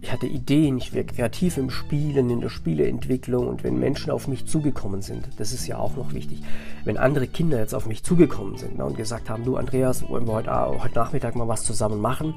ich 0.00 0.12
hatte 0.12 0.26
Ideen, 0.26 0.78
ich 0.78 0.94
war 0.94 1.02
kreativ 1.02 1.58
im 1.58 1.68
Spielen, 1.68 2.30
in 2.30 2.40
der 2.40 2.48
Spieleentwicklung 2.48 3.48
und 3.48 3.64
wenn 3.64 3.78
Menschen 3.78 4.10
auf 4.10 4.28
mich 4.28 4.46
zugekommen 4.46 5.02
sind, 5.02 5.28
das 5.36 5.52
ist 5.52 5.66
ja 5.66 5.76
auch 5.76 5.96
noch 5.96 6.14
wichtig, 6.14 6.40
wenn 6.84 6.96
andere 6.96 7.26
Kinder 7.26 7.58
jetzt 7.58 7.74
auf 7.74 7.86
mich 7.86 8.02
zugekommen 8.02 8.56
sind 8.56 8.78
ne, 8.78 8.84
und 8.84 8.96
gesagt 8.96 9.28
haben, 9.28 9.44
du 9.44 9.56
Andreas, 9.56 10.08
wollen 10.08 10.26
wir 10.26 10.32
heute, 10.34 10.52
heute 10.82 10.94
Nachmittag 10.94 11.36
mal 11.36 11.48
was 11.48 11.64
zusammen 11.64 12.00
machen, 12.00 12.32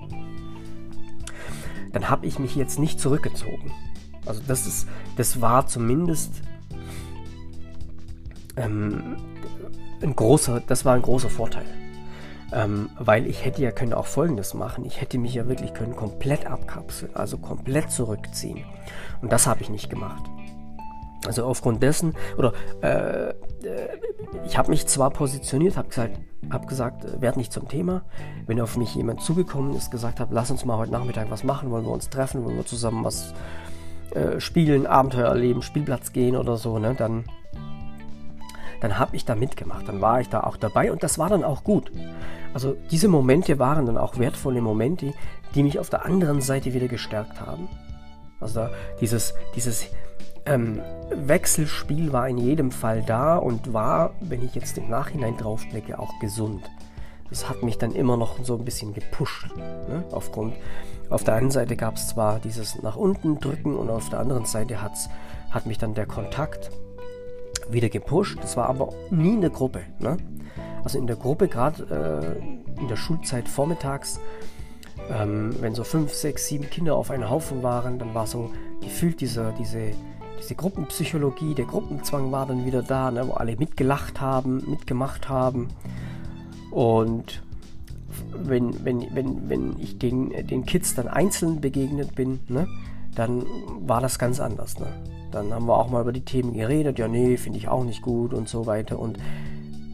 dann 1.93 2.09
habe 2.09 2.25
ich 2.25 2.37
mich 2.39 2.55
jetzt 2.55 2.79
nicht 2.79 2.99
zurückgezogen. 2.99 3.71
Also 4.25 4.41
das 4.47 4.65
ist, 4.65 4.87
das 5.17 5.41
war 5.41 5.67
zumindest 5.67 6.41
ähm, 8.55 9.17
ein 10.01 10.15
großer, 10.15 10.61
das 10.67 10.85
war 10.85 10.95
ein 10.95 11.01
großer 11.01 11.29
Vorteil. 11.29 11.65
Ähm, 12.51 12.89
weil 12.99 13.25
ich 13.25 13.43
hätte 13.43 13.63
ja 13.63 13.71
können 13.71 13.93
auch 13.93 14.05
Folgendes 14.05 14.53
machen. 14.53 14.85
Ich 14.85 15.01
hätte 15.01 15.17
mich 15.17 15.33
ja 15.33 15.47
wirklich 15.47 15.73
können 15.73 15.95
komplett 15.95 16.45
abkapseln, 16.45 17.15
also 17.15 17.37
komplett 17.39 17.89
zurückziehen. 17.89 18.63
Und 19.21 19.31
das 19.31 19.47
habe 19.47 19.61
ich 19.61 19.69
nicht 19.69 19.89
gemacht. 19.89 20.23
Also 21.25 21.45
aufgrund 21.45 21.81
dessen, 21.81 22.13
oder 22.37 22.53
äh, 22.81 23.29
äh 23.29 23.33
ich 24.45 24.57
habe 24.57 24.71
mich 24.71 24.87
zwar 24.87 25.09
positioniert, 25.09 25.77
habe 25.77 25.87
gesagt, 25.87 26.19
hab 26.51 26.67
gesagt, 26.67 27.05
äh, 27.05 27.21
werd 27.21 27.37
nicht 27.37 27.53
zum 27.53 27.67
Thema. 27.69 28.03
Wenn 28.45 28.59
auf 28.59 28.77
mich 28.77 28.93
jemand 28.93 29.21
zugekommen 29.21 29.73
ist, 29.75 29.89
gesagt 29.89 30.19
hat, 30.19 30.29
lass 30.31 30.51
uns 30.51 30.65
mal 30.65 30.77
heute 30.77 30.91
Nachmittag 30.91 31.31
was 31.31 31.43
machen, 31.43 31.71
wollen 31.71 31.85
wir 31.85 31.91
uns 31.91 32.09
treffen, 32.09 32.43
wollen 32.43 32.57
wir 32.57 32.65
zusammen 32.65 33.03
was 33.03 33.33
äh, 34.13 34.39
spielen, 34.39 34.87
Abenteuer 34.87 35.27
erleben, 35.27 35.61
Spielplatz 35.61 36.11
gehen 36.11 36.35
oder 36.35 36.57
so, 36.57 36.79
ne, 36.79 36.95
dann 36.97 37.25
dann 38.83 38.99
habe 38.99 39.15
ich 39.15 39.23
da 39.23 39.33
mitgemacht, 39.33 39.87
dann 39.87 40.01
war 40.01 40.19
ich 40.19 40.27
da 40.27 40.41
auch 40.41 40.57
dabei 40.57 40.91
und 40.91 41.03
das 41.03 41.17
war 41.17 41.29
dann 41.29 41.45
auch 41.45 41.63
gut. 41.63 41.89
Also 42.53 42.75
diese 42.91 43.07
Momente 43.07 43.57
waren 43.57 43.85
dann 43.85 43.97
auch 43.97 44.19
wertvolle 44.19 44.59
Momente, 44.59 45.13
die 45.55 45.63
mich 45.63 45.79
auf 45.79 45.89
der 45.89 46.05
anderen 46.05 46.41
Seite 46.41 46.73
wieder 46.73 46.89
gestärkt 46.89 47.39
haben. 47.39 47.69
Also 48.41 48.67
dieses, 48.99 49.35
dieses 49.55 49.87
ähm, 50.45 50.81
Wechselspiel 51.15 52.11
war 52.11 52.27
in 52.27 52.37
jedem 52.37 52.71
Fall 52.71 53.03
da 53.03 53.37
und 53.37 53.71
war, 53.71 54.15
wenn 54.19 54.43
ich 54.43 54.53
jetzt 54.53 54.77
im 54.77 54.89
Nachhinein 54.89 55.37
drauf 55.37 55.65
blicke, 55.69 55.97
auch 55.97 56.19
gesund. 56.19 56.69
Das 57.29 57.47
hat 57.49 57.63
mich 57.63 57.77
dann 57.77 57.93
immer 57.93 58.17
noch 58.17 58.43
so 58.43 58.57
ein 58.57 58.65
bisschen 58.65 58.93
gepusht. 58.93 59.47
Ne? 59.55 60.03
Aufgrund, 60.11 60.55
auf 61.09 61.23
der 61.23 61.35
einen 61.35 61.51
Seite 61.51 61.75
gab 61.75 61.95
es 61.95 62.07
zwar 62.07 62.39
dieses 62.39 62.81
nach 62.81 62.95
unten 62.95 63.39
drücken 63.39 63.75
und 63.75 63.89
auf 63.89 64.09
der 64.09 64.19
anderen 64.19 64.45
Seite 64.45 64.81
hat's, 64.81 65.09
hat 65.51 65.65
mich 65.65 65.77
dann 65.77 65.93
der 65.93 66.05
Kontakt 66.05 66.71
wieder 67.69 67.89
gepusht. 67.89 68.37
Das 68.41 68.57
war 68.57 68.69
aber 68.69 68.89
nie 69.09 69.33
in 69.33 69.41
der 69.41 69.49
Gruppe. 69.49 69.81
Ne? 69.99 70.17
Also 70.83 70.97
in 70.97 71.07
der 71.07 71.15
Gruppe, 71.15 71.47
gerade 71.47 72.35
äh, 72.39 72.81
in 72.81 72.87
der 72.87 72.95
Schulzeit 72.95 73.47
vormittags, 73.47 74.19
ähm, 75.09 75.55
wenn 75.59 75.75
so 75.75 75.83
fünf, 75.83 76.13
sechs, 76.13 76.47
sieben 76.47 76.69
Kinder 76.69 76.95
auf 76.95 77.11
einem 77.11 77.29
Haufen 77.29 77.63
waren, 77.63 77.99
dann 77.99 78.13
war 78.13 78.27
so 78.27 78.51
gefühlt 78.81 79.21
diese, 79.21 79.53
diese, 79.59 79.91
diese 80.39 80.55
Gruppenpsychologie, 80.55 81.55
der 81.55 81.65
Gruppenzwang 81.65 82.31
war 82.31 82.45
dann 82.45 82.65
wieder 82.65 82.81
da, 82.81 83.11
ne, 83.11 83.27
wo 83.27 83.33
alle 83.33 83.55
mitgelacht 83.55 84.19
haben, 84.19 84.63
mitgemacht 84.69 85.29
haben. 85.29 85.69
Und 86.71 87.43
wenn, 88.33 88.83
wenn, 88.85 89.07
wenn, 89.13 89.49
wenn 89.49 89.79
ich 89.79 89.97
den, 89.97 90.31
den 90.47 90.65
Kids 90.65 90.95
dann 90.95 91.07
einzeln 91.07 91.61
begegnet 91.61 92.15
bin, 92.15 92.39
ne, 92.47 92.67
dann 93.15 93.43
war 93.81 94.01
das 94.01 94.19
ganz 94.19 94.39
anders. 94.39 94.79
Ne? 94.79 94.87
Dann 95.31 95.53
haben 95.53 95.67
wir 95.67 95.77
auch 95.77 95.89
mal 95.89 96.01
über 96.01 96.13
die 96.13 96.25
Themen 96.25 96.53
geredet. 96.53 96.99
Ja, 96.99 97.07
nee, 97.07 97.37
finde 97.37 97.59
ich 97.59 97.67
auch 97.67 97.83
nicht 97.83 98.01
gut 98.01 98.33
und 98.33 98.49
so 98.49 98.65
weiter. 98.65 98.99
Und 98.99 99.17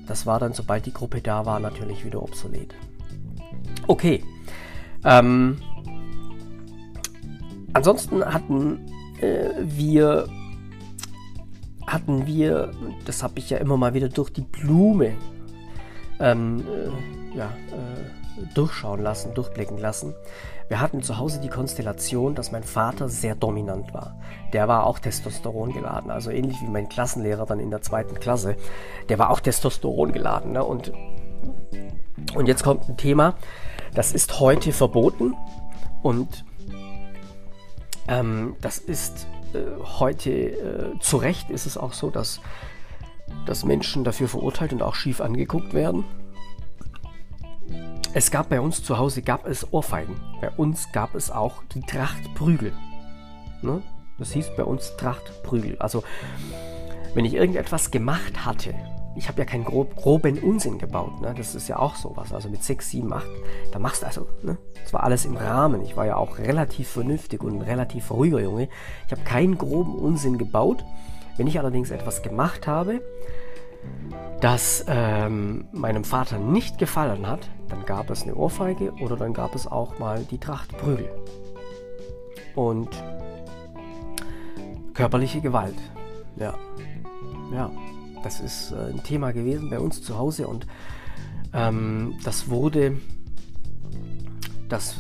das 0.08 0.26
war 0.26 0.40
dann, 0.40 0.54
sobald 0.54 0.86
die 0.86 0.94
Gruppe 0.94 1.22
da 1.22 1.46
war, 1.46 1.60
natürlich 1.60 2.06
wieder 2.06 2.22
obsolet. 2.22 2.74
Okay. 3.88 4.24
Ähm, 5.04 5.58
ansonsten 7.74 8.24
hatten 8.26 8.80
äh, 9.22 9.50
wir 9.62 10.28
hatten 11.90 12.28
wir, 12.28 12.72
das 13.06 13.24
habe 13.24 13.40
ich 13.40 13.50
ja 13.50 13.58
immer 13.58 13.76
mal 13.76 13.94
wieder 13.94 14.10
durch 14.10 14.30
die 14.30 14.42
Blume 14.42 15.14
ähm, 16.20 16.66
äh, 16.68 17.38
ja, 17.38 17.46
äh, 17.46 18.54
durchschauen 18.54 19.02
lassen, 19.02 19.34
durchblicken 19.34 19.78
lassen. 19.78 20.16
Wir 20.68 20.80
hatten 20.80 21.02
zu 21.02 21.18
Hause 21.18 21.42
die 21.42 21.50
Konstellation, 21.50 22.36
dass 22.36 22.52
mein 22.52 22.64
Vater 22.64 23.10
sehr 23.10 23.36
dominant 23.36 23.94
war. 23.94 24.16
Der 24.54 24.68
war 24.68 24.86
auch 24.86 25.00
Testosteron 25.00 25.74
geladen, 25.74 26.12
also 26.12 26.30
ähnlich 26.30 26.62
wie 26.62 26.68
mein 26.68 26.90
Klassenlehrer 26.90 27.46
dann 27.46 27.60
in 27.60 27.72
der 27.72 27.82
zweiten 27.82 28.20
Klasse. 28.20 28.56
Der 29.10 29.18
war 29.18 29.32
auch 29.32 29.40
Testosteron 29.40 30.12
geladen. 30.12 30.52
Ne? 30.52 30.64
Und, 30.64 30.92
und 32.36 32.48
jetzt 32.48 32.64
kommt 32.64 32.88
ein 32.88 32.98
Thema, 32.98 33.36
das 33.96 34.14
ist 34.14 34.40
heute 34.40 34.72
verboten 34.72 35.36
und 36.04 36.46
ähm, 38.08 38.56
das 38.62 38.78
ist 38.78 39.28
äh, 39.54 39.60
heute, 40.00 40.32
äh, 40.32 41.00
zu 41.00 41.18
Recht 41.18 41.50
ist 41.50 41.66
es 41.66 41.78
auch 41.78 41.94
so, 41.94 42.12
dass, 42.12 42.42
dass 43.46 43.66
Menschen 43.66 44.04
dafür 44.04 44.28
verurteilt 44.28 44.74
und 44.74 44.82
auch 44.82 44.96
schief 44.96 45.22
angeguckt 45.22 45.74
werden. 45.74 46.04
Es 48.14 48.32
gab 48.32 48.50
bei 48.50 48.60
uns 48.60 48.84
zu 48.84 48.98
Hause 48.98 49.22
gab 49.22 49.46
es 49.46 49.72
Ohrfeigen. 49.72 50.16
Bei 50.42 50.50
uns 50.52 50.92
gab 50.92 51.16
es 51.16 51.30
auch 51.30 51.64
die 51.74 51.82
Trachtprügel. 51.82 52.74
Ne? 53.62 53.82
Das 54.18 54.32
hieß 54.32 54.52
bei 54.58 54.64
uns 54.64 54.96
Trachtprügel. 54.98 55.78
Also 55.80 56.04
wenn 57.14 57.26
ich 57.26 57.36
irgendetwas 57.36 57.92
gemacht 57.92 58.46
hatte, 58.46 58.74
ich 59.16 59.28
habe 59.28 59.40
ja 59.40 59.46
keinen 59.46 59.66
grob, 59.66 59.96
groben 59.96 60.40
Unsinn 60.40 60.78
gebaut. 60.78 61.22
Ne? 61.22 61.34
Das 61.38 61.54
ist 61.54 61.68
ja 61.68 61.78
auch 61.78 61.96
sowas. 61.96 62.34
Also 62.34 62.50
mit 62.50 62.64
6, 62.64 62.90
7, 62.90 63.14
8, 63.14 63.26
da 63.72 63.80
machst 63.80 64.02
du 64.02 64.08
also, 64.08 64.28
ne? 64.44 64.58
war 64.92 65.04
alles 65.04 65.26
im 65.26 65.38
Rahmen. 65.38 65.82
Ich 65.82 65.96
war 65.96 66.06
ja 66.06 66.16
auch 66.16 66.38
relativ 66.38 66.90
vernünftig 66.90 67.44
und 67.44 67.58
ein 67.58 67.62
relativ 67.62 68.12
ruhiger 68.12 68.40
Junge. 68.40 68.70
Ich 69.06 69.12
habe 69.12 69.24
keinen 69.24 69.58
groben 69.58 69.96
Unsinn 69.96 70.38
gebaut. 70.38 70.84
Wenn 71.40 71.48
ich 71.48 71.58
allerdings 71.58 71.90
etwas 71.90 72.22
gemacht 72.22 72.68
habe, 72.68 73.02
das 74.42 74.84
ähm, 74.90 75.70
meinem 75.72 76.04
Vater 76.04 76.38
nicht 76.38 76.78
gefallen 76.78 77.26
hat, 77.28 77.50
dann 77.70 77.86
gab 77.86 78.10
es 78.10 78.24
eine 78.24 78.36
Ohrfeige 78.36 78.92
oder 79.02 79.16
dann 79.16 79.32
gab 79.32 79.56
es 79.56 79.66
auch 79.66 80.00
mal 80.00 80.26
die 80.30 80.38
Trachtprügel. 80.38 81.10
Und 82.56 82.90
körperliche 84.94 85.40
Gewalt. 85.40 85.78
Ja. 86.36 86.56
Ja, 87.54 87.72
das 88.22 88.42
ist 88.42 88.74
äh, 88.74 88.92
ein 88.92 89.02
Thema 89.02 89.32
gewesen 89.32 89.70
bei 89.70 89.80
uns 89.80 90.04
zu 90.04 90.18
Hause 90.18 90.46
und 90.46 90.68
ähm, 91.54 92.18
das 92.26 92.50
wurde, 92.50 92.98
das 94.68 94.98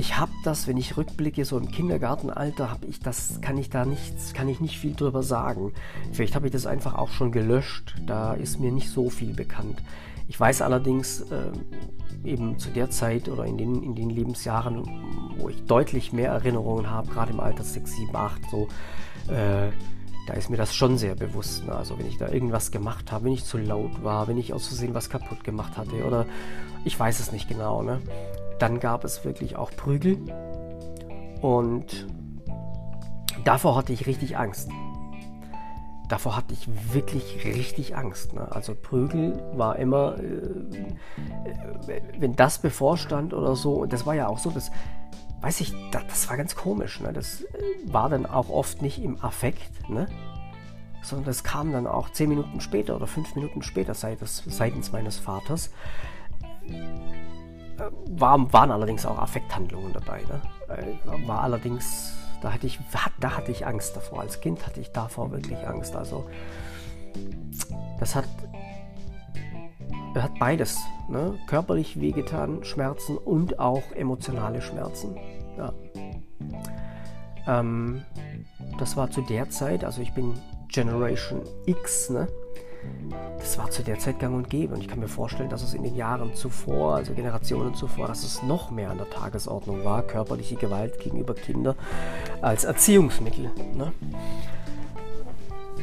ich 0.00 0.16
habe 0.16 0.32
das, 0.44 0.66
wenn 0.66 0.78
ich 0.78 0.96
rückblicke, 0.96 1.44
so 1.44 1.58
im 1.58 1.70
Kindergartenalter, 1.70 2.70
habe 2.70 2.86
ich 2.86 3.00
das, 3.00 3.38
kann 3.42 3.58
ich 3.58 3.68
da 3.68 3.84
nichts, 3.84 4.32
kann 4.32 4.48
ich 4.48 4.58
nicht 4.58 4.78
viel 4.78 4.94
drüber 4.94 5.22
sagen. 5.22 5.74
Vielleicht 6.12 6.34
habe 6.34 6.46
ich 6.46 6.52
das 6.52 6.64
einfach 6.64 6.94
auch 6.94 7.10
schon 7.10 7.32
gelöscht. 7.32 7.96
Da 8.06 8.32
ist 8.32 8.58
mir 8.60 8.72
nicht 8.72 8.88
so 8.88 9.10
viel 9.10 9.34
bekannt. 9.34 9.82
Ich 10.26 10.40
weiß 10.40 10.62
allerdings 10.62 11.20
äh, 11.20 11.52
eben 12.24 12.58
zu 12.58 12.70
der 12.70 12.88
Zeit 12.88 13.28
oder 13.28 13.44
in 13.44 13.58
den, 13.58 13.82
in 13.82 13.94
den 13.94 14.08
Lebensjahren, 14.08 14.88
wo 15.36 15.50
ich 15.50 15.62
deutlich 15.66 16.14
mehr 16.14 16.30
Erinnerungen 16.30 16.88
habe, 16.88 17.10
gerade 17.10 17.34
im 17.34 17.40
Alter 17.40 17.62
6, 17.62 17.96
7, 17.96 18.16
8, 18.16 18.40
so, 18.50 18.68
äh, 19.30 19.70
da 20.26 20.32
ist 20.32 20.48
mir 20.48 20.56
das 20.56 20.74
schon 20.74 20.96
sehr 20.96 21.14
bewusst. 21.14 21.66
Ne? 21.66 21.74
Also 21.74 21.98
wenn 21.98 22.06
ich 22.06 22.16
da 22.16 22.30
irgendwas 22.30 22.70
gemacht 22.70 23.12
habe, 23.12 23.26
wenn 23.26 23.32
ich 23.32 23.44
zu 23.44 23.58
laut 23.58 24.02
war, 24.02 24.28
wenn 24.28 24.38
ich 24.38 24.54
aus 24.54 24.68
Versehen 24.68 24.94
was 24.94 25.10
kaputt 25.10 25.44
gemacht 25.44 25.76
hatte 25.76 26.06
oder 26.06 26.24
ich 26.86 26.98
weiß 26.98 27.20
es 27.20 27.32
nicht 27.32 27.48
genau. 27.48 27.82
Ne? 27.82 28.00
Dann 28.60 28.78
gab 28.78 29.04
es 29.04 29.24
wirklich 29.24 29.56
auch 29.56 29.72
Prügel 29.72 30.18
und 31.40 32.06
davor 33.44 33.74
hatte 33.74 33.92
ich 33.92 34.06
richtig 34.06 34.36
Angst. 34.36 34.70
Davor 36.08 36.36
hatte 36.36 36.54
ich 36.54 36.68
wirklich 36.92 37.44
richtig 37.44 37.96
Angst. 37.96 38.34
Ne? 38.34 38.46
Also 38.50 38.74
Prügel 38.74 39.42
war 39.54 39.76
immer, 39.76 40.18
äh, 40.18 42.02
wenn 42.18 42.36
das 42.36 42.58
bevorstand 42.58 43.34
oder 43.34 43.56
so, 43.56 43.74
und 43.74 43.92
das 43.92 44.06
war 44.06 44.14
ja 44.14 44.28
auch 44.28 44.38
so, 44.38 44.50
dass 44.50 44.70
weiß 45.40 45.60
ich, 45.62 45.74
das, 45.90 46.06
das 46.06 46.28
war 46.28 46.36
ganz 46.36 46.54
komisch. 46.54 47.00
Ne? 47.00 47.12
Das 47.12 47.44
war 47.86 48.08
dann 48.08 48.26
auch 48.26 48.48
oft 48.48 48.82
nicht 48.82 49.02
im 49.02 49.22
Affekt, 49.22 49.88
ne? 49.88 50.06
sondern 51.02 51.26
das 51.26 51.44
kam 51.44 51.72
dann 51.72 51.86
auch 51.86 52.10
zehn 52.10 52.28
Minuten 52.28 52.60
später 52.60 52.96
oder 52.96 53.06
fünf 53.06 53.34
Minuten 53.34 53.62
später 53.62 53.94
seitens, 53.94 54.42
seitens 54.46 54.92
meines 54.92 55.18
Vaters. 55.18 55.70
War, 58.10 58.52
waren 58.52 58.70
allerdings 58.70 59.06
auch 59.06 59.18
Affekthandlungen 59.18 59.92
dabei. 59.92 60.22
Ne? 60.22 60.40
Äh, 60.68 61.26
war 61.26 61.42
allerdings, 61.42 62.14
da 62.42 62.52
hatte, 62.52 62.66
ich, 62.66 62.78
da 63.20 63.36
hatte 63.36 63.50
ich 63.50 63.66
Angst 63.66 63.96
davor. 63.96 64.20
Als 64.20 64.40
Kind 64.40 64.66
hatte 64.66 64.80
ich 64.80 64.92
davor 64.92 65.30
wirklich 65.30 65.66
Angst. 65.66 65.96
Also 65.96 66.28
das 67.98 68.14
hat, 68.14 68.26
hat 70.14 70.38
beides. 70.38 70.78
Ne? 71.08 71.38
Körperlich 71.46 72.00
wehgetan, 72.00 72.64
Schmerzen 72.64 73.16
und 73.18 73.58
auch 73.58 73.82
emotionale 73.92 74.62
Schmerzen. 74.62 75.16
Ja. 75.56 75.72
Ähm, 77.46 78.02
das 78.78 78.96
war 78.96 79.10
zu 79.10 79.22
der 79.22 79.50
Zeit, 79.50 79.84
also 79.84 80.00
ich 80.00 80.14
bin 80.14 80.34
Generation 80.68 81.42
X, 81.66 82.10
ne? 82.10 82.28
Das 83.38 83.58
war 83.58 83.70
zu 83.70 83.82
der 83.82 83.98
Zeit 83.98 84.18
gang 84.18 84.34
und 84.34 84.50
gäbe. 84.50 84.74
Und 84.74 84.80
ich 84.80 84.88
kann 84.88 85.00
mir 85.00 85.08
vorstellen, 85.08 85.48
dass 85.48 85.62
es 85.62 85.74
in 85.74 85.82
den 85.82 85.96
Jahren 85.96 86.34
zuvor, 86.34 86.96
also 86.96 87.14
Generationen 87.14 87.74
zuvor, 87.74 88.06
dass 88.06 88.24
es 88.24 88.42
noch 88.42 88.70
mehr 88.70 88.90
an 88.90 88.98
der 88.98 89.10
Tagesordnung 89.10 89.84
war, 89.84 90.02
körperliche 90.02 90.56
Gewalt 90.56 91.00
gegenüber 91.00 91.34
Kindern 91.34 91.76
als 92.42 92.64
Erziehungsmittel. 92.64 93.50
Ne? 93.74 93.92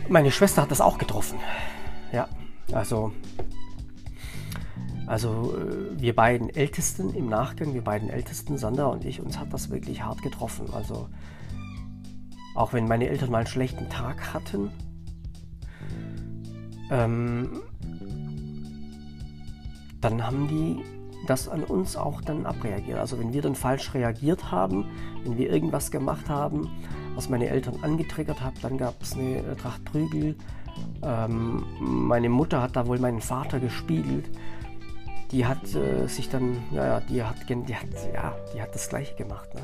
Meine 0.09 0.31
Schwester 0.31 0.61
hat 0.61 0.71
das 0.71 0.81
auch 0.81 0.97
getroffen. 0.97 1.39
Ja, 2.11 2.27
also, 2.71 3.11
also 5.05 5.55
äh, 5.57 5.99
wir 5.99 6.15
beiden 6.15 6.49
Ältesten 6.49 7.13
im 7.13 7.27
Nachgang, 7.27 7.73
wir 7.73 7.83
beiden 7.83 8.09
Ältesten, 8.09 8.57
Sander 8.57 8.89
und 8.91 9.03
ich, 9.03 9.19
uns 9.21 9.37
hat 9.37 9.51
das 9.51 9.69
wirklich 9.69 10.03
hart 10.03 10.21
getroffen. 10.21 10.69
Also 10.73 11.09
auch 12.55 12.73
wenn 12.73 12.87
meine 12.87 13.09
Eltern 13.09 13.31
mal 13.31 13.39
einen 13.39 13.47
schlechten 13.47 13.89
Tag 13.89 14.33
hatten, 14.33 14.71
ähm, 16.91 17.61
dann 20.01 20.25
haben 20.25 20.47
die 20.47 20.83
das 21.25 21.49
an 21.49 21.63
uns 21.63 21.95
auch 21.95 22.21
dann 22.21 22.45
abreagiert. 22.45 22.99
Also 22.99 23.19
wenn 23.19 23.33
wir 23.33 23.41
dann 23.41 23.55
falsch 23.55 23.93
reagiert 23.93 24.51
haben, 24.51 24.85
wenn 25.23 25.37
wir 25.37 25.51
irgendwas 25.51 25.91
gemacht 25.91 26.29
haben, 26.29 26.69
was 27.15 27.29
meine 27.29 27.49
Eltern 27.49 27.83
angetriggert 27.83 28.41
hat, 28.41 28.53
dann 28.61 28.77
gab 28.77 29.01
es 29.01 29.13
eine 29.13 29.55
Tracht 29.57 29.83
Prügel. 29.85 30.35
Ähm, 31.01 31.65
meine 31.79 32.29
Mutter 32.29 32.61
hat 32.61 32.75
da 32.75 32.87
wohl 32.87 32.99
meinen 32.99 33.21
Vater 33.21 33.59
gespiegelt. 33.59 34.29
Die 35.31 35.45
hat 35.45 35.75
äh, 35.75 36.07
sich 36.07 36.29
dann, 36.29 36.57
ja, 36.71 37.01
die 37.01 37.23
hat, 37.23 37.35
die 37.49 37.75
hat, 37.75 37.87
ja, 38.13 38.35
die 38.53 38.61
hat 38.61 38.73
das 38.73 38.87
Gleiche 38.87 39.15
gemacht. 39.15 39.49
Ne? 39.55 39.61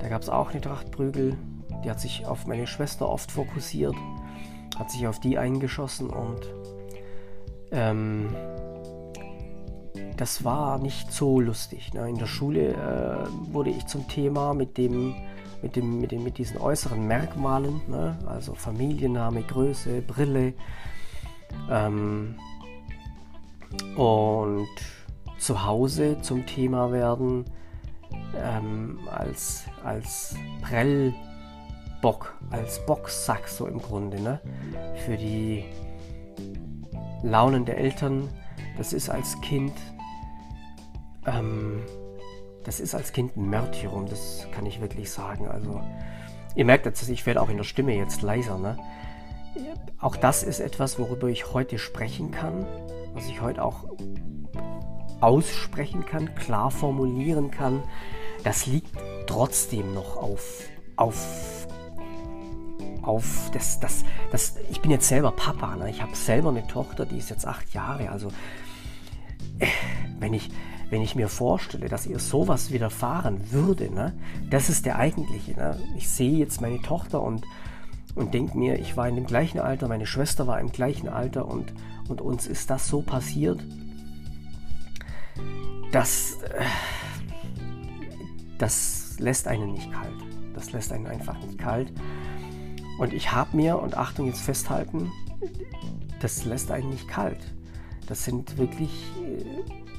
Da 0.00 0.08
gab 0.08 0.22
es 0.22 0.28
auch 0.28 0.52
eine 0.52 0.60
Tracht 0.60 0.90
Prügel. 0.90 1.36
Die 1.84 1.90
hat 1.90 2.00
sich 2.00 2.24
auf 2.24 2.46
meine 2.46 2.66
Schwester 2.66 3.08
oft 3.08 3.30
fokussiert, 3.30 3.94
hat 4.78 4.90
sich 4.90 5.06
auf 5.06 5.20
die 5.20 5.38
eingeschossen 5.38 6.10
und 6.10 6.40
ähm, 7.70 8.34
das 10.16 10.44
war 10.44 10.78
nicht 10.78 11.12
so 11.12 11.40
lustig. 11.40 11.92
Ne? 11.92 12.08
In 12.08 12.18
der 12.18 12.26
Schule 12.26 12.72
äh, 12.72 13.52
wurde 13.52 13.70
ich 13.70 13.86
zum 13.86 14.06
Thema 14.08 14.54
mit 14.54 14.78
dem, 14.78 15.14
mit 15.62 15.76
dem, 15.76 16.00
mit, 16.00 16.12
dem, 16.12 16.22
mit 16.22 16.38
diesen 16.38 16.58
äußeren 16.58 17.06
Merkmalen, 17.06 17.80
ne? 17.88 18.16
also 18.26 18.54
Familienname, 18.54 19.42
Größe, 19.42 20.02
Brille. 20.02 20.54
Ähm, 21.70 22.36
und 23.96 24.68
zu 25.38 25.64
Hause 25.64 26.20
zum 26.22 26.46
Thema 26.46 26.92
werden 26.92 27.44
ähm, 28.36 29.00
als, 29.10 29.64
als 29.82 30.36
Prell 30.62 31.12
Bock, 32.04 32.34
als 32.50 32.84
Boxsack 32.84 33.48
so 33.48 33.66
im 33.66 33.80
Grunde, 33.80 34.20
ne? 34.20 34.38
Für 35.06 35.16
die 35.16 35.64
Launen 37.22 37.64
der 37.64 37.78
Eltern. 37.78 38.28
Das 38.76 38.92
ist 38.92 39.08
als 39.08 39.40
Kind, 39.40 39.72
ähm, 41.26 41.80
das 42.62 42.78
ist 42.78 42.94
als 42.94 43.14
Kind 43.14 43.38
ein 43.38 43.48
Märtyrum, 43.48 44.04
das 44.04 44.46
kann 44.52 44.66
ich 44.66 44.82
wirklich 44.82 45.10
sagen. 45.10 45.48
Also, 45.48 45.80
ihr 46.54 46.66
merkt 46.66 46.84
jetzt, 46.84 47.08
ich 47.08 47.24
werde 47.24 47.40
auch 47.40 47.48
in 47.48 47.56
der 47.56 47.64
Stimme 47.64 47.96
jetzt 47.96 48.20
leiser, 48.20 48.58
ne? 48.58 48.76
Auch 49.98 50.16
das 50.16 50.42
ist 50.42 50.60
etwas, 50.60 50.98
worüber 50.98 51.28
ich 51.28 51.54
heute 51.54 51.78
sprechen 51.78 52.32
kann, 52.32 52.66
was 53.14 53.28
ich 53.28 53.40
heute 53.40 53.64
auch 53.64 53.84
aussprechen 55.22 56.04
kann, 56.04 56.34
klar 56.34 56.70
formulieren 56.70 57.50
kann. 57.50 57.82
Das 58.42 58.66
liegt 58.66 58.94
trotzdem 59.26 59.94
noch 59.94 60.18
auf, 60.18 60.68
auf 60.96 61.53
auf 63.06 63.50
das, 63.52 63.80
das, 63.80 64.04
das, 64.30 64.56
ich 64.70 64.80
bin 64.80 64.90
jetzt 64.90 65.08
selber 65.08 65.32
Papa, 65.32 65.76
ne? 65.76 65.90
ich 65.90 66.02
habe 66.02 66.14
selber 66.14 66.50
eine 66.50 66.66
Tochter, 66.66 67.06
die 67.06 67.18
ist 67.18 67.30
jetzt 67.30 67.46
acht 67.46 67.72
Jahre, 67.74 68.10
also 68.10 68.28
äh, 69.58 69.66
wenn 70.18 70.34
ich, 70.34 70.50
wenn 70.90 71.02
ich 71.02 71.14
mir 71.14 71.28
vorstelle, 71.28 71.88
dass 71.88 72.06
ihr 72.06 72.18
sowas 72.18 72.70
widerfahren 72.70 73.52
würde, 73.52 73.92
ne? 73.92 74.12
das 74.50 74.68
ist 74.68 74.86
der 74.86 74.98
eigentliche. 74.98 75.52
Ne? 75.52 75.78
Ich 75.96 76.08
sehe 76.08 76.38
jetzt 76.38 76.60
meine 76.60 76.80
Tochter 76.82 77.22
und, 77.22 77.44
und 78.14 78.34
denke 78.34 78.56
mir, 78.56 78.78
ich 78.78 78.96
war 78.96 79.08
in 79.08 79.16
dem 79.16 79.26
gleichen 79.26 79.58
Alter, 79.60 79.88
meine 79.88 80.06
Schwester 80.06 80.46
war 80.46 80.60
im 80.60 80.70
gleichen 80.70 81.08
Alter 81.08 81.46
und, 81.46 81.72
und 82.08 82.20
uns 82.20 82.46
ist 82.46 82.70
das 82.70 82.88
so 82.88 83.02
passiert, 83.02 83.64
dass 85.92 86.38
äh, 86.42 86.64
das 88.58 89.16
lässt 89.18 89.48
einen 89.48 89.72
nicht 89.72 89.92
kalt. 89.92 90.14
Das 90.54 90.72
lässt 90.72 90.92
einen 90.92 91.06
einfach 91.06 91.38
nicht 91.40 91.58
kalt. 91.58 91.92
Und 92.98 93.12
ich 93.12 93.32
habe 93.32 93.56
mir, 93.56 93.78
und 93.78 93.96
Achtung 93.96 94.26
jetzt 94.26 94.40
festhalten, 94.40 95.10
das 96.20 96.44
lässt 96.44 96.70
einen 96.70 96.90
nicht 96.90 97.08
kalt. 97.08 97.54
Das 98.06 98.24
sind 98.24 98.58
wirklich 98.58 98.90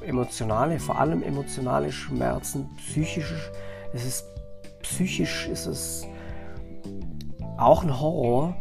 äh, 0.01 0.05
emotionale, 0.05 0.79
vor 0.79 0.99
allem 0.99 1.23
emotionale 1.23 1.91
Schmerzen, 1.91 2.69
psychische, 2.77 3.35
es 3.93 4.05
ist 4.05 4.25
psychisch 4.85 5.47
ist 5.47 5.65
es 5.65 6.07
auch 7.57 7.83
ein 7.83 7.99
Horror. 7.99 8.55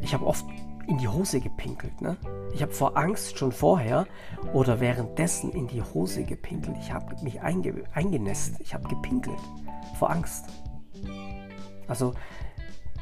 Ich 0.00 0.14
habe 0.14 0.26
oft 0.26 0.44
in 0.86 0.98
die 0.98 1.08
Hose 1.08 1.40
gepinkelt. 1.40 2.00
Ne? 2.00 2.16
Ich 2.54 2.62
habe 2.62 2.72
vor 2.72 2.96
Angst 2.96 3.38
schon 3.38 3.52
vorher 3.52 4.06
oder 4.54 4.80
währenddessen 4.80 5.52
in 5.52 5.66
die 5.66 5.82
Hose 5.82 6.24
gepinkelt. 6.24 6.76
Ich 6.80 6.92
habe 6.92 7.14
mich 7.22 7.40
einge 7.40 7.84
eingenässt. 7.92 8.54
Ich 8.60 8.72
habe 8.72 8.88
gepinkelt 8.88 9.38
vor 9.98 10.10
Angst. 10.10 10.46
Also 11.88 12.14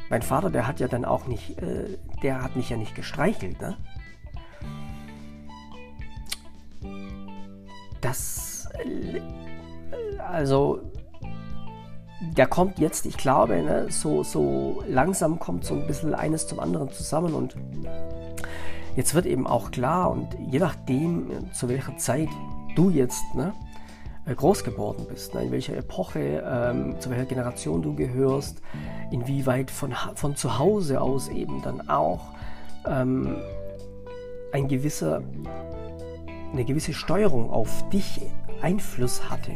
mein 0.08 0.22
Vater, 0.22 0.50
der 0.50 0.66
hat 0.66 0.80
ja 0.80 0.88
dann 0.88 1.04
auch 1.04 1.26
nicht, 1.26 1.60
äh, 1.60 1.98
der 2.22 2.42
hat 2.42 2.56
mich 2.56 2.70
ja 2.70 2.76
nicht 2.76 2.94
gestreichelt, 2.94 3.60
ne? 3.60 3.76
Das, 8.00 8.68
äh, 8.84 9.20
also, 10.20 10.80
der 12.20 12.46
kommt 12.46 12.78
jetzt, 12.78 13.06
ich 13.06 13.16
glaube, 13.16 13.62
ne, 13.62 13.86
so, 13.90 14.22
so 14.22 14.82
langsam 14.88 15.38
kommt 15.38 15.64
so 15.64 15.74
ein 15.74 15.86
bisschen 15.86 16.14
eines 16.14 16.46
zum 16.46 16.60
anderen 16.60 16.90
zusammen 16.90 17.34
und 17.34 17.56
jetzt 18.94 19.14
wird 19.14 19.26
eben 19.26 19.46
auch 19.46 19.70
klar 19.70 20.10
und 20.10 20.28
je 20.50 20.58
nachdem, 20.58 21.52
zu 21.52 21.68
welcher 21.68 21.96
Zeit 21.96 22.28
du 22.74 22.90
jetzt, 22.90 23.22
ne, 23.34 23.52
groß 24.34 24.64
geworden 24.64 25.06
bist, 25.08 25.34
ne? 25.34 25.44
in 25.44 25.52
welcher 25.52 25.76
Epoche, 25.76 26.42
ähm, 26.44 26.96
zu 27.00 27.10
welcher 27.10 27.26
Generation 27.26 27.82
du 27.82 27.94
gehörst, 27.94 28.60
inwieweit 29.10 29.70
von, 29.70 29.94
von 30.14 30.36
zu 30.36 30.58
Hause 30.58 31.00
aus 31.00 31.28
eben 31.28 31.62
dann 31.62 31.88
auch 31.88 32.32
ähm, 32.86 33.36
ein 34.52 34.68
gewisser, 34.68 35.22
eine 36.52 36.64
gewisse 36.64 36.92
Steuerung 36.92 37.50
auf 37.50 37.88
dich 37.90 38.20
Einfluss 38.62 39.30
hatte. 39.30 39.52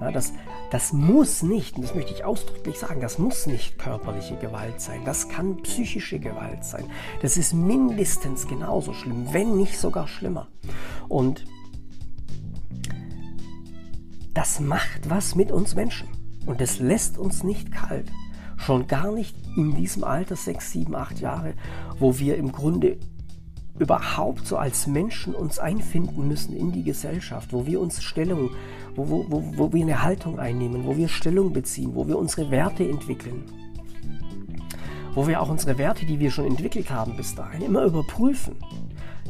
Ja, 0.00 0.10
das, 0.10 0.32
das 0.70 0.92
muss 0.92 1.42
nicht, 1.42 1.76
und 1.76 1.82
das 1.82 1.94
möchte 1.94 2.12
ich 2.12 2.24
ausdrücklich 2.24 2.78
sagen, 2.78 3.00
das 3.00 3.18
muss 3.18 3.46
nicht 3.46 3.78
körperliche 3.78 4.36
Gewalt 4.36 4.80
sein, 4.80 5.02
das 5.04 5.28
kann 5.28 5.62
psychische 5.62 6.18
Gewalt 6.18 6.64
sein. 6.64 6.90
Das 7.22 7.36
ist 7.36 7.54
mindestens 7.54 8.48
genauso 8.48 8.92
schlimm, 8.92 9.28
wenn 9.32 9.56
nicht 9.56 9.78
sogar 9.78 10.08
schlimmer. 10.08 10.48
Und 11.08 11.44
das 14.34 14.60
macht 14.60 15.08
was 15.08 15.34
mit 15.34 15.50
uns 15.50 15.74
Menschen. 15.74 16.08
Und 16.44 16.60
das 16.60 16.78
lässt 16.78 17.16
uns 17.16 17.42
nicht 17.42 17.72
kalt. 17.72 18.10
Schon 18.56 18.86
gar 18.86 19.12
nicht 19.12 19.34
in 19.56 19.74
diesem 19.74 20.04
Alter, 20.04 20.36
sechs, 20.36 20.70
sieben, 20.72 20.94
acht 20.94 21.20
Jahre, 21.20 21.54
wo 21.98 22.18
wir 22.18 22.36
im 22.36 22.52
Grunde 22.52 22.98
überhaupt 23.78 24.46
so 24.46 24.56
als 24.56 24.86
Menschen 24.86 25.34
uns 25.34 25.58
einfinden 25.58 26.28
müssen 26.28 26.56
in 26.56 26.70
die 26.70 26.84
Gesellschaft, 26.84 27.52
wo 27.52 27.66
wir 27.66 27.80
uns 27.80 28.02
Stellung, 28.02 28.50
wo, 28.94 29.08
wo, 29.08 29.26
wo, 29.28 29.44
wo 29.56 29.72
wir 29.72 29.82
eine 29.82 30.02
Haltung 30.02 30.38
einnehmen, 30.38 30.84
wo 30.84 30.96
wir 30.96 31.08
Stellung 31.08 31.52
beziehen, 31.52 31.94
wo 31.94 32.06
wir 32.06 32.18
unsere 32.18 32.50
Werte 32.50 32.88
entwickeln, 32.88 33.44
wo 35.14 35.26
wir 35.26 35.40
auch 35.40 35.48
unsere 35.48 35.76
Werte, 35.78 36.06
die 36.06 36.20
wir 36.20 36.30
schon 36.30 36.46
entwickelt 36.46 36.90
haben 36.90 37.16
bis 37.16 37.34
dahin, 37.34 37.62
immer 37.62 37.84
überprüfen. 37.84 38.56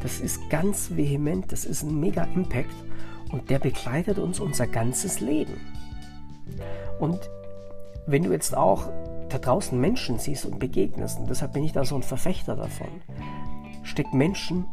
Das 0.03 0.19
ist 0.19 0.47
ganz 0.51 0.95
vehement, 0.95 1.51
das 1.51 1.65
ist 1.65 1.81
ein 1.81 1.99
mega 1.99 2.25
Impact 2.35 2.75
und 3.31 3.49
der 3.49 3.59
begleitet 3.59 4.19
uns 4.19 4.39
unser 4.39 4.67
ganzes 4.67 5.19
Leben. 5.19 5.59
Und 6.99 7.29
wenn 8.07 8.23
du 8.23 8.31
jetzt 8.31 8.55
auch 8.55 8.89
da 9.29 9.37
draußen 9.39 9.79
Menschen 9.79 10.19
siehst 10.19 10.45
und 10.45 10.59
begegnest, 10.59 11.19
und 11.19 11.29
deshalb 11.29 11.53
bin 11.53 11.63
ich 11.63 11.71
da 11.71 11.83
so 11.83 11.95
ein 11.95 12.03
Verfechter 12.03 12.55
davon, 12.55 13.01
steck 13.83 14.13
Menschen 14.13 14.65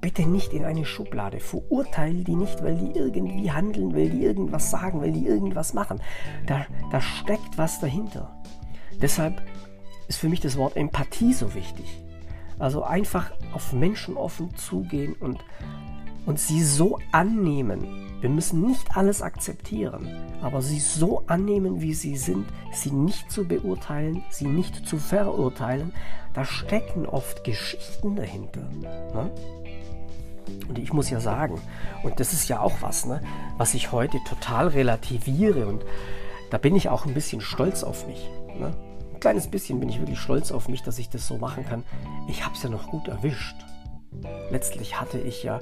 bitte 0.00 0.22
nicht 0.22 0.52
in 0.52 0.64
eine 0.64 0.84
Schublade. 0.84 1.40
Verurteile 1.40 2.22
die 2.22 2.36
nicht, 2.36 2.62
weil 2.62 2.76
die 2.76 2.96
irgendwie 2.96 3.50
handeln, 3.50 3.94
weil 3.94 4.08
die 4.08 4.22
irgendwas 4.22 4.70
sagen, 4.70 5.00
weil 5.00 5.12
die 5.12 5.26
irgendwas 5.26 5.74
machen. 5.74 6.00
Da, 6.46 6.66
da 6.92 7.00
steckt 7.00 7.58
was 7.58 7.80
dahinter. 7.80 8.40
Deshalb 9.02 9.42
ist 10.06 10.18
für 10.18 10.28
mich 10.28 10.40
das 10.40 10.56
Wort 10.56 10.76
Empathie 10.76 11.32
so 11.32 11.54
wichtig. 11.54 12.02
Also 12.58 12.84
einfach 12.84 13.32
auf 13.52 13.72
Menschen 13.72 14.16
offen 14.16 14.54
zugehen 14.56 15.14
und, 15.14 15.44
und 16.26 16.38
sie 16.38 16.62
so 16.62 16.98
annehmen. 17.12 18.06
Wir 18.20 18.30
müssen 18.30 18.66
nicht 18.66 18.96
alles 18.96 19.22
akzeptieren, 19.22 20.08
aber 20.42 20.60
sie 20.60 20.80
so 20.80 21.22
annehmen, 21.26 21.80
wie 21.80 21.94
sie 21.94 22.16
sind, 22.16 22.46
sie 22.72 22.90
nicht 22.90 23.30
zu 23.30 23.44
beurteilen, 23.44 24.24
sie 24.30 24.46
nicht 24.46 24.86
zu 24.86 24.98
verurteilen. 24.98 25.92
Da 26.34 26.44
stecken 26.44 27.06
oft 27.06 27.44
Geschichten 27.44 28.16
dahinter. 28.16 28.68
Ne? 29.14 29.30
Und 30.68 30.78
ich 30.78 30.92
muss 30.92 31.10
ja 31.10 31.20
sagen, 31.20 31.60
und 32.02 32.18
das 32.20 32.32
ist 32.32 32.48
ja 32.48 32.60
auch 32.60 32.74
was, 32.80 33.06
ne, 33.06 33.20
was 33.56 33.74
ich 33.74 33.92
heute 33.92 34.18
total 34.24 34.68
relativiere 34.68 35.66
und 35.66 35.84
da 36.50 36.58
bin 36.58 36.76
ich 36.76 36.88
auch 36.88 37.06
ein 37.06 37.14
bisschen 37.14 37.40
stolz 37.40 37.82
auf 37.82 38.06
mich. 38.06 38.28
Ne? 38.58 38.72
Ein 39.12 39.20
kleines 39.20 39.48
bisschen 39.48 39.80
bin 39.80 39.88
ich 39.88 39.98
wirklich 39.98 40.20
stolz 40.20 40.52
auf 40.52 40.68
mich, 40.68 40.82
dass 40.82 40.98
ich 40.98 41.08
das 41.08 41.26
so 41.26 41.38
machen 41.38 41.64
kann. 41.66 41.84
Ich 42.28 42.44
habe 42.44 42.54
es 42.54 42.62
ja 42.62 42.68
noch 42.68 42.90
gut 42.90 43.08
erwischt. 43.08 43.56
Letztlich 44.50 45.00
hatte 45.00 45.18
ich 45.18 45.42
ja, 45.42 45.60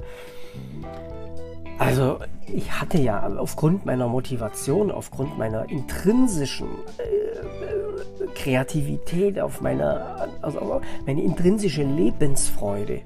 also 1.77 2.19
ich 2.47 2.71
hatte 2.71 2.99
ja 2.99 3.27
aufgrund 3.37 3.85
meiner 3.85 4.07
Motivation, 4.07 4.91
aufgrund 4.91 5.37
meiner 5.37 5.69
intrinsischen 5.69 6.67
äh, 6.97 8.27
Kreativität, 8.35 9.39
auf 9.39 9.61
meiner, 9.61 10.29
also 10.41 10.81
meine 11.05 11.21
intrinsische 11.21 11.83
Lebensfreude, 11.83 13.01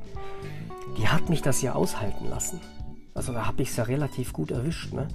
die 0.97 1.07
hat 1.07 1.29
mich 1.29 1.41
das 1.41 1.61
ja 1.61 1.73
aushalten 1.73 2.29
lassen. 2.29 2.59
Also 3.13 3.33
da 3.33 3.47
habe 3.47 3.63
ich 3.63 3.69
es 3.69 3.77
ja 3.77 3.83
relativ 3.83 4.33
gut 4.33 4.51
erwischt, 4.51 4.93
ne? 4.93 5.07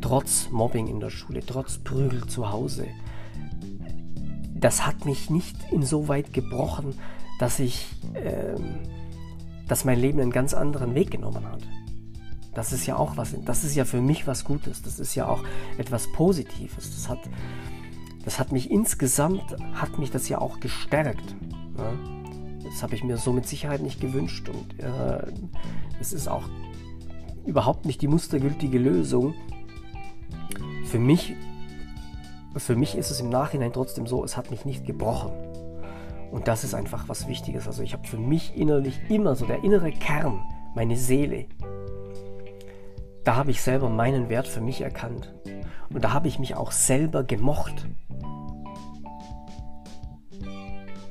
Trotz 0.00 0.48
Mobbing 0.50 0.86
in 0.86 1.00
der 1.00 1.10
Schule, 1.10 1.40
trotz 1.44 1.78
Prügel 1.78 2.26
zu 2.26 2.52
Hause, 2.52 2.86
das 4.54 4.86
hat 4.86 5.04
mich 5.04 5.30
nicht 5.30 5.56
insoweit 5.72 6.32
gebrochen, 6.32 6.94
dass 7.38 7.58
ich, 7.58 7.86
ähm, 8.14 8.80
dass 9.66 9.84
mein 9.84 9.98
Leben 9.98 10.20
einen 10.20 10.30
ganz 10.30 10.54
anderen 10.54 10.94
Weg 10.94 11.10
genommen 11.10 11.46
hat. 11.46 11.60
Das 12.54 12.72
ist 12.72 12.86
ja 12.86 12.96
auch 12.96 13.16
was, 13.16 13.34
das 13.44 13.64
ist 13.64 13.74
ja 13.74 13.84
für 13.84 14.00
mich 14.00 14.26
was 14.26 14.44
Gutes, 14.44 14.82
das 14.82 14.98
ist 14.98 15.14
ja 15.14 15.28
auch 15.28 15.42
etwas 15.76 16.10
Positives. 16.12 16.94
Das 16.94 17.08
hat, 17.08 17.20
das 18.24 18.38
hat 18.38 18.52
mich 18.52 18.70
insgesamt, 18.70 19.56
hat 19.74 19.98
mich 19.98 20.10
das 20.10 20.28
ja 20.28 20.40
auch 20.40 20.58
gestärkt. 20.60 21.36
Ne? 21.76 22.64
Das 22.64 22.82
habe 22.82 22.94
ich 22.94 23.04
mir 23.04 23.16
so 23.16 23.32
mit 23.32 23.46
Sicherheit 23.46 23.82
nicht 23.82 24.00
gewünscht 24.00 24.48
und 24.48 24.80
äh, 24.80 25.26
es 26.00 26.12
ist 26.12 26.28
auch 26.28 26.44
überhaupt 27.46 27.86
nicht 27.86 28.02
die 28.02 28.08
mustergültige 28.08 28.78
Lösung. 28.78 29.34
Für 30.84 30.98
mich 30.98 31.34
für 32.56 32.76
mich 32.76 32.96
ist 32.96 33.10
es 33.10 33.20
im 33.20 33.28
Nachhinein 33.28 33.72
trotzdem 33.72 34.06
so, 34.06 34.24
es 34.24 34.36
hat 34.36 34.50
mich 34.50 34.64
nicht 34.64 34.86
gebrochen. 34.86 35.32
Und 36.30 36.48
das 36.48 36.64
ist 36.64 36.74
einfach 36.74 37.08
was 37.08 37.28
Wichtiges. 37.28 37.66
Also 37.66 37.82
ich 37.82 37.92
habe 37.92 38.06
für 38.06 38.18
mich 38.18 38.56
innerlich 38.56 38.98
immer 39.08 39.34
so 39.34 39.46
der 39.46 39.64
innere 39.64 39.92
Kern, 39.92 40.42
meine 40.74 40.96
Seele. 40.96 41.46
Da 43.28 43.36
habe 43.36 43.50
ich 43.50 43.60
selber 43.60 43.90
meinen 43.90 44.30
Wert 44.30 44.48
für 44.48 44.62
mich 44.62 44.80
erkannt. 44.80 45.34
Und 45.90 46.02
da 46.02 46.14
habe 46.14 46.28
ich 46.28 46.38
mich 46.38 46.56
auch 46.56 46.72
selber 46.72 47.24
gemocht. 47.24 47.86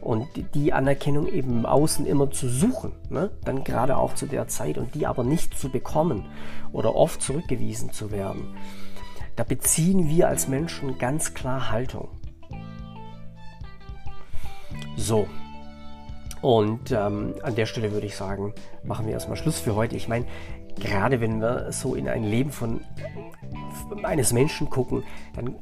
Und 0.02 0.28
die 0.56 0.74
Anerkennung 0.74 1.28
eben 1.28 1.60
im 1.60 1.68
Außen 1.68 2.08
immer 2.08 2.32
zu 2.32 2.50
suchen, 2.50 2.94
ne? 3.12 3.30
dann 3.44 3.64
gerade 3.64 3.98
auch 3.98 4.16
zu 4.16 4.26
der 4.26 4.48
Zeit 4.48 4.80
und 4.80 4.96
die 4.96 5.06
aber 5.06 5.24
nicht 5.24 5.60
zu 5.60 5.70
bekommen 5.70 6.26
oder 6.72 6.96
oft 6.96 7.22
zurückgewiesen 7.22 7.92
zu 7.92 8.10
werden 8.10 8.56
da 9.38 9.44
beziehen 9.44 10.10
wir 10.10 10.28
als 10.28 10.48
Menschen 10.48 10.98
ganz 10.98 11.36
klar 11.36 11.70
Haltung. 11.70 12.10
So. 14.96 15.28
Und 16.42 16.92
ähm, 16.92 17.36
an 17.44 17.56
der 17.56 17.68
Stelle 17.68 17.92
würde 17.92 18.08
ich 18.08 18.16
sagen, 18.16 18.54
machen 18.84 19.06
wir 19.06 19.14
erstmal 19.14 19.38
Schluss 19.38 19.60
für 19.60 19.76
heute. 19.76 19.96
Ich 19.96 20.08
meine, 20.08 20.26
gerade 20.80 21.22
wenn 21.22 21.42
wir 21.42 21.72
so 21.72 21.96
in 21.96 22.08
ein 22.08 22.24
Leben 22.24 22.52
von 22.52 22.82
eines 24.04 24.34
Menschen 24.34 24.70
gucken, 24.70 25.04
dann 25.36 25.56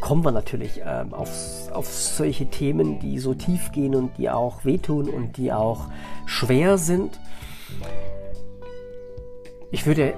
kommen 0.00 0.24
wir 0.24 0.32
natürlich 0.32 0.80
ähm, 0.84 1.14
auf, 1.14 1.30
auf 1.72 1.86
solche 1.86 2.46
Themen, 2.46 2.98
die 2.98 3.18
so 3.18 3.34
tief 3.34 3.72
gehen 3.72 3.94
und 3.94 4.18
die 4.18 4.30
auch 4.30 4.64
wehtun 4.64 5.08
und 5.08 5.36
die 5.36 5.52
auch 5.52 5.88
schwer 6.26 6.78
sind. 6.78 7.20
Ich 9.70 9.86
würde 9.86 10.14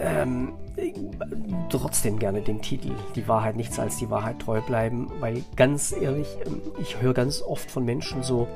ähm, 0.00 0.52
trotzdem 1.68 2.18
gerne 2.18 2.42
den 2.42 2.62
Titel 2.62 2.92
Die 3.14 3.26
Wahrheit 3.28 3.56
nichts 3.56 3.78
als 3.78 3.98
die 3.98 4.10
Wahrheit 4.10 4.40
treu 4.40 4.60
bleiben, 4.60 5.10
weil 5.20 5.44
ganz 5.56 5.92
ehrlich, 5.92 6.28
ähm, 6.46 6.60
ich 6.80 7.00
höre 7.00 7.14
ganz 7.14 7.42
oft 7.42 7.70
von 7.70 7.84
Menschen 7.84 8.22
so, 8.22 8.48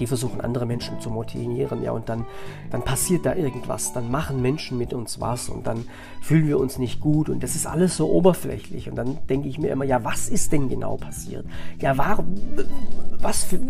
die 0.00 0.06
versuchen 0.06 0.40
andere 0.40 0.66
Menschen 0.66 1.00
zu 1.00 1.10
motivieren, 1.10 1.82
ja, 1.82 1.92
und 1.92 2.08
dann, 2.08 2.24
dann 2.70 2.82
passiert 2.82 3.26
da 3.26 3.34
irgendwas, 3.34 3.92
dann 3.92 4.10
machen 4.10 4.42
Menschen 4.42 4.78
mit 4.78 4.92
uns 4.92 5.20
was 5.20 5.48
und 5.48 5.66
dann 5.66 5.84
fühlen 6.22 6.46
wir 6.46 6.58
uns 6.58 6.78
nicht 6.78 7.00
gut 7.00 7.28
und 7.28 7.42
das 7.42 7.54
ist 7.54 7.66
alles 7.66 7.96
so 7.96 8.10
oberflächlich 8.10 8.88
und 8.88 8.96
dann 8.96 9.18
denke 9.28 9.48
ich 9.48 9.58
mir 9.58 9.68
immer, 9.68 9.84
ja, 9.84 10.04
was 10.04 10.28
ist 10.28 10.52
denn 10.52 10.68
genau 10.68 10.96
passiert? 10.96 11.46
Ja, 11.80 11.96
warum, 11.98 12.34
was 13.20 13.44
für, 13.44 13.60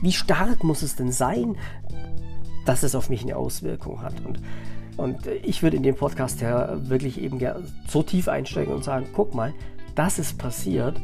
wie 0.00 0.12
stark 0.12 0.64
muss 0.64 0.82
es 0.82 0.96
denn 0.96 1.12
sein, 1.12 1.56
dass 2.66 2.82
es 2.82 2.94
auf 2.94 3.10
mich 3.10 3.22
eine 3.22 3.36
Auswirkung 3.36 4.02
hat 4.02 4.14
und 4.24 4.40
und 4.96 5.26
ich 5.42 5.62
würde 5.62 5.78
in 5.78 5.82
dem 5.82 5.94
Podcast 5.94 6.42
ja 6.42 6.88
wirklich 6.88 7.20
eben 7.20 7.40
so 7.88 8.02
tief 8.02 8.28
einsteigen 8.28 8.74
und 8.74 8.84
sagen, 8.84 9.06
guck 9.14 9.34
mal, 9.34 9.54
das 9.94 10.18
ist 10.18 10.38
passiert. 10.38 11.00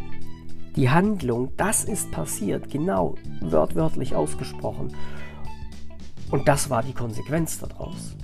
Die 0.78 0.90
Handlung, 0.90 1.50
das 1.56 1.82
ist 1.82 2.12
passiert, 2.12 2.70
genau, 2.70 3.16
wörtwörtlich 3.40 4.14
ausgesprochen. 4.14 4.94
Und 6.30 6.46
das 6.46 6.70
war 6.70 6.84
die 6.84 6.92
Konsequenz 6.92 7.58
daraus. 7.58 8.14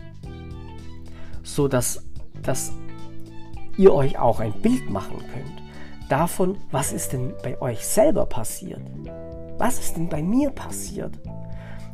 So 1.43 1.67
dass, 1.67 2.05
dass 2.45 2.73
ihr 3.77 3.93
euch 3.93 4.21
auch 4.21 4.39
ein 4.39 4.53
Bild 4.53 4.89
machen 4.89 5.19
könnt 5.19 5.65
davon, 6.09 6.57
was 6.71 6.93
ist 6.93 7.13
denn 7.13 7.35
bei 7.43 7.61
euch 7.61 7.85
selber 7.85 8.25
passiert. 8.25 8.83
Was 9.59 9.81
ist 9.81 9.97
denn 9.97 10.09
bei 10.09 10.23
mir 10.23 10.51
passiert? 10.51 11.19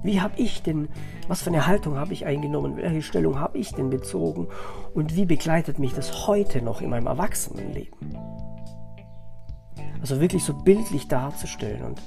Wie 0.02 0.20
habe 0.20 0.34
ich 0.36 0.62
denn, 0.62 0.90
was 1.26 1.40
für 1.40 1.48
eine 1.48 1.66
Haltung 1.66 1.96
habe 1.96 2.12
ich 2.12 2.26
eingenommen, 2.26 2.76
welche 2.76 3.00
Stellung 3.00 3.40
habe 3.40 3.56
ich 3.56 3.72
denn 3.72 3.88
bezogen 3.88 4.48
und 4.92 5.16
wie 5.16 5.24
begleitet 5.24 5.78
mich 5.78 5.94
das 5.94 6.26
heute 6.26 6.60
noch 6.60 6.82
in 6.82 6.90
meinem 6.90 7.06
Erwachsenenleben? 7.06 8.49
Also 10.00 10.20
wirklich 10.20 10.44
so 10.44 10.54
bildlich 10.54 11.08
darzustellen 11.08 11.82
und, 11.82 12.00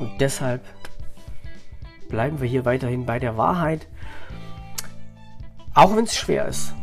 und 0.00 0.20
deshalb 0.20 0.64
bleiben 2.08 2.40
wir 2.40 2.48
hier 2.48 2.64
weiterhin 2.64 3.06
bei 3.06 3.18
der 3.18 3.36
Wahrheit, 3.36 3.86
auch 5.74 5.94
wenn 5.94 6.04
es 6.04 6.16
schwer 6.16 6.46
ist. 6.46 6.74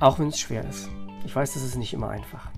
Auch 0.00 0.18
wenn 0.18 0.28
es 0.28 0.40
schwer 0.40 0.64
ist. 0.68 0.88
Ich 1.24 1.36
weiß, 1.36 1.54
das 1.54 1.62
ist 1.62 1.76
nicht 1.76 1.92
immer 1.92 2.08
einfach. 2.08 2.50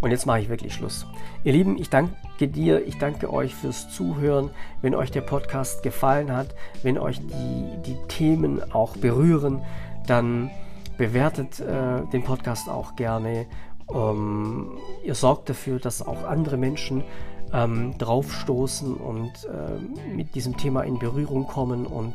Und 0.00 0.10
jetzt 0.10 0.26
mache 0.26 0.40
ich 0.40 0.48
wirklich 0.48 0.74
Schluss. 0.74 1.06
Ihr 1.42 1.52
Lieben, 1.52 1.78
ich 1.78 1.90
danke 1.90 2.48
dir, 2.48 2.86
ich 2.86 2.98
danke 2.98 3.32
euch 3.32 3.54
fürs 3.54 3.90
Zuhören. 3.90 4.50
Wenn 4.82 4.94
euch 4.94 5.10
der 5.10 5.22
Podcast 5.22 5.82
gefallen 5.82 6.30
hat, 6.32 6.54
wenn 6.82 6.98
euch 6.98 7.18
die, 7.18 7.82
die 7.84 7.96
Themen 8.08 8.72
auch 8.72 8.96
berühren, 8.96 9.62
dann 10.06 10.50
bewertet 10.96 11.60
äh, 11.60 12.06
den 12.12 12.22
Podcast 12.24 12.68
auch 12.68 12.96
gerne. 12.96 13.46
Um, 13.86 14.78
ihr 15.04 15.14
sorgt 15.14 15.48
dafür, 15.48 15.78
dass 15.78 16.04
auch 16.04 16.24
andere 16.24 16.56
Menschen 16.56 17.04
ähm, 17.52 17.96
draufstoßen 17.98 18.94
und 18.94 19.32
äh, 19.44 20.14
mit 20.14 20.34
diesem 20.34 20.56
Thema 20.56 20.82
in 20.82 20.98
Berührung 20.98 21.46
kommen 21.46 21.86
und, 21.86 22.14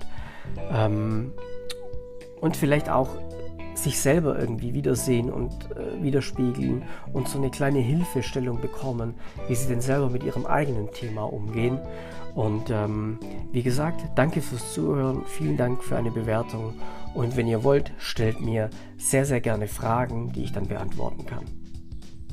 ähm, 0.70 1.32
und 2.42 2.58
vielleicht 2.58 2.90
auch 2.90 3.10
sich 3.74 4.00
selber 4.00 4.38
irgendwie 4.38 4.74
wiedersehen 4.74 5.32
und 5.32 5.54
äh, 5.72 6.04
widerspiegeln 6.04 6.84
und 7.14 7.28
so 7.28 7.38
eine 7.38 7.50
kleine 7.50 7.80
Hilfestellung 7.80 8.60
bekommen, 8.60 9.16
wie 9.48 9.56
sie 9.56 9.70
denn 9.70 9.82
selber 9.82 10.10
mit 10.10 10.24
ihrem 10.24 10.46
eigenen 10.46 10.92
Thema 10.92 11.24
umgehen. 11.24 11.80
Und 12.36 12.70
ähm, 12.70 13.20
wie 13.52 13.64
gesagt, 13.64 14.02
danke 14.16 14.42
fürs 14.42 14.74
Zuhören, 14.74 15.24
vielen 15.26 15.58
Dank 15.58 15.84
für 15.84 15.98
eine 15.98 16.12
Bewertung 16.12 16.74
und 17.14 17.36
wenn 17.36 17.48
ihr 17.48 17.64
wollt, 17.64 17.92
stellt 17.98 18.40
mir 18.40 18.70
sehr, 18.98 19.26
sehr 19.26 19.42
gerne 19.42 19.68
Fragen, 19.68 20.32
die 20.32 20.44
ich 20.44 20.54
dann 20.54 20.68
beantworten 20.68 21.26
kann. 21.26 21.61